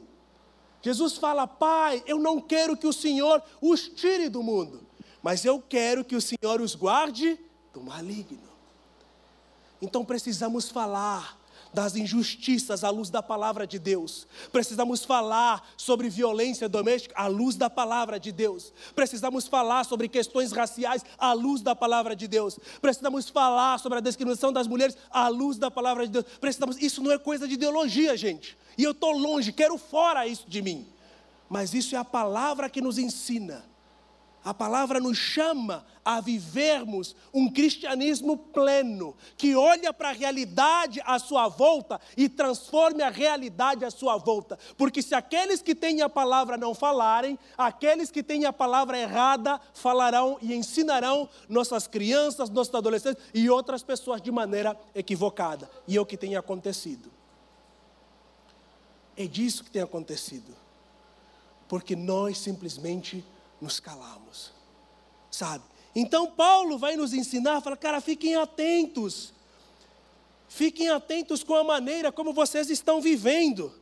Jesus 0.82 1.18
fala: 1.18 1.48
Pai, 1.48 2.04
eu 2.06 2.20
não 2.20 2.40
quero 2.40 2.78
que 2.78 2.88
o 2.88 2.94
Senhor 2.94 3.42
os 3.62 3.88
tire 3.90 4.30
do 4.30 4.42
mundo, 4.42 4.82
mas 5.22 5.44
eu 5.44 5.62
quero 5.62 6.06
que 6.06 6.16
o 6.16 6.22
Senhor 6.22 6.62
os 6.62 6.76
guarde 6.76 7.40
do 7.74 7.82
maligno. 7.82 8.50
Então 9.82 10.06
precisamos 10.06 10.70
falar 10.70 11.39
das 11.74 11.96
injustiças 11.96 12.84
à 12.84 12.90
luz 12.90 13.10
da 13.10 13.22
palavra 13.22 13.66
de 13.68 13.78
Deus. 13.78 14.28
Precisamos 14.52 15.06
falar 15.06 15.68
sobre 15.78 16.10
violência 16.10 16.68
doméstica 16.68 17.16
à 17.18 17.28
luz 17.28 17.56
da 17.56 17.70
palavra 17.70 18.20
de 18.20 18.32
Deus. 18.32 18.74
Precisamos 18.96 19.48
falar 19.48 19.84
sobre 19.84 20.08
questões 20.08 20.52
raciais 20.52 21.04
à 21.18 21.34
luz 21.34 21.62
da 21.62 21.76
palavra 21.76 22.16
de 22.16 22.28
Deus. 22.28 22.60
Precisamos 22.82 23.30
falar 23.30 23.80
sobre 23.80 24.00
a 24.00 24.02
discriminação 24.02 24.52
das 24.52 24.68
mulheres 24.68 24.98
à 25.12 25.28
luz 25.28 25.58
da 25.58 25.70
palavra 25.70 26.06
de 26.06 26.14
Deus. 26.14 26.26
Precisamos, 26.40 26.78
isso 26.78 27.04
não 27.04 27.12
é 27.12 27.18
coisa 27.18 27.48
de 27.48 27.54
ideologia, 27.54 28.18
gente. 28.18 28.58
E 28.78 28.84
eu 28.84 28.92
estou 28.92 29.12
longe, 29.12 29.52
quero 29.52 29.78
fora 29.78 30.26
isso 30.26 30.46
de 30.48 30.62
mim. 30.62 30.88
Mas 31.50 31.74
isso 31.74 31.96
é 31.96 31.98
a 31.98 32.06
palavra 32.06 32.70
que 32.70 32.82
nos 32.82 32.98
ensina 32.98 33.66
a 34.44 34.54
palavra 34.54 35.00
nos 35.00 35.18
chama 35.18 35.86
a 36.04 36.22
vivermos 36.22 37.16
um 37.34 37.52
cristianismo 37.52 38.38
pleno, 38.38 39.16
que 39.38 39.56
olha 39.56 39.94
para 39.94 40.10
a 40.10 40.14
realidade 40.14 41.02
à 41.06 41.20
sua 41.20 41.50
volta 41.50 42.00
e 42.16 42.30
transforme 42.30 43.04
a 43.04 43.10
realidade 43.10 43.84
à 43.84 43.92
sua 43.92 44.18
volta. 44.18 44.58
Porque 44.78 45.02
se 45.02 45.14
aqueles 45.14 45.62
que 45.62 45.76
têm 45.76 46.02
a 46.02 46.10
palavra 46.10 46.58
não 46.58 46.74
falarem, 46.74 47.38
aqueles 47.58 48.10
que 48.10 48.24
têm 48.24 48.46
a 48.46 48.54
palavra 48.54 48.98
errada 48.98 49.60
falarão 49.74 50.38
e 50.42 50.54
ensinarão 50.54 51.28
nossas 51.48 51.86
crianças, 51.86 52.50
nossos 52.50 52.74
adolescentes 52.74 53.22
e 53.34 53.50
outras 53.50 53.84
pessoas 53.84 54.22
de 54.22 54.32
maneira 54.32 54.80
equivocada. 54.96 55.70
E 55.88 55.98
é 55.98 56.02
o 56.02 56.06
que 56.06 56.18
tem 56.18 56.38
acontecido. 56.38 57.12
É 59.18 59.28
disso 59.28 59.66
que 59.66 59.70
tem 59.70 59.82
acontecido. 59.82 60.56
Porque 61.68 61.94
nós 61.94 62.38
simplesmente 62.38 63.24
nos 63.62 63.80
calamos, 63.80 64.52
sabe? 65.30 65.64
Então 65.96 66.32
Paulo 66.32 66.78
vai 66.78 66.96
nos 66.96 67.14
ensinar, 67.14 67.62
fala, 67.62 67.76
cara, 67.76 68.00
fiquem 68.00 68.36
atentos, 68.36 69.34
fiquem 70.48 70.90
atentos 70.90 71.44
com 71.44 71.56
a 71.56 71.64
maneira 71.64 72.12
como 72.12 72.34
vocês 72.34 72.70
estão 72.70 73.02
vivendo. 73.02 73.74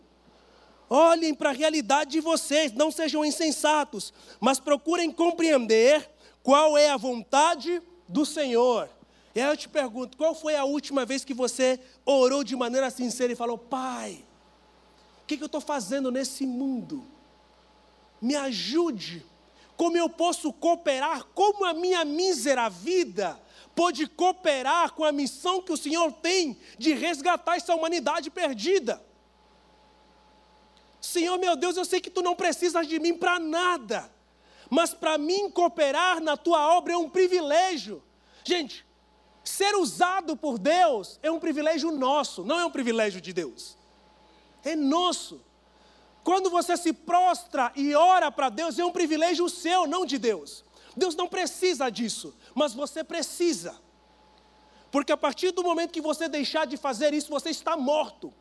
Olhem 0.90 1.34
para 1.34 1.50
a 1.50 1.54
realidade 1.54 2.12
de 2.12 2.22
vocês, 2.22 2.72
não 2.72 2.90
sejam 2.90 3.26
insensatos, 3.26 4.14
mas 4.40 4.60
procurem 4.60 5.12
compreender 5.12 6.10
qual 6.42 6.78
é 6.78 6.90
a 6.90 6.98
vontade 6.98 7.82
do 8.08 8.26
Senhor. 8.26 8.90
E 9.36 9.42
aí 9.42 9.50
eu 9.50 9.58
te 9.58 9.68
pergunto: 9.68 10.18
qual 10.18 10.34
foi 10.34 10.56
a 10.56 10.64
última 10.64 11.06
vez 11.06 11.26
que 11.26 11.34
você 11.34 11.80
orou 12.06 12.44
de 12.44 12.56
maneira 12.56 12.90
sincera 12.90 13.34
e 13.34 13.36
falou, 13.36 13.58
Pai, 13.58 14.24
o 15.24 15.28
que, 15.28 15.36
que 15.36 15.44
eu 15.44 15.48
estou 15.48 15.60
fazendo 15.60 16.10
nesse 16.10 16.46
mundo? 16.48 17.04
Me 18.22 18.36
ajude 18.36 19.26
como 19.78 19.96
eu 19.96 20.10
posso 20.10 20.52
cooperar, 20.52 21.24
como 21.36 21.64
a 21.64 21.74
minha 21.74 22.04
mísera 22.04 22.68
vida 22.68 23.40
pode 23.76 24.08
cooperar 24.08 24.94
com 24.94 25.04
a 25.04 25.12
missão 25.12 25.62
que 25.62 25.72
o 25.72 25.78
Senhor 25.78 26.12
tem 26.14 26.58
de 26.80 26.94
resgatar 26.94 27.58
essa 27.58 27.76
humanidade 27.76 28.32
perdida. 28.32 29.06
Senhor 31.00 31.38
meu 31.38 31.56
Deus, 31.56 31.78
eu 31.78 31.86
sei 31.86 32.02
que 32.02 32.10
tu 32.10 32.24
não 32.24 32.36
precisas 32.36 32.88
de 32.88 33.00
mim 33.00 33.14
para 33.14 33.38
nada, 33.38 34.12
mas 34.68 34.96
para 34.96 35.16
mim 35.18 35.50
cooperar 35.52 36.20
na 36.20 36.36
tua 36.36 36.76
obra 36.76 36.94
é 36.94 36.98
um 36.98 37.08
privilégio. 37.08 38.02
Gente, 38.44 38.84
ser 39.44 39.76
usado 39.76 40.36
por 40.36 40.58
Deus 40.58 41.20
é 41.22 41.30
um 41.30 41.40
privilégio 41.40 41.92
nosso, 41.92 42.44
não 42.44 42.60
é 42.60 42.66
um 42.66 42.72
privilégio 42.72 43.22
de 43.22 43.32
Deus. 43.32 43.78
É 44.66 44.76
nosso. 44.76 45.40
Quando 46.28 46.50
você 46.50 46.76
se 46.76 46.92
prostra 46.92 47.72
e 47.74 47.96
ora 47.96 48.30
para 48.30 48.50
Deus, 48.50 48.78
é 48.78 48.84
um 48.84 48.92
privilégio 48.92 49.48
seu, 49.48 49.88
não 49.88 50.06
de 50.06 50.18
Deus. 50.18 50.62
Deus 50.94 51.16
não 51.16 51.26
precisa 51.26 51.90
disso, 51.90 52.36
mas 52.54 52.74
você 52.74 53.02
precisa. 53.02 53.80
Porque 54.92 55.14
a 55.14 55.16
partir 55.16 55.52
do 55.52 55.64
momento 55.64 55.94
que 55.94 56.02
você 56.02 56.28
deixar 56.28 56.68
de 56.68 56.76
fazer 56.76 57.14
isso, 57.14 57.30
você 57.30 57.50
está 57.50 57.78
morto. 57.78 58.34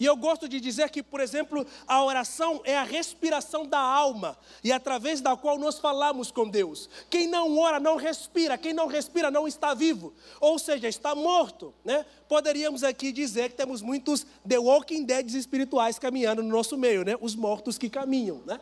E 0.00 0.04
eu 0.04 0.16
gosto 0.16 0.48
de 0.48 0.60
dizer 0.60 0.90
que, 0.90 1.02
por 1.02 1.20
exemplo, 1.20 1.66
a 1.86 2.02
oração 2.04 2.60
é 2.64 2.76
a 2.76 2.84
respiração 2.84 3.66
da 3.66 3.80
alma 3.80 4.38
e 4.62 4.70
através 4.70 5.20
da 5.20 5.36
qual 5.36 5.58
nós 5.58 5.78
falamos 5.78 6.30
com 6.30 6.48
Deus. 6.48 6.88
Quem 7.10 7.26
não 7.26 7.58
ora 7.58 7.80
não 7.80 7.96
respira, 7.96 8.56
quem 8.56 8.72
não 8.72 8.86
respira 8.86 9.30
não 9.30 9.48
está 9.48 9.74
vivo, 9.74 10.12
ou 10.40 10.58
seja, 10.58 10.86
está 10.88 11.14
morto. 11.14 11.74
Né? 11.84 12.06
Poderíamos 12.28 12.84
aqui 12.84 13.10
dizer 13.10 13.50
que 13.50 13.56
temos 13.56 13.82
muitos 13.82 14.24
The 14.46 14.58
Walking 14.58 15.04
Dead 15.04 15.34
espirituais 15.34 15.98
caminhando 15.98 16.42
no 16.42 16.48
nosso 16.48 16.78
meio, 16.78 17.04
né? 17.04 17.16
os 17.20 17.34
mortos 17.34 17.76
que 17.76 17.90
caminham. 17.90 18.40
Né? 18.46 18.60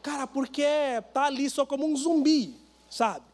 Cara, 0.00 0.26
porque 0.28 0.62
está 0.62 1.24
ali 1.24 1.50
só 1.50 1.66
como 1.66 1.86
um 1.86 1.96
zumbi, 1.96 2.54
sabe? 2.88 3.26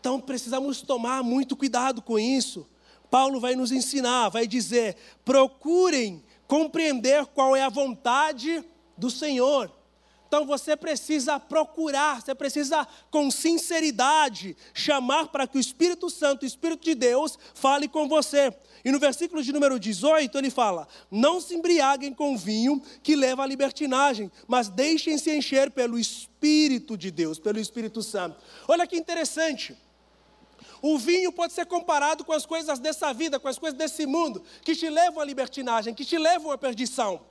Então 0.00 0.20
precisamos 0.20 0.82
tomar 0.82 1.22
muito 1.22 1.56
cuidado 1.56 2.02
com 2.02 2.18
isso. 2.18 2.66
Paulo 3.10 3.40
vai 3.40 3.54
nos 3.54 3.72
ensinar, 3.72 4.28
vai 4.28 4.46
dizer: 4.46 4.96
procurem 5.24 6.24
compreender 6.46 7.26
qual 7.26 7.54
é 7.56 7.62
a 7.62 7.68
vontade 7.68 8.64
do 8.96 9.10
Senhor. 9.10 9.70
Então 10.34 10.44
você 10.44 10.76
precisa 10.76 11.38
procurar, 11.38 12.20
você 12.20 12.34
precisa 12.34 12.84
com 13.08 13.30
sinceridade 13.30 14.56
chamar 14.72 15.28
para 15.28 15.46
que 15.46 15.56
o 15.56 15.60
Espírito 15.60 16.10
Santo, 16.10 16.42
o 16.42 16.46
Espírito 16.46 16.82
de 16.82 16.94
Deus, 16.96 17.38
fale 17.54 17.86
com 17.86 18.08
você. 18.08 18.52
E 18.84 18.90
no 18.90 18.98
versículo 18.98 19.44
de 19.44 19.52
número 19.52 19.78
18 19.78 20.36
ele 20.36 20.50
fala: 20.50 20.88
Não 21.08 21.40
se 21.40 21.54
embriaguem 21.54 22.12
com 22.12 22.36
vinho 22.36 22.82
que 23.00 23.14
leva 23.14 23.44
à 23.44 23.46
libertinagem, 23.46 24.28
mas 24.48 24.68
deixem-se 24.68 25.30
encher 25.30 25.70
pelo 25.70 25.96
Espírito 25.96 26.96
de 26.96 27.12
Deus, 27.12 27.38
pelo 27.38 27.60
Espírito 27.60 28.02
Santo. 28.02 28.36
Olha 28.66 28.88
que 28.88 28.96
interessante. 28.96 29.76
O 30.86 30.98
vinho 30.98 31.32
pode 31.32 31.54
ser 31.54 31.64
comparado 31.64 32.26
com 32.26 32.32
as 32.34 32.44
coisas 32.44 32.78
dessa 32.78 33.10
vida, 33.10 33.40
com 33.40 33.48
as 33.48 33.58
coisas 33.58 33.78
desse 33.78 34.04
mundo, 34.04 34.44
que 34.60 34.76
te 34.76 34.90
levam 34.90 35.22
à 35.22 35.24
libertinagem, 35.24 35.94
que 35.94 36.04
te 36.04 36.18
levam 36.18 36.52
à 36.52 36.58
perdição, 36.58 37.22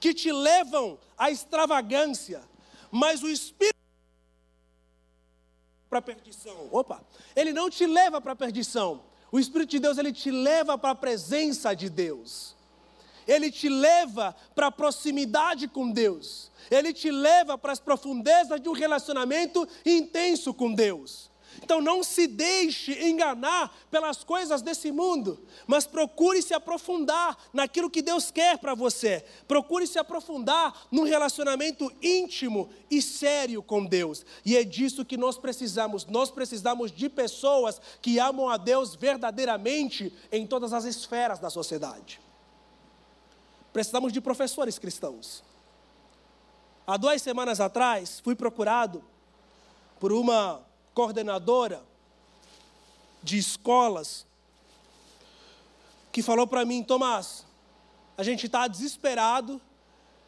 que 0.00 0.14
te 0.14 0.32
levam 0.32 0.98
à 1.18 1.30
extravagância. 1.30 2.40
Mas 2.90 3.22
o 3.22 3.28
Espírito 3.28 3.76
para 5.90 6.00
perdição. 6.00 6.70
Opa, 6.72 7.04
ele 7.36 7.52
não 7.52 7.68
te 7.68 7.84
leva 7.84 8.18
para 8.18 8.32
a 8.32 8.36
perdição. 8.36 9.02
O 9.30 9.38
Espírito 9.38 9.72
de 9.72 9.80
Deus, 9.80 9.98
ele 9.98 10.10
te 10.10 10.30
leva 10.30 10.78
para 10.78 10.92
a 10.92 10.94
presença 10.94 11.74
de 11.74 11.90
Deus. 11.90 12.56
Ele 13.28 13.50
te 13.50 13.68
leva 13.68 14.34
para 14.54 14.68
a 14.68 14.72
proximidade 14.72 15.68
com 15.68 15.90
Deus. 15.90 16.50
Ele 16.70 16.94
te 16.94 17.10
leva 17.10 17.58
para 17.58 17.72
as 17.72 17.78
profundezas 17.78 18.58
de 18.58 18.70
um 18.70 18.72
relacionamento 18.72 19.68
intenso 19.84 20.54
com 20.54 20.72
Deus. 20.72 21.30
Então 21.62 21.80
não 21.80 22.02
se 22.02 22.26
deixe 22.26 23.08
enganar 23.08 23.72
pelas 23.90 24.24
coisas 24.24 24.62
desse 24.62 24.90
mundo, 24.90 25.40
mas 25.66 25.86
procure 25.86 26.42
se 26.42 26.52
aprofundar 26.52 27.38
naquilo 27.52 27.88
que 27.88 28.02
Deus 28.02 28.30
quer 28.30 28.58
para 28.58 28.74
você. 28.74 29.24
Procure 29.46 29.86
se 29.86 29.98
aprofundar 29.98 30.86
num 30.90 31.04
relacionamento 31.04 31.90
íntimo 32.02 32.68
e 32.90 33.00
sério 33.00 33.62
com 33.62 33.84
Deus. 33.84 34.26
E 34.44 34.56
é 34.56 34.64
disso 34.64 35.04
que 35.04 35.16
nós 35.16 35.38
precisamos. 35.38 36.04
Nós 36.06 36.30
precisamos 36.30 36.90
de 36.90 37.08
pessoas 37.08 37.80
que 38.00 38.18
amam 38.18 38.48
a 38.48 38.56
Deus 38.56 38.96
verdadeiramente 38.96 40.12
em 40.32 40.46
todas 40.46 40.72
as 40.72 40.84
esferas 40.84 41.38
da 41.38 41.48
sociedade. 41.48 42.20
Precisamos 43.72 44.12
de 44.12 44.20
professores 44.20 44.78
cristãos. 44.78 45.44
Há 46.84 46.96
duas 46.96 47.22
semanas 47.22 47.60
atrás, 47.60 48.20
fui 48.20 48.34
procurado 48.34 49.02
por 50.00 50.12
uma 50.12 50.60
coordenadora 50.94 51.82
de 53.22 53.38
escolas, 53.38 54.26
que 56.10 56.22
falou 56.22 56.46
para 56.46 56.64
mim: 56.64 56.82
Tomás, 56.82 57.46
a 58.16 58.22
gente 58.22 58.46
está 58.46 58.66
desesperado, 58.66 59.60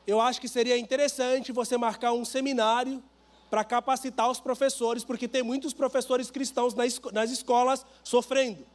eu 0.06 0.20
acho 0.20 0.40
que 0.40 0.48
seria 0.48 0.78
interessante 0.78 1.52
você 1.52 1.76
marcar 1.76 2.12
um 2.12 2.24
seminário 2.24 3.02
para 3.50 3.64
capacitar 3.64 4.30
os 4.30 4.40
professores, 4.40 5.04
porque 5.04 5.28
tem 5.28 5.42
muitos 5.42 5.72
professores 5.72 6.30
cristãos 6.30 6.74
nas 7.12 7.30
escolas 7.30 7.86
sofrendo. 8.02 8.66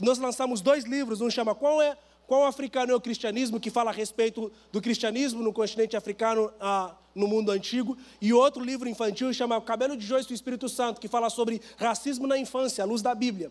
Nós 0.00 0.18
lançamos 0.18 0.60
dois 0.60 0.84
livros, 0.84 1.20
um 1.20 1.30
chama 1.30 1.54
Qual 1.54 1.82
é 1.82 1.96
qual 2.30 2.46
africano 2.46 2.92
é 2.92 2.94
o 2.94 3.00
cristianismo, 3.00 3.58
que 3.58 3.72
fala 3.72 3.90
a 3.90 3.92
respeito 3.92 4.52
do 4.70 4.80
cristianismo 4.80 5.42
no 5.42 5.52
continente 5.52 5.96
africano, 5.96 6.52
ah, 6.60 6.94
no 7.12 7.26
mundo 7.26 7.50
antigo, 7.50 7.98
e 8.20 8.32
outro 8.32 8.62
livro 8.62 8.88
infantil 8.88 9.34
chama 9.34 9.60
Cabelo 9.60 9.96
de 9.96 10.06
Joice 10.06 10.28
do 10.28 10.34
Espírito 10.34 10.68
Santo, 10.68 11.00
que 11.00 11.08
fala 11.08 11.28
sobre 11.28 11.60
racismo 11.76 12.28
na 12.28 12.38
infância, 12.38 12.84
à 12.84 12.86
luz 12.86 13.02
da 13.02 13.16
Bíblia. 13.16 13.50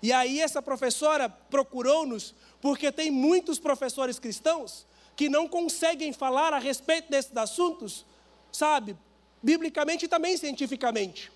E 0.00 0.12
aí 0.12 0.38
essa 0.38 0.62
professora 0.62 1.28
procurou-nos, 1.28 2.32
porque 2.60 2.92
tem 2.92 3.10
muitos 3.10 3.58
professores 3.58 4.20
cristãos 4.20 4.86
que 5.16 5.28
não 5.28 5.48
conseguem 5.48 6.12
falar 6.12 6.54
a 6.54 6.58
respeito 6.60 7.10
desses 7.10 7.36
assuntos, 7.36 8.06
sabe, 8.52 8.96
biblicamente 9.42 10.04
e 10.04 10.08
também 10.08 10.36
cientificamente. 10.36 11.32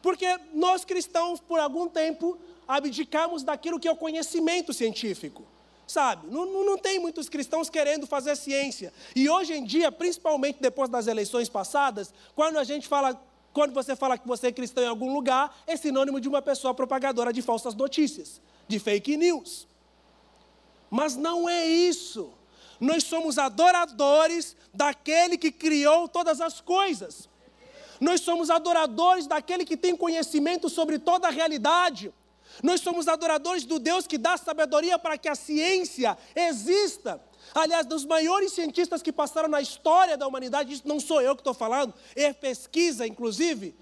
Porque 0.00 0.38
nós 0.54 0.86
cristãos, 0.86 1.38
por 1.38 1.60
algum 1.60 1.86
tempo, 1.86 2.38
abdicamos 2.66 3.42
daquilo 3.42 3.78
que 3.78 3.86
é 3.86 3.92
o 3.92 3.96
conhecimento 3.96 4.72
científico. 4.72 5.52
Sabe, 5.86 6.26
não, 6.28 6.64
não 6.64 6.78
tem 6.78 6.98
muitos 6.98 7.28
cristãos 7.28 7.68
querendo 7.68 8.06
fazer 8.06 8.36
ciência. 8.36 8.92
E 9.14 9.28
hoje 9.28 9.52
em 9.52 9.64
dia, 9.64 9.92
principalmente 9.92 10.58
depois 10.60 10.88
das 10.88 11.06
eleições 11.06 11.48
passadas, 11.48 12.12
quando 12.34 12.58
a 12.58 12.64
gente 12.64 12.88
fala, 12.88 13.20
quando 13.52 13.74
você 13.74 13.94
fala 13.94 14.16
que 14.16 14.26
você 14.26 14.46
é 14.46 14.52
cristão 14.52 14.82
em 14.82 14.88
algum 14.88 15.12
lugar, 15.12 15.54
é 15.66 15.76
sinônimo 15.76 16.20
de 16.20 16.28
uma 16.28 16.40
pessoa 16.40 16.72
propagadora 16.72 17.32
de 17.32 17.42
falsas 17.42 17.74
notícias, 17.74 18.40
de 18.66 18.78
fake 18.78 19.16
news. 19.16 19.68
Mas 20.90 21.16
não 21.16 21.48
é 21.48 21.66
isso. 21.66 22.30
Nós 22.80 23.04
somos 23.04 23.36
adoradores 23.38 24.56
daquele 24.72 25.36
que 25.36 25.52
criou 25.52 26.08
todas 26.08 26.40
as 26.40 26.60
coisas. 26.60 27.28
Nós 28.00 28.20
somos 28.20 28.50
adoradores 28.50 29.26
daquele 29.26 29.64
que 29.64 29.76
tem 29.76 29.96
conhecimento 29.96 30.68
sobre 30.68 30.98
toda 30.98 31.28
a 31.28 31.30
realidade. 31.30 32.12
Nós 32.62 32.80
somos 32.80 33.08
adoradores 33.08 33.64
do 33.64 33.78
Deus 33.78 34.06
que 34.06 34.18
dá 34.18 34.36
sabedoria 34.36 34.98
para 34.98 35.18
que 35.18 35.28
a 35.28 35.34
ciência 35.34 36.16
exista. 36.34 37.20
Aliás, 37.54 37.86
dos 37.86 38.04
maiores 38.04 38.52
cientistas 38.52 39.02
que 39.02 39.12
passaram 39.12 39.48
na 39.48 39.60
história 39.60 40.16
da 40.16 40.26
humanidade, 40.26 40.72
isso 40.72 40.86
não 40.86 40.98
sou 40.98 41.20
eu 41.20 41.34
que 41.34 41.40
estou 41.40 41.54
falando, 41.54 41.92
é 42.16 42.32
pesquisa, 42.32 43.06
inclusive, 43.06 43.74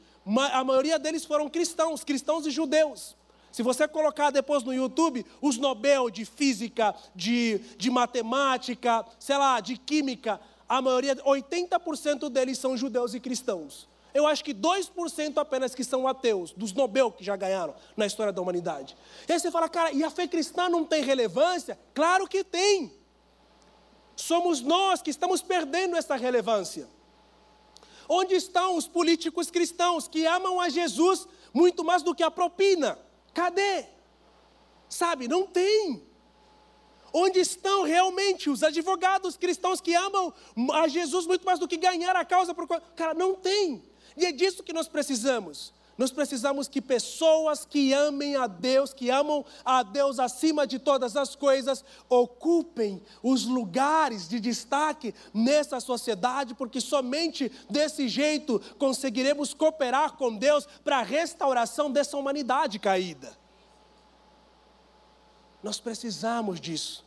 a 0.53 0.65
maioria 0.65 0.99
deles 0.99 1.25
foram 1.25 1.49
cristãos, 1.49 2.05
cristãos 2.05 2.47
e 2.47 2.51
judeus. 2.51 3.17
Se 3.51 3.63
você 3.63 3.87
colocar 3.87 4.31
depois 4.31 4.63
no 4.63 4.73
YouTube 4.73 5.27
os 5.41 5.59
Nobel 5.59 6.09
de 6.09 6.25
física, 6.25 6.95
de, 7.15 7.59
de 7.77 7.91
matemática, 7.91 9.05
sei 9.19 9.37
lá, 9.37 9.61
de 9.61 9.77
química, 9.77 10.41
a 10.67 10.81
maioria, 10.81 11.17
80% 11.17 12.31
deles 12.31 12.59
são 12.59 12.77
judeus 12.77 13.13
e 13.13 13.21
cristãos. 13.21 13.87
Eu 14.15 14.27
acho 14.27 14.45
que 14.45 14.53
2% 14.53 15.39
apenas 15.39 15.75
que 15.75 15.83
são 15.83 16.07
ateus, 16.07 16.53
dos 16.53 16.73
Nobel 16.73 17.11
que 17.11 17.25
já 17.25 17.35
ganharam 17.35 17.75
na 17.97 18.05
história 18.05 18.33
da 18.33 18.43
humanidade. 18.43 18.97
E 19.27 19.33
aí 19.33 19.41
você 19.41 19.51
fala, 19.51 19.69
cara, 19.69 19.93
e 19.93 20.05
a 20.05 20.11
fé 20.11 20.29
cristã 20.29 20.69
não 20.69 20.85
tem 20.85 21.03
relevância? 21.03 21.79
Claro 21.95 22.27
que 22.29 22.45
tem. 22.45 22.93
Somos 24.15 24.61
nós 24.61 25.01
que 25.01 25.11
estamos 25.11 25.41
perdendo 25.41 25.97
essa 25.97 26.15
relevância. 26.17 26.87
Onde 28.09 28.35
estão 28.35 28.77
os 28.77 28.87
políticos 28.87 29.51
cristãos 29.51 30.07
que 30.07 30.27
amam 30.27 30.61
a 30.61 30.69
Jesus 30.69 31.27
muito 31.53 31.83
mais 31.83 32.03
do 32.03 32.15
que 32.15 32.23
a 32.23 32.31
propina? 32.31 32.99
Cadê? 33.33 33.87
Sabe, 34.89 35.27
não 35.27 35.47
tem. 35.47 36.07
Onde 37.15 37.41
estão 37.41 37.83
realmente 37.83 38.51
os 38.51 38.63
advogados 38.63 39.37
cristãos 39.37 39.81
que 39.81 39.95
amam 39.95 40.35
a 40.73 40.89
Jesus 40.89 41.27
muito 41.27 41.45
mais 41.45 41.59
do 41.59 41.69
que 41.69 41.77
ganhar 41.77 42.15
a 42.15 42.25
causa? 42.25 42.55
Por... 42.55 42.67
Cara, 42.95 43.15
não 43.15 43.35
tem. 43.35 43.83
E 44.17 44.27
é 44.27 44.33
disso 44.33 44.63
que 44.63 44.73
nós 44.73 44.89
precisamos. 44.89 45.73
Nós 45.97 46.11
precisamos 46.11 46.69
que 46.69 46.81
pessoas 46.81 47.65
que 47.67 47.93
amem 47.93 48.35
a 48.35 48.47
Deus, 48.47 48.95
que 48.95 49.11
amam 49.11 49.45
a 49.65 49.83
Deus 49.83 50.19
acima 50.19 50.67
de 50.67 50.79
todas 50.79 51.17
as 51.17 51.37
coisas, 51.37 51.85
ocupem 52.09 53.03
os 53.23 53.45
lugares 53.45 54.27
de 54.27 54.41
destaque 54.41 55.15
nessa 55.35 55.81
sociedade, 55.81 56.55
porque 56.55 56.81
somente 56.81 57.53
desse 57.69 58.09
jeito 58.09 58.59
conseguiremos 58.79 59.53
cooperar 59.53 60.17
com 60.17 60.35
Deus 60.35 60.67
para 60.83 60.99
a 60.99 61.03
restauração 61.03 61.91
dessa 61.91 62.17
humanidade 62.17 62.79
caída. 62.79 63.37
Nós 65.63 65.79
precisamos 65.79 66.61
disso, 66.61 67.05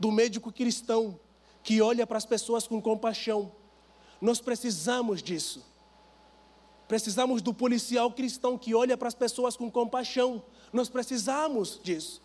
do 0.00 0.10
médico 0.10 0.50
cristão 0.50 1.20
que 1.62 1.80
olha 1.80 2.06
para 2.06 2.18
as 2.18 2.26
pessoas 2.26 2.66
com 2.66 2.80
compaixão. 2.80 3.52
Nós 4.20 4.40
precisamos 4.40 5.22
disso 5.22 5.73
Precisamos 6.86 7.40
do 7.40 7.54
policial 7.54 8.10
cristão 8.10 8.58
que 8.58 8.74
olha 8.74 8.96
para 8.96 9.08
as 9.08 9.14
pessoas 9.14 9.56
com 9.56 9.70
compaixão. 9.70 10.42
Nós 10.72 10.88
precisamos 10.88 11.80
disso. 11.82 12.20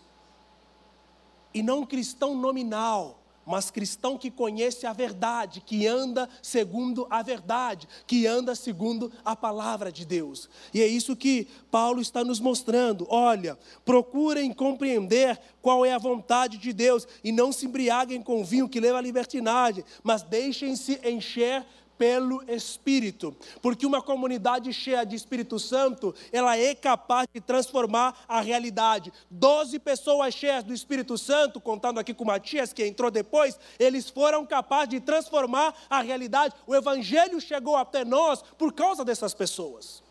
E 1.53 1.63
não 1.63 1.85
cristão 1.85 2.35
nominal, 2.35 3.19
mas 3.49 3.71
cristão 3.71 4.15
que 4.15 4.29
conhece 4.29 4.85
a 4.85 4.93
verdade, 4.93 5.59
que 5.61 5.87
anda 5.87 6.29
segundo 6.39 7.07
a 7.09 7.23
verdade, 7.23 7.87
que 8.05 8.27
anda 8.27 8.53
segundo 8.53 9.11
a 9.25 9.35
palavra 9.35 9.91
de 9.91 10.05
Deus. 10.05 10.47
E 10.71 10.81
é 10.81 10.87
isso 10.87 11.15
que 11.15 11.47
Paulo 11.71 11.99
está 11.99 12.23
nos 12.23 12.39
mostrando. 12.39 13.07
Olha, 13.09 13.57
procurem 13.83 14.53
compreender 14.53 15.39
qual 15.63 15.83
é 15.83 15.93
a 15.93 15.97
vontade 15.97 16.59
de 16.59 16.71
Deus 16.71 17.07
e 17.23 17.31
não 17.31 17.51
se 17.51 17.65
embriaguem 17.65 18.21
com 18.21 18.43
vinho 18.43 18.69
que 18.69 18.79
leva 18.79 18.99
à 18.99 19.01
libertinagem, 19.01 19.83
mas 20.03 20.21
deixem-se 20.21 20.99
encher 21.03 21.65
pelo 21.99 22.41
Espírito, 22.49 23.35
porque 23.61 23.85
uma 23.85 24.01
comunidade 24.01 24.71
cheia 24.71 25.03
de 25.03 25.17
Espírito 25.17 25.59
Santo, 25.59 26.15
ela 26.31 26.57
é 26.57 26.73
capaz 26.73 27.27
de 27.31 27.41
transformar 27.41 28.23
a 28.25 28.39
realidade. 28.39 29.11
Doze 29.29 29.77
pessoas 29.77 30.33
cheias 30.33 30.63
do 30.63 30.73
Espírito 30.73 31.17
Santo, 31.17 31.59
contando 31.59 31.99
aqui 31.99 32.13
com 32.13 32.23
Matias, 32.23 32.71
que 32.71 32.85
entrou 32.85 33.11
depois, 33.11 33.59
eles 33.77 34.09
foram 34.09 34.45
capazes 34.45 34.89
de 34.89 35.01
transformar 35.01 35.75
a 35.89 36.01
realidade. 36.01 36.55
O 36.65 36.73
Evangelho 36.73 37.41
chegou 37.41 37.75
até 37.75 38.05
nós 38.05 38.41
por 38.57 38.71
causa 38.71 39.03
dessas 39.03 39.33
pessoas. 39.33 40.01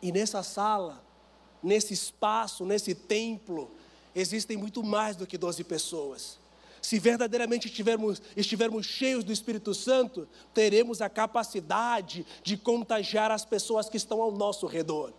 E 0.00 0.12
nessa 0.12 0.44
sala, 0.44 1.02
nesse 1.60 1.92
espaço, 1.92 2.64
nesse 2.64 2.94
templo, 2.94 3.72
existem 4.14 4.56
muito 4.56 4.84
mais 4.84 5.16
do 5.16 5.26
que 5.26 5.36
doze 5.36 5.64
pessoas. 5.64 6.39
Se 6.82 6.98
verdadeiramente 6.98 7.66
estivermos, 7.66 8.22
estivermos 8.36 8.86
cheios 8.86 9.22
do 9.22 9.32
Espírito 9.32 9.74
Santo, 9.74 10.26
teremos 10.54 11.02
a 11.02 11.08
capacidade 11.08 12.26
de 12.42 12.56
contagiar 12.56 13.30
as 13.30 13.44
pessoas 13.44 13.88
que 13.88 13.96
estão 13.96 14.20
ao 14.22 14.32
nosso 14.32 14.66
redor. 14.66 15.12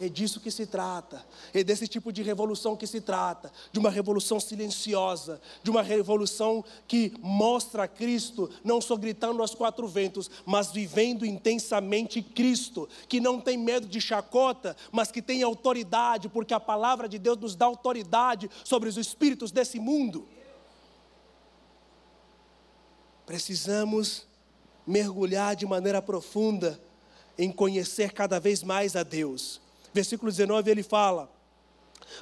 É 0.00 0.08
disso 0.08 0.40
que 0.40 0.50
se 0.50 0.66
trata, 0.66 1.24
é 1.52 1.62
desse 1.62 1.86
tipo 1.86 2.12
de 2.12 2.20
revolução 2.20 2.74
que 2.74 2.86
se 2.86 3.00
trata, 3.00 3.52
de 3.70 3.78
uma 3.78 3.90
revolução 3.90 4.40
silenciosa, 4.40 5.40
de 5.62 5.70
uma 5.70 5.82
revolução 5.82 6.64
que 6.88 7.12
mostra 7.20 7.86
Cristo, 7.86 8.50
não 8.64 8.80
só 8.80 8.96
gritando 8.96 9.40
aos 9.40 9.54
quatro 9.54 9.86
ventos, 9.86 10.28
mas 10.44 10.72
vivendo 10.72 11.24
intensamente 11.24 12.20
Cristo, 12.20 12.88
que 13.08 13.20
não 13.20 13.40
tem 13.40 13.56
medo 13.56 13.86
de 13.86 14.00
chacota, 14.00 14.76
mas 14.90 15.12
que 15.12 15.22
tem 15.22 15.44
autoridade, 15.44 16.28
porque 16.28 16.54
a 16.54 16.58
palavra 16.58 17.08
de 17.08 17.18
Deus 17.18 17.38
nos 17.38 17.54
dá 17.54 17.66
autoridade 17.66 18.50
sobre 18.64 18.88
os 18.88 18.96
espíritos 18.96 19.52
desse 19.52 19.78
mundo. 19.78 20.26
Precisamos 23.26 24.26
mergulhar 24.86 25.56
de 25.56 25.66
maneira 25.66 26.02
profunda 26.02 26.80
em 27.38 27.50
conhecer 27.50 28.12
cada 28.12 28.38
vez 28.38 28.62
mais 28.62 28.94
a 28.96 29.02
Deus. 29.02 29.60
Versículo 29.92 30.30
19 30.30 30.70
ele 30.70 30.82
fala: 30.82 31.30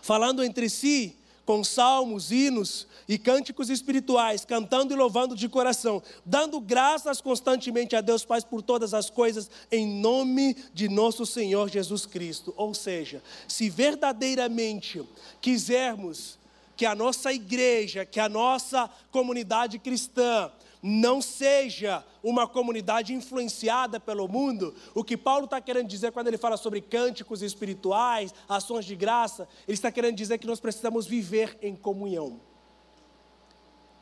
falando 0.01 0.43
entre 0.43 0.69
si 0.69 1.17
com 1.45 1.65
salmos, 1.65 2.31
hinos 2.31 2.87
e 3.09 3.19
cânticos 3.19 3.69
espirituais, 3.69 4.45
cantando 4.45 4.93
e 4.93 4.97
louvando 4.97 5.35
de 5.35 5.49
coração, 5.49 6.03
dando 6.25 6.61
graças 6.61 7.21
constantemente 7.21 7.97
a 7.97 8.01
Deus 8.01 8.25
Pai 8.25 8.41
por 8.43 8.63
todas 8.63 8.95
as 8.95 9.11
coisas, 9.11 9.51
em 9.71 9.87
nome 9.87 10.57
de 10.73 10.89
nosso 10.89 11.27
Senhor 11.27 11.69
Jesus 11.69 12.07
Cristo. 12.07 12.55
Ou 12.57 12.73
seja, 12.73 13.23
se 13.49 13.69
verdadeiramente 13.69 15.03
quisermos 15.41 16.39
que 16.77 16.87
a 16.87 16.95
nossa 16.95 17.33
igreja, 17.33 18.05
que 18.05 18.21
a 18.21 18.29
nossa 18.29 18.89
comunidade 19.11 19.79
cristã 19.79 20.51
não 20.83 21.23
seja 21.23 22.05
uma 22.23 22.47
comunidade 22.49 23.15
influenciada 23.15 24.01
pelo 24.01 24.27
mundo. 24.27 24.75
O 24.95 25.05
que 25.05 25.17
Paulo 25.17 25.45
está 25.45 25.61
querendo 25.61 25.87
dizer 25.87 26.11
quando 26.11 26.27
ele 26.27 26.37
fala 26.37 26.57
sobre 26.57 26.81
cânticos 26.81 27.41
espirituais, 27.41 28.35
ações 28.49 28.85
de 28.85 28.97
graça, 28.97 29.49
ele 29.69 29.75
está 29.75 29.93
querendo 29.93 30.17
dizer 30.17 30.39
que 30.39 30.47
nós 30.47 30.59
precisamos 30.59 31.07
viver 31.07 31.57
em 31.63 31.77
comunhão. 31.77 32.41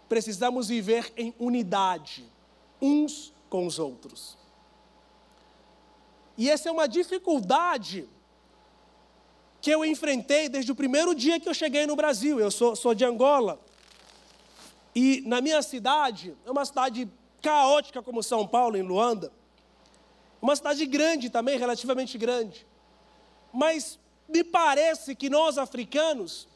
Precisamos 0.09 0.69
viver 0.69 1.13
em 1.17 1.35
unidade, 1.39 2.25
uns 2.81 3.33
com 3.51 3.67
os 3.67 3.79
outros. 3.79 4.39
E 6.39 6.49
essa 6.49 6.71
é 6.71 6.73
uma 6.73 6.89
dificuldade 6.89 8.09
que 9.61 9.71
eu 9.71 9.85
enfrentei 9.85 10.49
desde 10.49 10.73
o 10.73 10.75
primeiro 10.75 11.15
dia 11.15 11.39
que 11.39 11.49
eu 11.49 11.53
cheguei 11.53 11.87
no 11.87 11.95
Brasil. 11.95 12.41
Eu 12.41 12.51
sou, 12.51 12.75
sou 12.75 12.95
de 12.95 13.05
Angola. 13.05 13.61
E 14.95 15.23
na 15.27 15.41
minha 15.41 15.63
cidade, 15.63 16.37
é 16.45 16.51
uma 16.51 16.65
cidade 16.65 17.09
caótica 17.41 18.03
como 18.03 18.23
São 18.23 18.47
Paulo, 18.47 18.77
em 18.77 18.83
Luanda, 18.83 19.33
uma 20.43 20.57
cidade 20.57 20.85
grande 20.87 21.31
também, 21.31 21.59
relativamente 21.59 22.17
grande. 22.17 22.67
Mas 23.53 23.99
me 24.29 24.43
parece 24.43 25.15
que 25.15 25.29
nós 25.29 25.59
africanos 25.59 26.49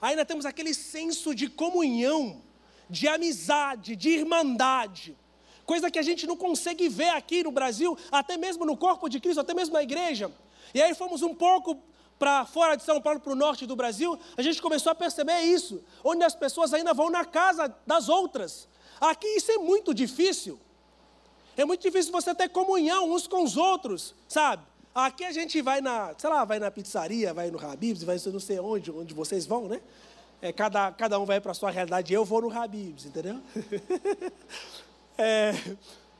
ainda 0.00 0.24
temos 0.24 0.44
aquele 0.44 0.74
senso 0.74 1.34
de 1.34 1.48
comunhão, 1.48 2.42
de 2.88 3.08
amizade, 3.08 3.96
de 3.96 4.10
irmandade, 4.10 5.16
coisa 5.64 5.90
que 5.90 5.98
a 5.98 6.02
gente 6.02 6.26
não 6.26 6.36
consegue 6.36 6.88
ver 6.88 7.08
aqui 7.10 7.42
no 7.42 7.50
Brasil, 7.50 7.96
até 8.12 8.36
mesmo 8.36 8.64
no 8.66 8.76
corpo 8.76 9.08
de 9.08 9.18
Cristo, 9.18 9.40
até 9.40 9.54
mesmo 9.54 9.74
na 9.74 9.82
igreja. 9.82 10.30
E 10.74 10.82
aí 10.82 10.94
fomos 10.94 11.22
um 11.22 11.34
pouco 11.34 11.78
para 12.18 12.44
fora 12.46 12.76
de 12.76 12.82
São 12.82 13.00
Paulo, 13.00 13.20
para 13.20 13.32
o 13.32 13.36
norte 13.36 13.66
do 13.66 13.76
Brasil, 13.76 14.18
a 14.36 14.42
gente 14.42 14.60
começou 14.62 14.92
a 14.92 14.94
perceber 14.94 15.40
isso, 15.40 15.82
onde 16.02 16.24
as 16.24 16.34
pessoas 16.34 16.72
ainda 16.72 16.94
vão 16.94 17.10
na 17.10 17.24
casa 17.24 17.74
das 17.86 18.08
outras. 18.08 18.68
Aqui 19.00 19.26
isso 19.26 19.50
é 19.50 19.58
muito 19.58 19.92
difícil. 19.92 20.58
É 21.56 21.64
muito 21.64 21.82
difícil 21.82 22.12
você 22.12 22.34
ter 22.34 22.48
comunhão 22.48 23.12
uns 23.12 23.26
com 23.26 23.42
os 23.42 23.56
outros, 23.56 24.14
sabe? 24.28 24.62
Aqui 24.94 25.24
a 25.24 25.32
gente 25.32 25.60
vai 25.60 25.80
na, 25.80 26.14
sei 26.16 26.30
lá, 26.30 26.44
vai 26.44 26.58
na 26.58 26.70
pizzaria, 26.70 27.34
vai 27.34 27.50
no 27.50 27.58
Habib's, 27.58 28.02
vai 28.02 28.16
não 28.26 28.40
sei 28.40 28.58
onde, 28.60 28.90
onde 28.90 29.12
vocês 29.12 29.44
vão, 29.46 29.68
né? 29.68 29.80
É, 30.40 30.52
cada, 30.52 30.92
cada 30.92 31.18
um 31.18 31.24
vai 31.24 31.40
para 31.40 31.52
a 31.52 31.54
sua 31.54 31.70
realidade, 31.70 32.12
eu 32.12 32.24
vou 32.24 32.42
no 32.42 32.56
Habib's, 32.56 33.06
entendeu? 33.06 33.40
é, 35.18 35.52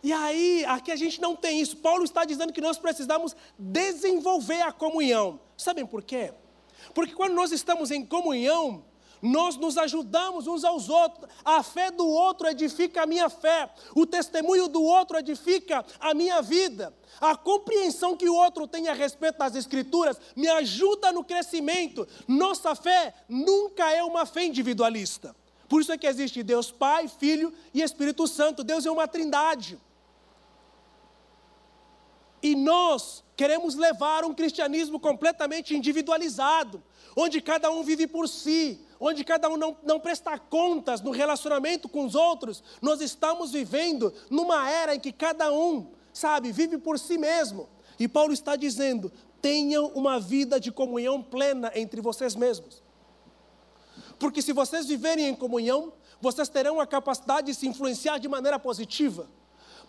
e 0.03 0.12
aí, 0.12 0.64
aqui 0.66 0.90
a 0.92 0.97
gente 0.97 1.20
não 1.20 1.34
tem 1.34 1.61
isso. 1.61 1.76
Paulo 1.76 2.05
está 2.05 2.24
dizendo 2.24 2.53
que 2.53 2.61
nós 2.61 2.76
precisamos 2.76 3.34
desenvolver 3.59 4.61
a 4.62 4.72
comunhão. 4.72 5.40
Sabem 5.57 5.86
por 5.86 6.02
quê? 6.02 6.32
Porque 6.94 7.14
quando 7.14 7.34
nós 7.34 7.52
estamos 7.52 7.90
em 7.90 8.05
comunhão, 8.05 8.84
Nós 9.24 9.57
nos 9.57 9.78
ajudamos 9.78 10.46
uns 10.46 10.64
aos 10.64 10.90
outros. 10.90 11.30
A 11.42 11.62
fé 11.62 11.90
do 11.90 12.07
outro 12.07 12.46
edifica 12.46 13.02
a 13.02 13.07
minha 13.07 13.30
fé. 13.30 13.70
O 13.94 14.05
testemunho 14.05 14.68
do 14.68 14.82
outro 14.82 15.18
edifica 15.18 15.82
a 15.98 16.12
minha 16.12 16.42
vida. 16.42 16.94
A 17.18 17.34
compreensão 17.34 18.18
que 18.18 18.28
o 18.28 18.34
outro 18.34 18.68
tem 18.68 18.86
a 18.88 18.92
respeito 18.92 19.38
das 19.38 19.55
Escrituras 19.57 20.20
me 20.36 20.46
ajuda 20.46 21.11
no 21.11 21.24
crescimento. 21.24 22.07
Nossa 22.28 22.74
fé 22.74 23.14
nunca 23.26 23.90
é 23.90 24.02
uma 24.02 24.26
fé 24.26 24.44
individualista. 24.44 25.34
Por 25.70 25.80
isso 25.80 25.92
é 25.92 25.96
que 25.96 26.07
existe 26.07 26.42
Deus 26.42 26.70
Pai, 26.70 27.09
Filho 27.09 27.50
e 27.72 27.80
Espírito 27.80 28.28
Santo. 28.28 28.62
Deus 28.62 28.84
é 28.84 28.90
uma 28.90 29.09
trindade. 29.09 29.80
E 32.45 32.55
nós 32.55 33.24
queremos 33.34 33.74
levar 33.74 34.22
um 34.22 34.34
cristianismo 34.34 35.01
completamente 35.01 35.74
individualizado, 35.74 36.82
onde 37.16 37.40
cada 37.40 37.70
um 37.70 37.82
vive 37.82 38.07
por 38.07 38.28
si, 38.28 38.78
onde 39.01 39.24
cada 39.24 39.49
um 39.49 39.57
não, 39.57 39.74
não 39.82 39.99
presta 39.99 40.38
contas 40.38 41.01
no 41.01 41.11
relacionamento 41.11 41.88
com 41.88 42.05
os 42.05 42.14
outros. 42.14 42.62
Nós 42.82 43.01
estamos 43.01 43.53
vivendo 43.53 44.12
numa 44.28 44.68
era 44.68 44.95
em 44.95 45.01
que 45.01 45.11
cada 45.11 45.51
um, 45.51 45.86
sabe, 46.12 46.53
vive 46.53 46.76
por 46.76 46.99
si 46.99 47.16
mesmo. 47.16 47.66
E 47.99 48.07
Paulo 48.07 48.34
está 48.34 48.57
dizendo: 48.57 49.11
tenham 49.40 49.86
uma 49.95 50.20
vida 50.20 50.61
de 50.61 50.70
comunhão 50.70 51.22
plena 51.22 51.72
entre 51.74 52.03
vocês 52.03 52.36
mesmos. 52.36 52.82
Porque 54.18 54.42
se 54.42 54.53
vocês 54.53 54.84
viverem 54.84 55.28
em 55.28 55.34
comunhão, 55.34 55.95
vocês 56.20 56.51
terão 56.51 56.78
a 56.78 56.86
capacidade 56.86 57.47
de 57.47 57.55
se 57.55 57.66
influenciar 57.66 58.18
de 58.18 58.28
maneira 58.28 58.59
positiva. 58.59 59.30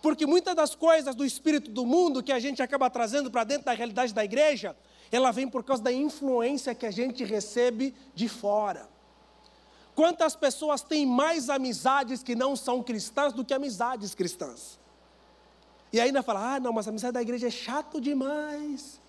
Porque 0.06 0.24
muitas 0.24 0.54
das 0.54 0.72
coisas 0.72 1.16
do 1.16 1.24
espírito 1.24 1.68
do 1.68 1.84
mundo 1.84 2.22
que 2.22 2.30
a 2.30 2.38
gente 2.38 2.62
acaba 2.62 2.88
trazendo 2.88 3.28
para 3.28 3.42
dentro 3.42 3.64
da 3.64 3.72
realidade 3.72 4.14
da 4.14 4.24
igreja, 4.24 4.76
ela 5.10 5.32
vem 5.32 5.48
por 5.48 5.64
causa 5.64 5.82
da 5.82 5.92
influência 5.92 6.76
que 6.76 6.86
a 6.86 6.92
gente 6.92 7.24
recebe 7.24 7.92
de 8.14 8.28
fora. 8.28 8.88
Quantas 9.96 10.36
pessoas 10.36 10.80
têm 10.80 11.04
mais 11.04 11.50
amizades 11.50 12.22
que 12.22 12.36
não 12.36 12.54
são 12.54 12.84
cristãs 12.84 13.32
do 13.32 13.44
que 13.44 13.52
amizades 13.52 14.14
cristãs? 14.14 14.78
E 15.92 15.98
ainda 15.98 16.22
fala: 16.22 16.54
ah, 16.54 16.60
não, 16.60 16.72
mas 16.72 16.86
a 16.86 16.90
amizade 16.90 17.14
da 17.14 17.22
igreja 17.22 17.48
é 17.48 17.50
chato 17.50 18.00
demais. 18.00 19.00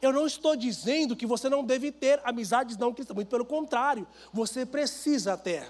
Eu 0.00 0.12
não 0.12 0.24
estou 0.24 0.54
dizendo 0.54 1.16
que 1.16 1.26
você 1.26 1.48
não 1.48 1.64
deve 1.64 1.90
ter 1.90 2.20
amizades 2.22 2.76
não 2.76 2.94
cristãs, 2.94 3.16
muito 3.16 3.28
pelo 3.28 3.44
contrário, 3.44 4.06
você 4.32 4.64
precisa 4.64 5.36
ter. 5.36 5.68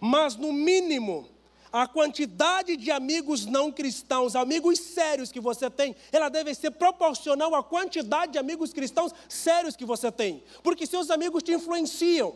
Mas, 0.00 0.34
no 0.34 0.52
mínimo, 0.52 1.37
a 1.72 1.86
quantidade 1.86 2.76
de 2.76 2.90
amigos 2.90 3.44
não 3.44 3.70
cristãos, 3.70 4.34
amigos 4.34 4.78
sérios 4.78 5.30
que 5.30 5.40
você 5.40 5.70
tem, 5.70 5.94
ela 6.10 6.28
deve 6.28 6.54
ser 6.54 6.70
proporcional 6.70 7.54
à 7.54 7.62
quantidade 7.62 8.32
de 8.32 8.38
amigos 8.38 8.72
cristãos 8.72 9.12
sérios 9.28 9.76
que 9.76 9.84
você 9.84 10.10
tem. 10.10 10.42
Porque 10.62 10.86
seus 10.86 11.10
amigos 11.10 11.42
te 11.42 11.52
influenciam. 11.52 12.34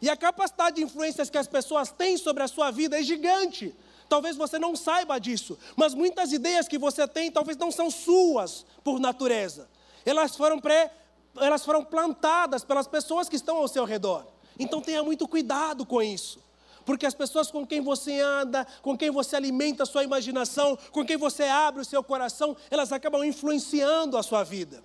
E 0.00 0.08
a 0.08 0.16
capacidade 0.16 0.76
de 0.76 0.82
influências 0.82 1.28
que 1.28 1.38
as 1.38 1.48
pessoas 1.48 1.90
têm 1.90 2.16
sobre 2.16 2.42
a 2.42 2.48
sua 2.48 2.70
vida 2.70 2.98
é 2.98 3.02
gigante. 3.02 3.74
Talvez 4.08 4.36
você 4.36 4.58
não 4.58 4.74
saiba 4.74 5.18
disso, 5.18 5.58
mas 5.76 5.92
muitas 5.92 6.32
ideias 6.32 6.66
que 6.66 6.78
você 6.78 7.06
tem 7.06 7.30
talvez 7.30 7.58
não 7.58 7.70
são 7.70 7.90
suas 7.90 8.64
por 8.82 8.98
natureza. 9.00 9.68
Elas 10.06 10.34
foram 10.34 10.58
pré, 10.60 10.90
elas 11.36 11.64
foram 11.64 11.84
plantadas 11.84 12.64
pelas 12.64 12.86
pessoas 12.86 13.28
que 13.28 13.36
estão 13.36 13.56
ao 13.56 13.68
seu 13.68 13.84
redor. 13.84 14.24
Então 14.58 14.80
tenha 14.80 15.02
muito 15.02 15.26
cuidado 15.28 15.84
com 15.84 16.00
isso 16.00 16.47
porque 16.88 17.04
as 17.04 17.12
pessoas 17.12 17.50
com 17.50 17.66
quem 17.66 17.82
você 17.82 18.18
anda, 18.18 18.66
com 18.80 18.96
quem 18.96 19.10
você 19.10 19.36
alimenta 19.36 19.82
a 19.82 19.86
sua 19.86 20.02
imaginação, 20.02 20.74
com 20.90 21.04
quem 21.04 21.18
você 21.18 21.44
abre 21.44 21.82
o 21.82 21.84
seu 21.84 22.02
coração, 22.02 22.56
elas 22.70 22.92
acabam 22.92 23.22
influenciando 23.22 24.16
a 24.16 24.22
sua 24.22 24.42
vida. 24.42 24.82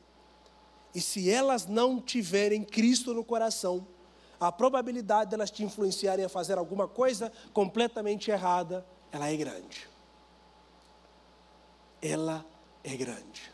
E 0.93 0.99
se 0.99 1.29
elas 1.29 1.65
não 1.65 2.01
tiverem 2.01 2.61
Cristo 2.61 3.13
no 3.13 3.23
coração, 3.23 3.87
a 4.37 4.51
probabilidade 4.51 5.29
delas 5.29 5.49
te 5.49 5.63
influenciarem 5.63 6.25
a 6.25 6.27
fazer 6.27 6.57
alguma 6.57 6.89
coisa 6.89 7.31
completamente 7.53 8.29
errada, 8.29 8.85
ela 9.09 9.29
é 9.29 9.37
grande. 9.37 9.87
Ela 12.01 12.45
é 12.83 12.97
grande. 12.97 13.49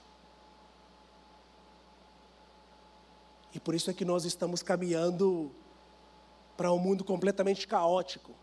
E 3.53 3.59
por 3.59 3.75
isso 3.75 3.91
é 3.91 3.93
que 3.93 4.03
nós 4.03 4.25
estamos 4.25 4.63
caminhando 4.63 5.51
para 6.57 6.73
um 6.73 6.79
mundo 6.79 7.03
completamente 7.03 7.67
caótico. 7.67 8.38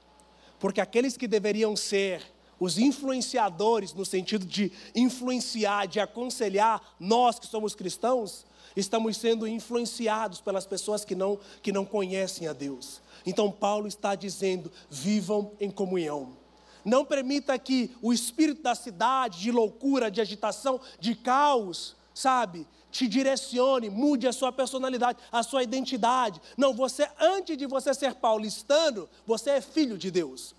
Porque 0.59 0.81
aqueles 0.81 1.17
que 1.17 1.29
deveriam 1.29 1.77
ser 1.77 2.23
os 2.59 2.79
influenciadores, 2.79 3.93
no 3.93 4.05
sentido 4.05 4.47
de 4.47 4.73
influenciar, 4.95 5.87
de 5.87 6.01
aconselhar 6.01 6.81
nós 6.99 7.39
que 7.39 7.47
somos 7.47 7.75
cristãos, 7.75 8.47
estamos 8.75 9.17
sendo 9.17 9.47
influenciados 9.47 10.41
pelas 10.41 10.67
pessoas 10.67 11.05
que 11.05 11.15
não, 11.15 11.39
que 11.63 11.73
não 11.73 11.85
conhecem 11.85 12.49
a 12.49 12.53
Deus. 12.53 13.01
Então, 13.25 13.51
Paulo 13.51 13.87
está 13.87 14.15
dizendo: 14.15 14.73
vivam 14.91 15.53
em 15.61 15.71
comunhão. 15.71 16.37
Não 16.85 17.05
permita 17.05 17.59
que 17.59 17.91
o 18.01 18.13
espírito 18.13 18.63
da 18.63 18.75
cidade, 18.75 19.41
de 19.41 19.51
loucura, 19.51 20.11
de 20.11 20.21
agitação, 20.21 20.81
de 21.01 21.17
caos, 21.17 21.97
sabe, 22.15 22.67
te 22.97 23.07
direcione, 23.07 23.91
mude 23.91 24.27
a 24.27 24.33
sua 24.33 24.51
personalidade, 24.51 25.19
a 25.31 25.43
sua 25.43 25.63
identidade. 25.63 26.41
Não, 26.57 26.73
você, 26.73 27.07
antes 27.21 27.57
de 27.57 27.67
você 27.67 27.93
ser 27.93 28.15
paulistano, 28.15 29.07
você 29.27 29.51
é 29.51 29.61
filho 29.61 29.99
de 29.99 30.11
Deus. 30.11 30.55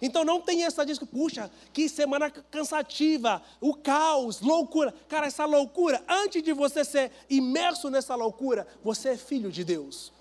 Então 0.00 0.24
não 0.24 0.40
tem 0.40 0.64
essa 0.64 0.86
disco, 0.86 1.04
puxa, 1.04 1.50
que 1.72 1.88
semana 1.88 2.30
cansativa, 2.30 3.42
o 3.60 3.74
caos, 3.74 4.40
loucura. 4.40 4.94
Cara, 5.08 5.26
essa 5.26 5.44
loucura, 5.44 6.02
antes 6.08 6.42
de 6.42 6.52
você 6.52 6.84
ser 6.84 7.10
imerso 7.28 7.90
nessa 7.90 8.14
loucura, 8.14 8.66
você 8.84 9.10
é 9.10 9.16
filho 9.16 9.50
de 9.50 9.64
Deus. 9.64 10.12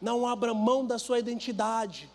Não 0.00 0.26
abra 0.26 0.52
mão 0.52 0.84
da 0.84 0.98
sua 0.98 1.18
identidade. 1.18 2.08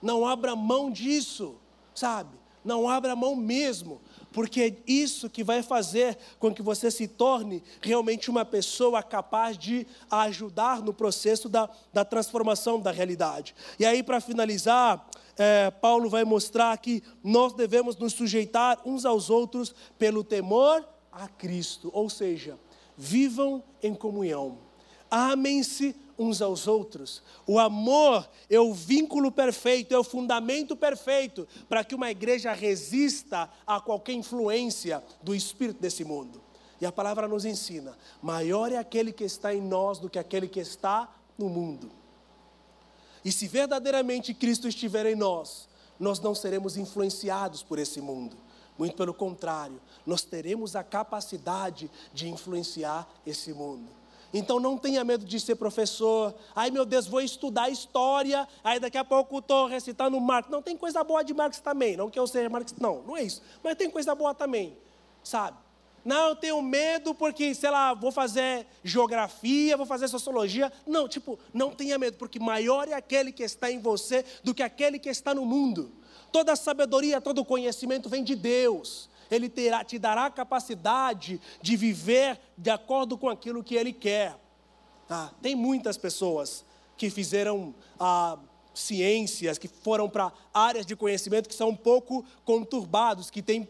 Não 0.00 0.26
abra 0.26 0.54
mão 0.54 0.90
disso, 0.90 1.56
sabe? 1.94 2.38
Não 2.64 2.88
abra 2.88 3.16
mão 3.16 3.34
mesmo 3.34 4.00
porque 4.32 4.62
é 4.62 4.76
isso 4.86 5.28
que 5.28 5.42
vai 5.42 5.62
fazer 5.62 6.16
com 6.38 6.54
que 6.54 6.62
você 6.62 6.90
se 6.90 7.08
torne 7.08 7.62
realmente 7.80 8.30
uma 8.30 8.44
pessoa 8.44 9.02
capaz 9.02 9.58
de 9.58 9.86
ajudar 10.10 10.82
no 10.82 10.92
processo 10.92 11.48
da, 11.48 11.68
da 11.92 12.04
transformação 12.04 12.80
da 12.80 12.90
realidade. 12.90 13.54
E 13.78 13.84
aí, 13.84 14.02
para 14.02 14.20
finalizar, 14.20 15.08
é, 15.36 15.70
Paulo 15.70 16.08
vai 16.08 16.24
mostrar 16.24 16.76
que 16.78 17.02
nós 17.24 17.52
devemos 17.52 17.96
nos 17.96 18.12
sujeitar 18.12 18.78
uns 18.84 19.04
aos 19.04 19.30
outros 19.30 19.74
pelo 19.98 20.22
temor 20.22 20.86
a 21.10 21.26
Cristo, 21.26 21.90
ou 21.92 22.08
seja, 22.08 22.58
vivam 22.96 23.62
em 23.82 23.94
comunhão, 23.94 24.58
amem-se 25.10 25.96
uns 26.20 26.42
aos 26.42 26.68
outros. 26.68 27.22
O 27.46 27.58
amor 27.58 28.28
é 28.50 28.60
o 28.60 28.74
vínculo 28.74 29.32
perfeito, 29.32 29.94
é 29.94 29.98
o 29.98 30.04
fundamento 30.04 30.76
perfeito 30.76 31.48
para 31.66 31.82
que 31.82 31.94
uma 31.94 32.10
igreja 32.10 32.52
resista 32.52 33.48
a 33.66 33.80
qualquer 33.80 34.12
influência 34.12 35.02
do 35.22 35.34
espírito 35.34 35.80
desse 35.80 36.04
mundo. 36.04 36.42
E 36.78 36.84
a 36.84 36.92
palavra 36.92 37.26
nos 37.26 37.46
ensina: 37.46 37.96
maior 38.20 38.70
é 38.70 38.76
aquele 38.76 39.12
que 39.12 39.24
está 39.24 39.54
em 39.54 39.62
nós 39.62 39.98
do 39.98 40.10
que 40.10 40.18
aquele 40.18 40.46
que 40.46 40.60
está 40.60 41.10
no 41.38 41.48
mundo. 41.48 41.90
E 43.24 43.32
se 43.32 43.48
verdadeiramente 43.48 44.34
Cristo 44.34 44.68
estiver 44.68 45.06
em 45.06 45.16
nós, 45.16 45.68
nós 45.98 46.20
não 46.20 46.34
seremos 46.34 46.76
influenciados 46.76 47.62
por 47.62 47.78
esse 47.78 48.00
mundo. 48.00 48.36
Muito 48.78 48.94
pelo 48.94 49.14
contrário, 49.14 49.80
nós 50.06 50.22
teremos 50.22 50.76
a 50.76 50.82
capacidade 50.82 51.90
de 52.12 52.28
influenciar 52.28 53.08
esse 53.26 53.52
mundo. 53.52 53.99
Então 54.32 54.60
não 54.60 54.78
tenha 54.78 55.02
medo 55.04 55.24
de 55.24 55.40
ser 55.40 55.56
professor. 55.56 56.34
Ai 56.54 56.70
meu 56.70 56.84
Deus, 56.84 57.06
vou 57.06 57.20
estudar 57.20 57.68
história. 57.68 58.46
Aí 58.62 58.78
daqui 58.78 58.96
a 58.96 59.04
pouco 59.04 59.38
estou 59.38 59.66
recitando 59.66 60.20
Marx. 60.20 60.48
Não 60.48 60.62
tem 60.62 60.76
coisa 60.76 61.02
boa 61.02 61.22
de 61.24 61.34
Marx 61.34 61.58
também. 61.60 61.96
Não 61.96 62.08
que 62.08 62.18
eu 62.18 62.26
seja 62.26 62.48
Marx, 62.48 62.74
não, 62.78 63.02
não 63.02 63.16
é 63.16 63.22
isso. 63.22 63.42
Mas 63.62 63.76
tem 63.76 63.90
coisa 63.90 64.14
boa 64.14 64.34
também, 64.34 64.76
sabe? 65.22 65.56
Não, 66.04 66.28
eu 66.28 66.36
tenho 66.36 66.62
medo 66.62 67.14
porque, 67.14 67.54
sei 67.54 67.70
lá, 67.70 67.92
vou 67.92 68.10
fazer 68.10 68.66
geografia, 68.82 69.76
vou 69.76 69.84
fazer 69.84 70.08
sociologia. 70.08 70.72
Não, 70.86 71.06
tipo, 71.06 71.38
não 71.52 71.70
tenha 71.70 71.98
medo, 71.98 72.16
porque 72.16 72.38
maior 72.38 72.88
é 72.88 72.94
aquele 72.94 73.30
que 73.32 73.42
está 73.42 73.70
em 73.70 73.78
você 73.78 74.24
do 74.42 74.54
que 74.54 74.62
aquele 74.62 74.98
que 74.98 75.10
está 75.10 75.34
no 75.34 75.44
mundo. 75.44 75.92
Toda 76.32 76.52
a 76.52 76.56
sabedoria, 76.56 77.20
todo 77.20 77.44
conhecimento 77.44 78.08
vem 78.08 78.24
de 78.24 78.34
Deus. 78.34 79.10
Ele 79.30 79.48
terá, 79.48 79.84
te 79.84 79.98
dará 79.98 80.26
a 80.26 80.30
capacidade 80.30 81.40
de 81.62 81.76
viver 81.76 82.38
de 82.56 82.70
acordo 82.70 83.16
com 83.16 83.28
aquilo 83.28 83.62
que 83.62 83.74
Ele 83.74 83.92
quer. 83.92 84.36
Tá? 85.06 85.32
Tem 85.40 85.54
muitas 85.54 85.96
pessoas 85.96 86.64
que 86.96 87.10
fizeram 87.10 87.74
ah, 87.98 88.38
ciências, 88.74 89.58
que 89.58 89.68
foram 89.68 90.08
para 90.08 90.32
áreas 90.52 90.84
de 90.84 90.94
conhecimento 90.96 91.48
que 91.48 91.54
são 91.54 91.70
um 91.70 91.76
pouco 91.76 92.24
conturbados, 92.44 93.30
que 93.30 93.42
têm 93.42 93.68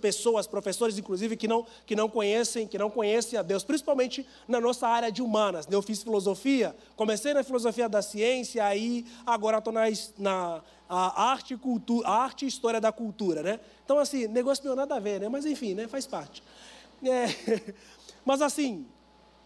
pessoas, 0.00 0.46
professores 0.46 0.98
inclusive, 0.98 1.36
que 1.36 1.46
não, 1.46 1.66
que 1.86 1.94
não 1.94 2.08
conhecem, 2.08 2.66
que 2.66 2.76
não 2.76 2.90
conhecem 2.90 3.38
a 3.38 3.42
Deus, 3.42 3.62
principalmente 3.62 4.26
na 4.48 4.60
nossa 4.60 4.86
área 4.86 5.10
de 5.10 5.22
humanas. 5.22 5.66
Eu 5.70 5.82
fiz 5.82 6.02
filosofia, 6.02 6.74
comecei 6.96 7.32
na 7.32 7.42
filosofia 7.42 7.88
da 7.88 8.02
ciência, 8.02 8.64
aí 8.64 9.06
agora 9.24 9.58
estou 9.58 9.72
na, 9.72 9.82
na 10.18 10.62
arte, 10.88 11.56
cultura, 11.56 12.08
arte 12.08 12.44
e 12.44 12.48
história 12.48 12.80
da 12.80 12.90
cultura, 12.90 13.42
né? 13.42 13.60
Então, 13.84 13.98
assim, 13.98 14.26
negócio 14.26 14.64
meu 14.64 14.74
nada 14.74 14.96
a 14.96 15.00
ver, 15.00 15.20
né? 15.20 15.28
Mas 15.28 15.46
enfim, 15.46 15.74
né? 15.74 15.86
Faz 15.86 16.06
parte. 16.06 16.42
É, 17.02 17.74
mas 18.24 18.42
assim, 18.42 18.86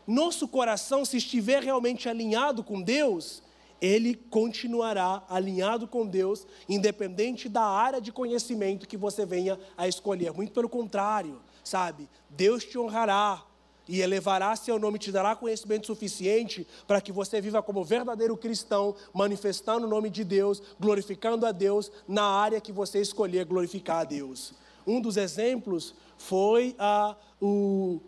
nosso 0.07 0.49
coração, 0.49 1.05
se 1.05 1.19
estiver 1.19 1.63
realmente 1.63 2.09
alinhado 2.09 2.65
com 2.65 2.81
Deus, 2.81 3.43
ele 3.85 4.15
continuará 4.15 5.23
alinhado 5.29 5.87
com 5.87 6.07
Deus, 6.07 6.47
independente 6.67 7.51
da 7.51 7.63
área 7.63 8.01
de 8.01 8.11
conhecimento 8.11 8.89
que 8.89 8.97
você 8.97 9.27
venha 9.27 9.59
a 9.77 9.87
escolher. 9.87 10.33
Muito 10.33 10.53
pelo 10.53 10.71
contrário, 10.71 11.41
sabe? 11.63 12.09
Deus 12.31 12.65
te 12.65 12.79
honrará 12.79 13.45
e 13.87 14.01
elevará 14.01 14.57
seu 14.57 14.79
nome, 14.79 14.99
te 14.99 15.13
dará 15.13 15.37
conhecimento 15.37 15.87
suficiente 15.87 16.67
para 16.87 16.99
que 17.03 17.13
você 17.13 17.43
viva 17.43 17.63
como 17.63 17.85
verdadeiro 17.85 18.35
cristão, 18.39 18.97
manifestando 19.13 19.87
o 19.87 19.91
nome 19.91 20.09
de 20.09 20.25
Deus, 20.25 20.63
glorificando 20.81 21.45
a 21.45 21.53
Deus 21.53 21.93
na 22.09 22.25
área 22.25 22.63
que 22.63 22.73
você 22.73 23.03
escolher 23.03 23.45
glorificar 23.45 23.99
a 23.99 24.05
Deus. 24.05 24.55
Um 24.87 24.99
dos 24.99 25.19
exemplos 25.19 25.95
foi 26.17 26.75
a, 26.79 27.15
o 27.39 28.01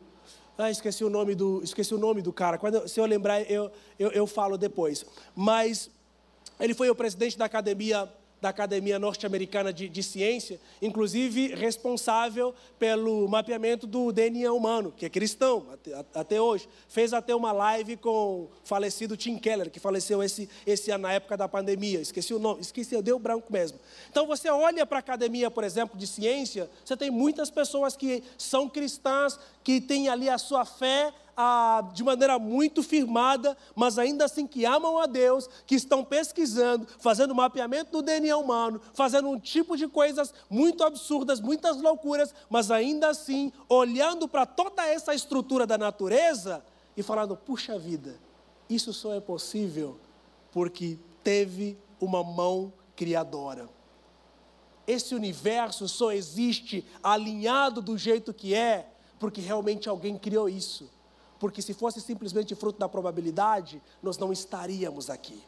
ah, 0.59 0.71
esqueci 0.71 1.05
o 1.05 1.11
nome 1.11 1.35
do, 1.35 1.61
esqueci 1.63 1.95
o 1.95 1.99
nome 1.99 2.23
do 2.23 2.33
cara. 2.33 2.59
Quando, 2.59 2.89
se 2.89 2.99
eu 2.99 3.05
lembrar, 3.05 3.43
eu, 3.51 3.71
eu, 3.99 4.11
eu 4.11 4.27
falo 4.27 4.57
depois. 4.57 5.05
Mas 5.35 5.91
ele 6.59 6.75
foi 6.75 6.89
o 6.89 6.95
presidente 6.95 7.37
da 7.37 7.45
academia 7.45 8.09
da 8.47 8.51
Academia 8.51 8.97
Norte-Americana 8.97 9.73
de, 9.73 9.89
de, 9.89 10.03
Ciência, 10.05 10.61
inclusive 10.81 11.49
responsável 11.49 12.55
pelo 12.79 13.27
mapeamento 13.29 13.89
do 13.89 14.13
DNA 14.13 14.53
humano, 14.53 14.95
que 14.97 15.05
é 15.05 15.09
cristão 15.09 15.67
até, 15.73 16.05
até, 16.15 16.41
hoje. 16.41 16.69
Fez 16.87 17.13
até 17.13 17.35
uma 17.35 17.51
live 17.51 17.97
com 17.97 18.45
o 18.45 18.51
falecido 18.63 19.17
Tim 19.17 19.37
Keller, 19.37 19.69
que 19.69 19.81
faleceu 19.81 20.23
esse, 20.23 20.49
esse 20.65 20.93
ano 20.93 21.03
na 21.03 21.13
época 21.13 21.37
da 21.37 21.49
pandemia. 21.49 22.01
Esqueci 22.01 22.33
o 22.33 22.39
nome, 22.39 22.61
esqueci, 22.61 23.03
deu 23.03 23.19
branco 23.19 23.53
mesmo. 23.53 23.81
Então 24.09 24.29
você 24.29 24.49
olha 24.49 24.87
para 24.87 24.99
a 24.99 25.01
academia, 25.01 25.51
por 25.51 25.65
exemplo, 25.65 25.99
de 25.99 26.07
ciência, 26.07 26.71
você 26.85 26.97
tem 26.97 27.11
muitas 27.11 27.51
pessoas 27.51 27.97
que 27.97 28.23
são 28.39 28.69
cristãs, 28.69 29.41
que 29.65 29.81
têm 29.81 30.09
ali 30.09 30.29
a 30.29 30.39
sua 30.39 30.65
fé 30.65 31.13
ah, 31.37 31.91
de 31.93 32.03
maneira 32.03 32.39
muito 32.39 32.83
firmada, 32.83 33.57
mas 33.75 33.99
ainda 33.99 34.25
assim 34.25 34.47
que 34.47 34.65
amam 34.65 34.99
a 34.99 35.05
Deus, 35.07 35.49
que 35.67 35.75
estão 35.75 36.03
pesquisando, 36.03 36.87
fazendo 36.99 37.35
mapeamento 37.35 37.93
do 37.93 38.03
DNA 38.03 38.37
humano, 38.39 38.81
fazendo 38.95 39.29
um 39.29 39.39
tipo 39.39 39.77
de 39.77 39.87
coisas 39.87 40.33
muito 40.49 40.83
absurdas, 40.83 41.39
muitas 41.39 41.81
loucuras, 41.81 42.35
mas 42.49 42.71
ainda 42.71 43.09
assim 43.09 43.53
olhando 43.69 44.27
para 44.27 44.47
toda 44.47 44.87
essa 44.87 45.15
estrutura 45.15 45.67
da 45.67 45.77
natureza 45.77 46.65
e 46.97 47.03
falando: 47.03 47.37
puxa 47.37 47.79
vida, 47.79 48.19
isso 48.71 48.95
só 48.95 49.13
é 49.13 49.21
possível 49.21 49.99
porque 50.51 50.99
teve 51.23 51.77
uma 52.01 52.25
mão 52.25 52.73
criadora. 52.95 53.69
Esse 54.87 55.15
universo 55.15 55.87
só 55.87 56.13
existe 56.13 56.87
alinhado 57.03 57.83
do 57.83 57.99
jeito 57.99 58.33
que 58.33 58.55
é, 58.55 58.89
porque 59.19 59.41
realmente 59.41 59.89
alguém 59.89 60.17
criou 60.17 60.49
isso 60.49 60.96
porque 61.39 61.63
se 61.63 61.75
fosse 61.75 62.01
simplesmente 62.01 62.55
fruto 62.55 62.79
da 62.79 62.89
probabilidade, 62.89 63.83
nós 64.03 64.19
não 64.19 64.33
estaríamos 64.33 65.11
aqui. 65.11 65.43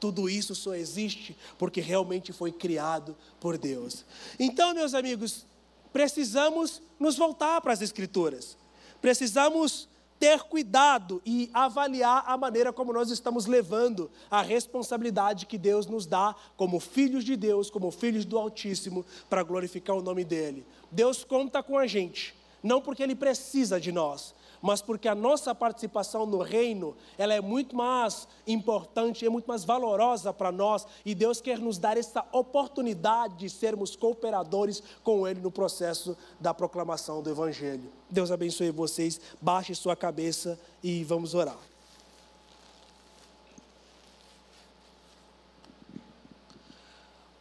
Tudo 0.00 0.28
isso 0.28 0.54
só 0.54 0.74
existe 0.74 1.36
porque 1.58 1.80
realmente 1.80 2.32
foi 2.32 2.52
criado 2.52 3.16
por 3.40 3.56
Deus. 3.56 4.04
Então, 4.38 4.74
meus 4.74 4.92
amigos, 4.92 5.46
precisamos 5.92 6.82
nos 6.98 7.16
voltar 7.16 7.60
para 7.60 7.72
as 7.72 7.80
Escrituras. 7.80 8.56
Precisamos 9.00 9.88
ter 10.18 10.40
cuidado 10.44 11.20
e 11.24 11.50
avaliar 11.52 12.24
a 12.26 12.36
maneira 12.36 12.72
como 12.72 12.92
nós 12.92 13.10
estamos 13.10 13.46
levando 13.46 14.10
a 14.30 14.42
responsabilidade 14.42 15.46
que 15.46 15.58
Deus 15.58 15.86
nos 15.86 16.06
dá 16.06 16.34
como 16.56 16.80
filhos 16.80 17.24
de 17.24 17.36
Deus, 17.36 17.70
como 17.70 17.90
filhos 17.90 18.24
do 18.24 18.38
Altíssimo, 18.38 19.04
para 19.28 19.42
glorificar 19.42 19.96
o 19.96 20.02
nome 20.02 20.24
dEle. 20.24 20.66
Deus 20.90 21.24
conta 21.24 21.62
com 21.62 21.76
a 21.76 21.86
gente, 21.86 22.34
não 22.62 22.80
porque 22.80 23.02
Ele 23.02 23.14
precisa 23.14 23.80
de 23.80 23.92
nós, 23.92 24.34
mas 24.64 24.80
porque 24.80 25.06
a 25.08 25.14
nossa 25.14 25.54
participação 25.54 26.24
no 26.24 26.38
reino, 26.38 26.96
ela 27.18 27.34
é 27.34 27.40
muito 27.42 27.76
mais 27.76 28.26
importante, 28.46 29.26
é 29.26 29.28
muito 29.28 29.44
mais 29.44 29.62
valorosa 29.62 30.32
para 30.32 30.50
nós, 30.50 30.86
e 31.04 31.14
Deus 31.14 31.38
quer 31.38 31.58
nos 31.58 31.76
dar 31.76 31.98
essa 31.98 32.24
oportunidade 32.32 33.36
de 33.36 33.50
sermos 33.50 33.94
cooperadores 33.94 34.82
com 35.02 35.28
Ele 35.28 35.38
no 35.38 35.50
processo 35.50 36.16
da 36.40 36.54
proclamação 36.54 37.22
do 37.22 37.28
Evangelho. 37.28 37.92
Deus 38.08 38.30
abençoe 38.30 38.70
vocês, 38.70 39.20
baixe 39.38 39.74
sua 39.74 39.94
cabeça 39.94 40.58
e 40.82 41.04
vamos 41.04 41.34
orar. 41.34 41.58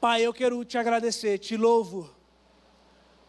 Pai, 0.01 0.23
eu 0.23 0.33
quero 0.33 0.65
te 0.65 0.77
agradecer, 0.77 1.37
te 1.37 1.55
louvo 1.55 2.09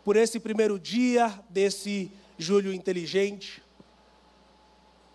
por 0.05 0.17
esse 0.17 0.41
primeiro 0.41 0.81
dia 0.81 1.33
desse 1.49 2.11
julho 2.37 2.75
inteligente 2.75 3.63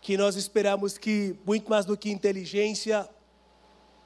que 0.02 0.18
nós 0.18 0.36
esperamos 0.36 0.98
que, 0.98 1.36
muito 1.46 1.70
mais 1.70 1.86
do 1.86 1.98
que 1.98 2.10
inteligência, 2.10 3.08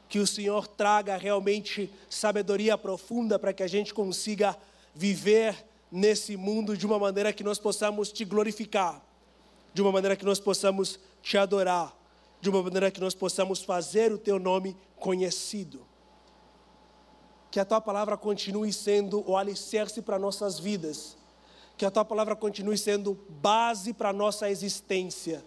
que 0.09 0.19
o 0.19 0.27
Senhor 0.27 0.67
traga 0.67 1.17
realmente 1.17 1.91
sabedoria 2.09 2.77
profunda 2.77 3.37
para 3.37 3.53
que 3.53 3.63
a 3.63 3.67
gente 3.67 3.93
consiga 3.93 4.57
viver 4.93 5.65
nesse 5.91 6.35
mundo 6.35 6.75
de 6.75 6.85
uma 6.85 6.99
maneira 6.99 7.33
que 7.33 7.43
nós 7.43 7.59
possamos 7.59 8.11
te 8.11 8.25
glorificar, 8.25 9.01
de 9.73 9.81
uma 9.81 9.91
maneira 9.91 10.15
que 10.15 10.25
nós 10.25 10.39
possamos 10.39 10.99
te 11.21 11.37
adorar, 11.37 11.95
de 12.41 12.49
uma 12.49 12.61
maneira 12.61 12.91
que 12.91 12.99
nós 12.99 13.15
possamos 13.15 13.63
fazer 13.63 14.11
o 14.11 14.17
teu 14.17 14.39
nome 14.39 14.75
conhecido. 14.97 15.85
Que 17.49 17.59
a 17.59 17.65
tua 17.65 17.79
palavra 17.79 18.17
continue 18.17 18.73
sendo 18.73 19.23
o 19.29 19.37
alicerce 19.37 20.01
para 20.01 20.17
nossas 20.17 20.59
vidas, 20.59 21.15
que 21.77 21.85
a 21.85 21.91
tua 21.91 22.03
palavra 22.03 22.35
continue 22.35 22.77
sendo 22.77 23.17
base 23.29 23.93
para 23.93 24.11
nossa 24.11 24.49
existência 24.49 25.43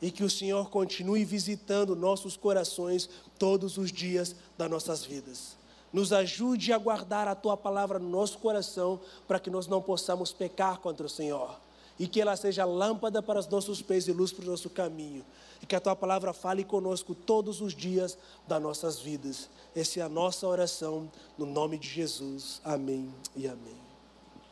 e 0.00 0.10
que 0.10 0.24
o 0.24 0.30
Senhor 0.30 0.70
continue 0.70 1.24
visitando 1.24 1.96
nossos 1.96 2.36
corações 2.36 3.08
todos 3.38 3.78
os 3.78 3.90
dias 3.90 4.34
das 4.56 4.70
nossas 4.70 5.04
vidas. 5.04 5.56
Nos 5.92 6.12
ajude 6.12 6.72
a 6.72 6.78
guardar 6.78 7.28
a 7.28 7.34
tua 7.34 7.56
palavra 7.56 7.98
no 7.98 8.08
nosso 8.08 8.38
coração 8.38 9.00
para 9.28 9.38
que 9.38 9.48
nós 9.48 9.66
não 9.66 9.80
possamos 9.80 10.32
pecar 10.32 10.78
contra 10.78 11.06
o 11.06 11.08
Senhor. 11.08 11.58
E 11.96 12.08
que 12.08 12.20
ela 12.20 12.34
seja 12.34 12.64
lâmpada 12.64 13.22
para 13.22 13.38
os 13.38 13.46
nossos 13.46 13.80
pés 13.80 14.08
e 14.08 14.12
luz 14.12 14.32
para 14.32 14.44
o 14.44 14.48
nosso 14.48 14.68
caminho. 14.68 15.24
E 15.62 15.66
que 15.66 15.76
a 15.76 15.80
tua 15.80 15.94
palavra 15.94 16.32
fale 16.32 16.64
conosco 16.64 17.14
todos 17.14 17.60
os 17.60 17.72
dias 17.72 18.18
das 18.48 18.60
nossas 18.60 18.98
vidas. 18.98 19.48
Essa 19.76 20.00
é 20.00 20.02
a 20.02 20.08
nossa 20.08 20.48
oração, 20.48 21.08
no 21.38 21.46
nome 21.46 21.78
de 21.78 21.88
Jesus. 21.88 22.60
Amém 22.64 23.14
e 23.36 23.46
amém. 23.46 23.76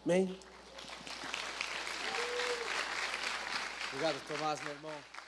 Amém. 0.05 0.39
Obrigado, 3.93 4.17
Tomás, 4.29 4.63
meu 4.63 4.73
irmão. 4.73 5.22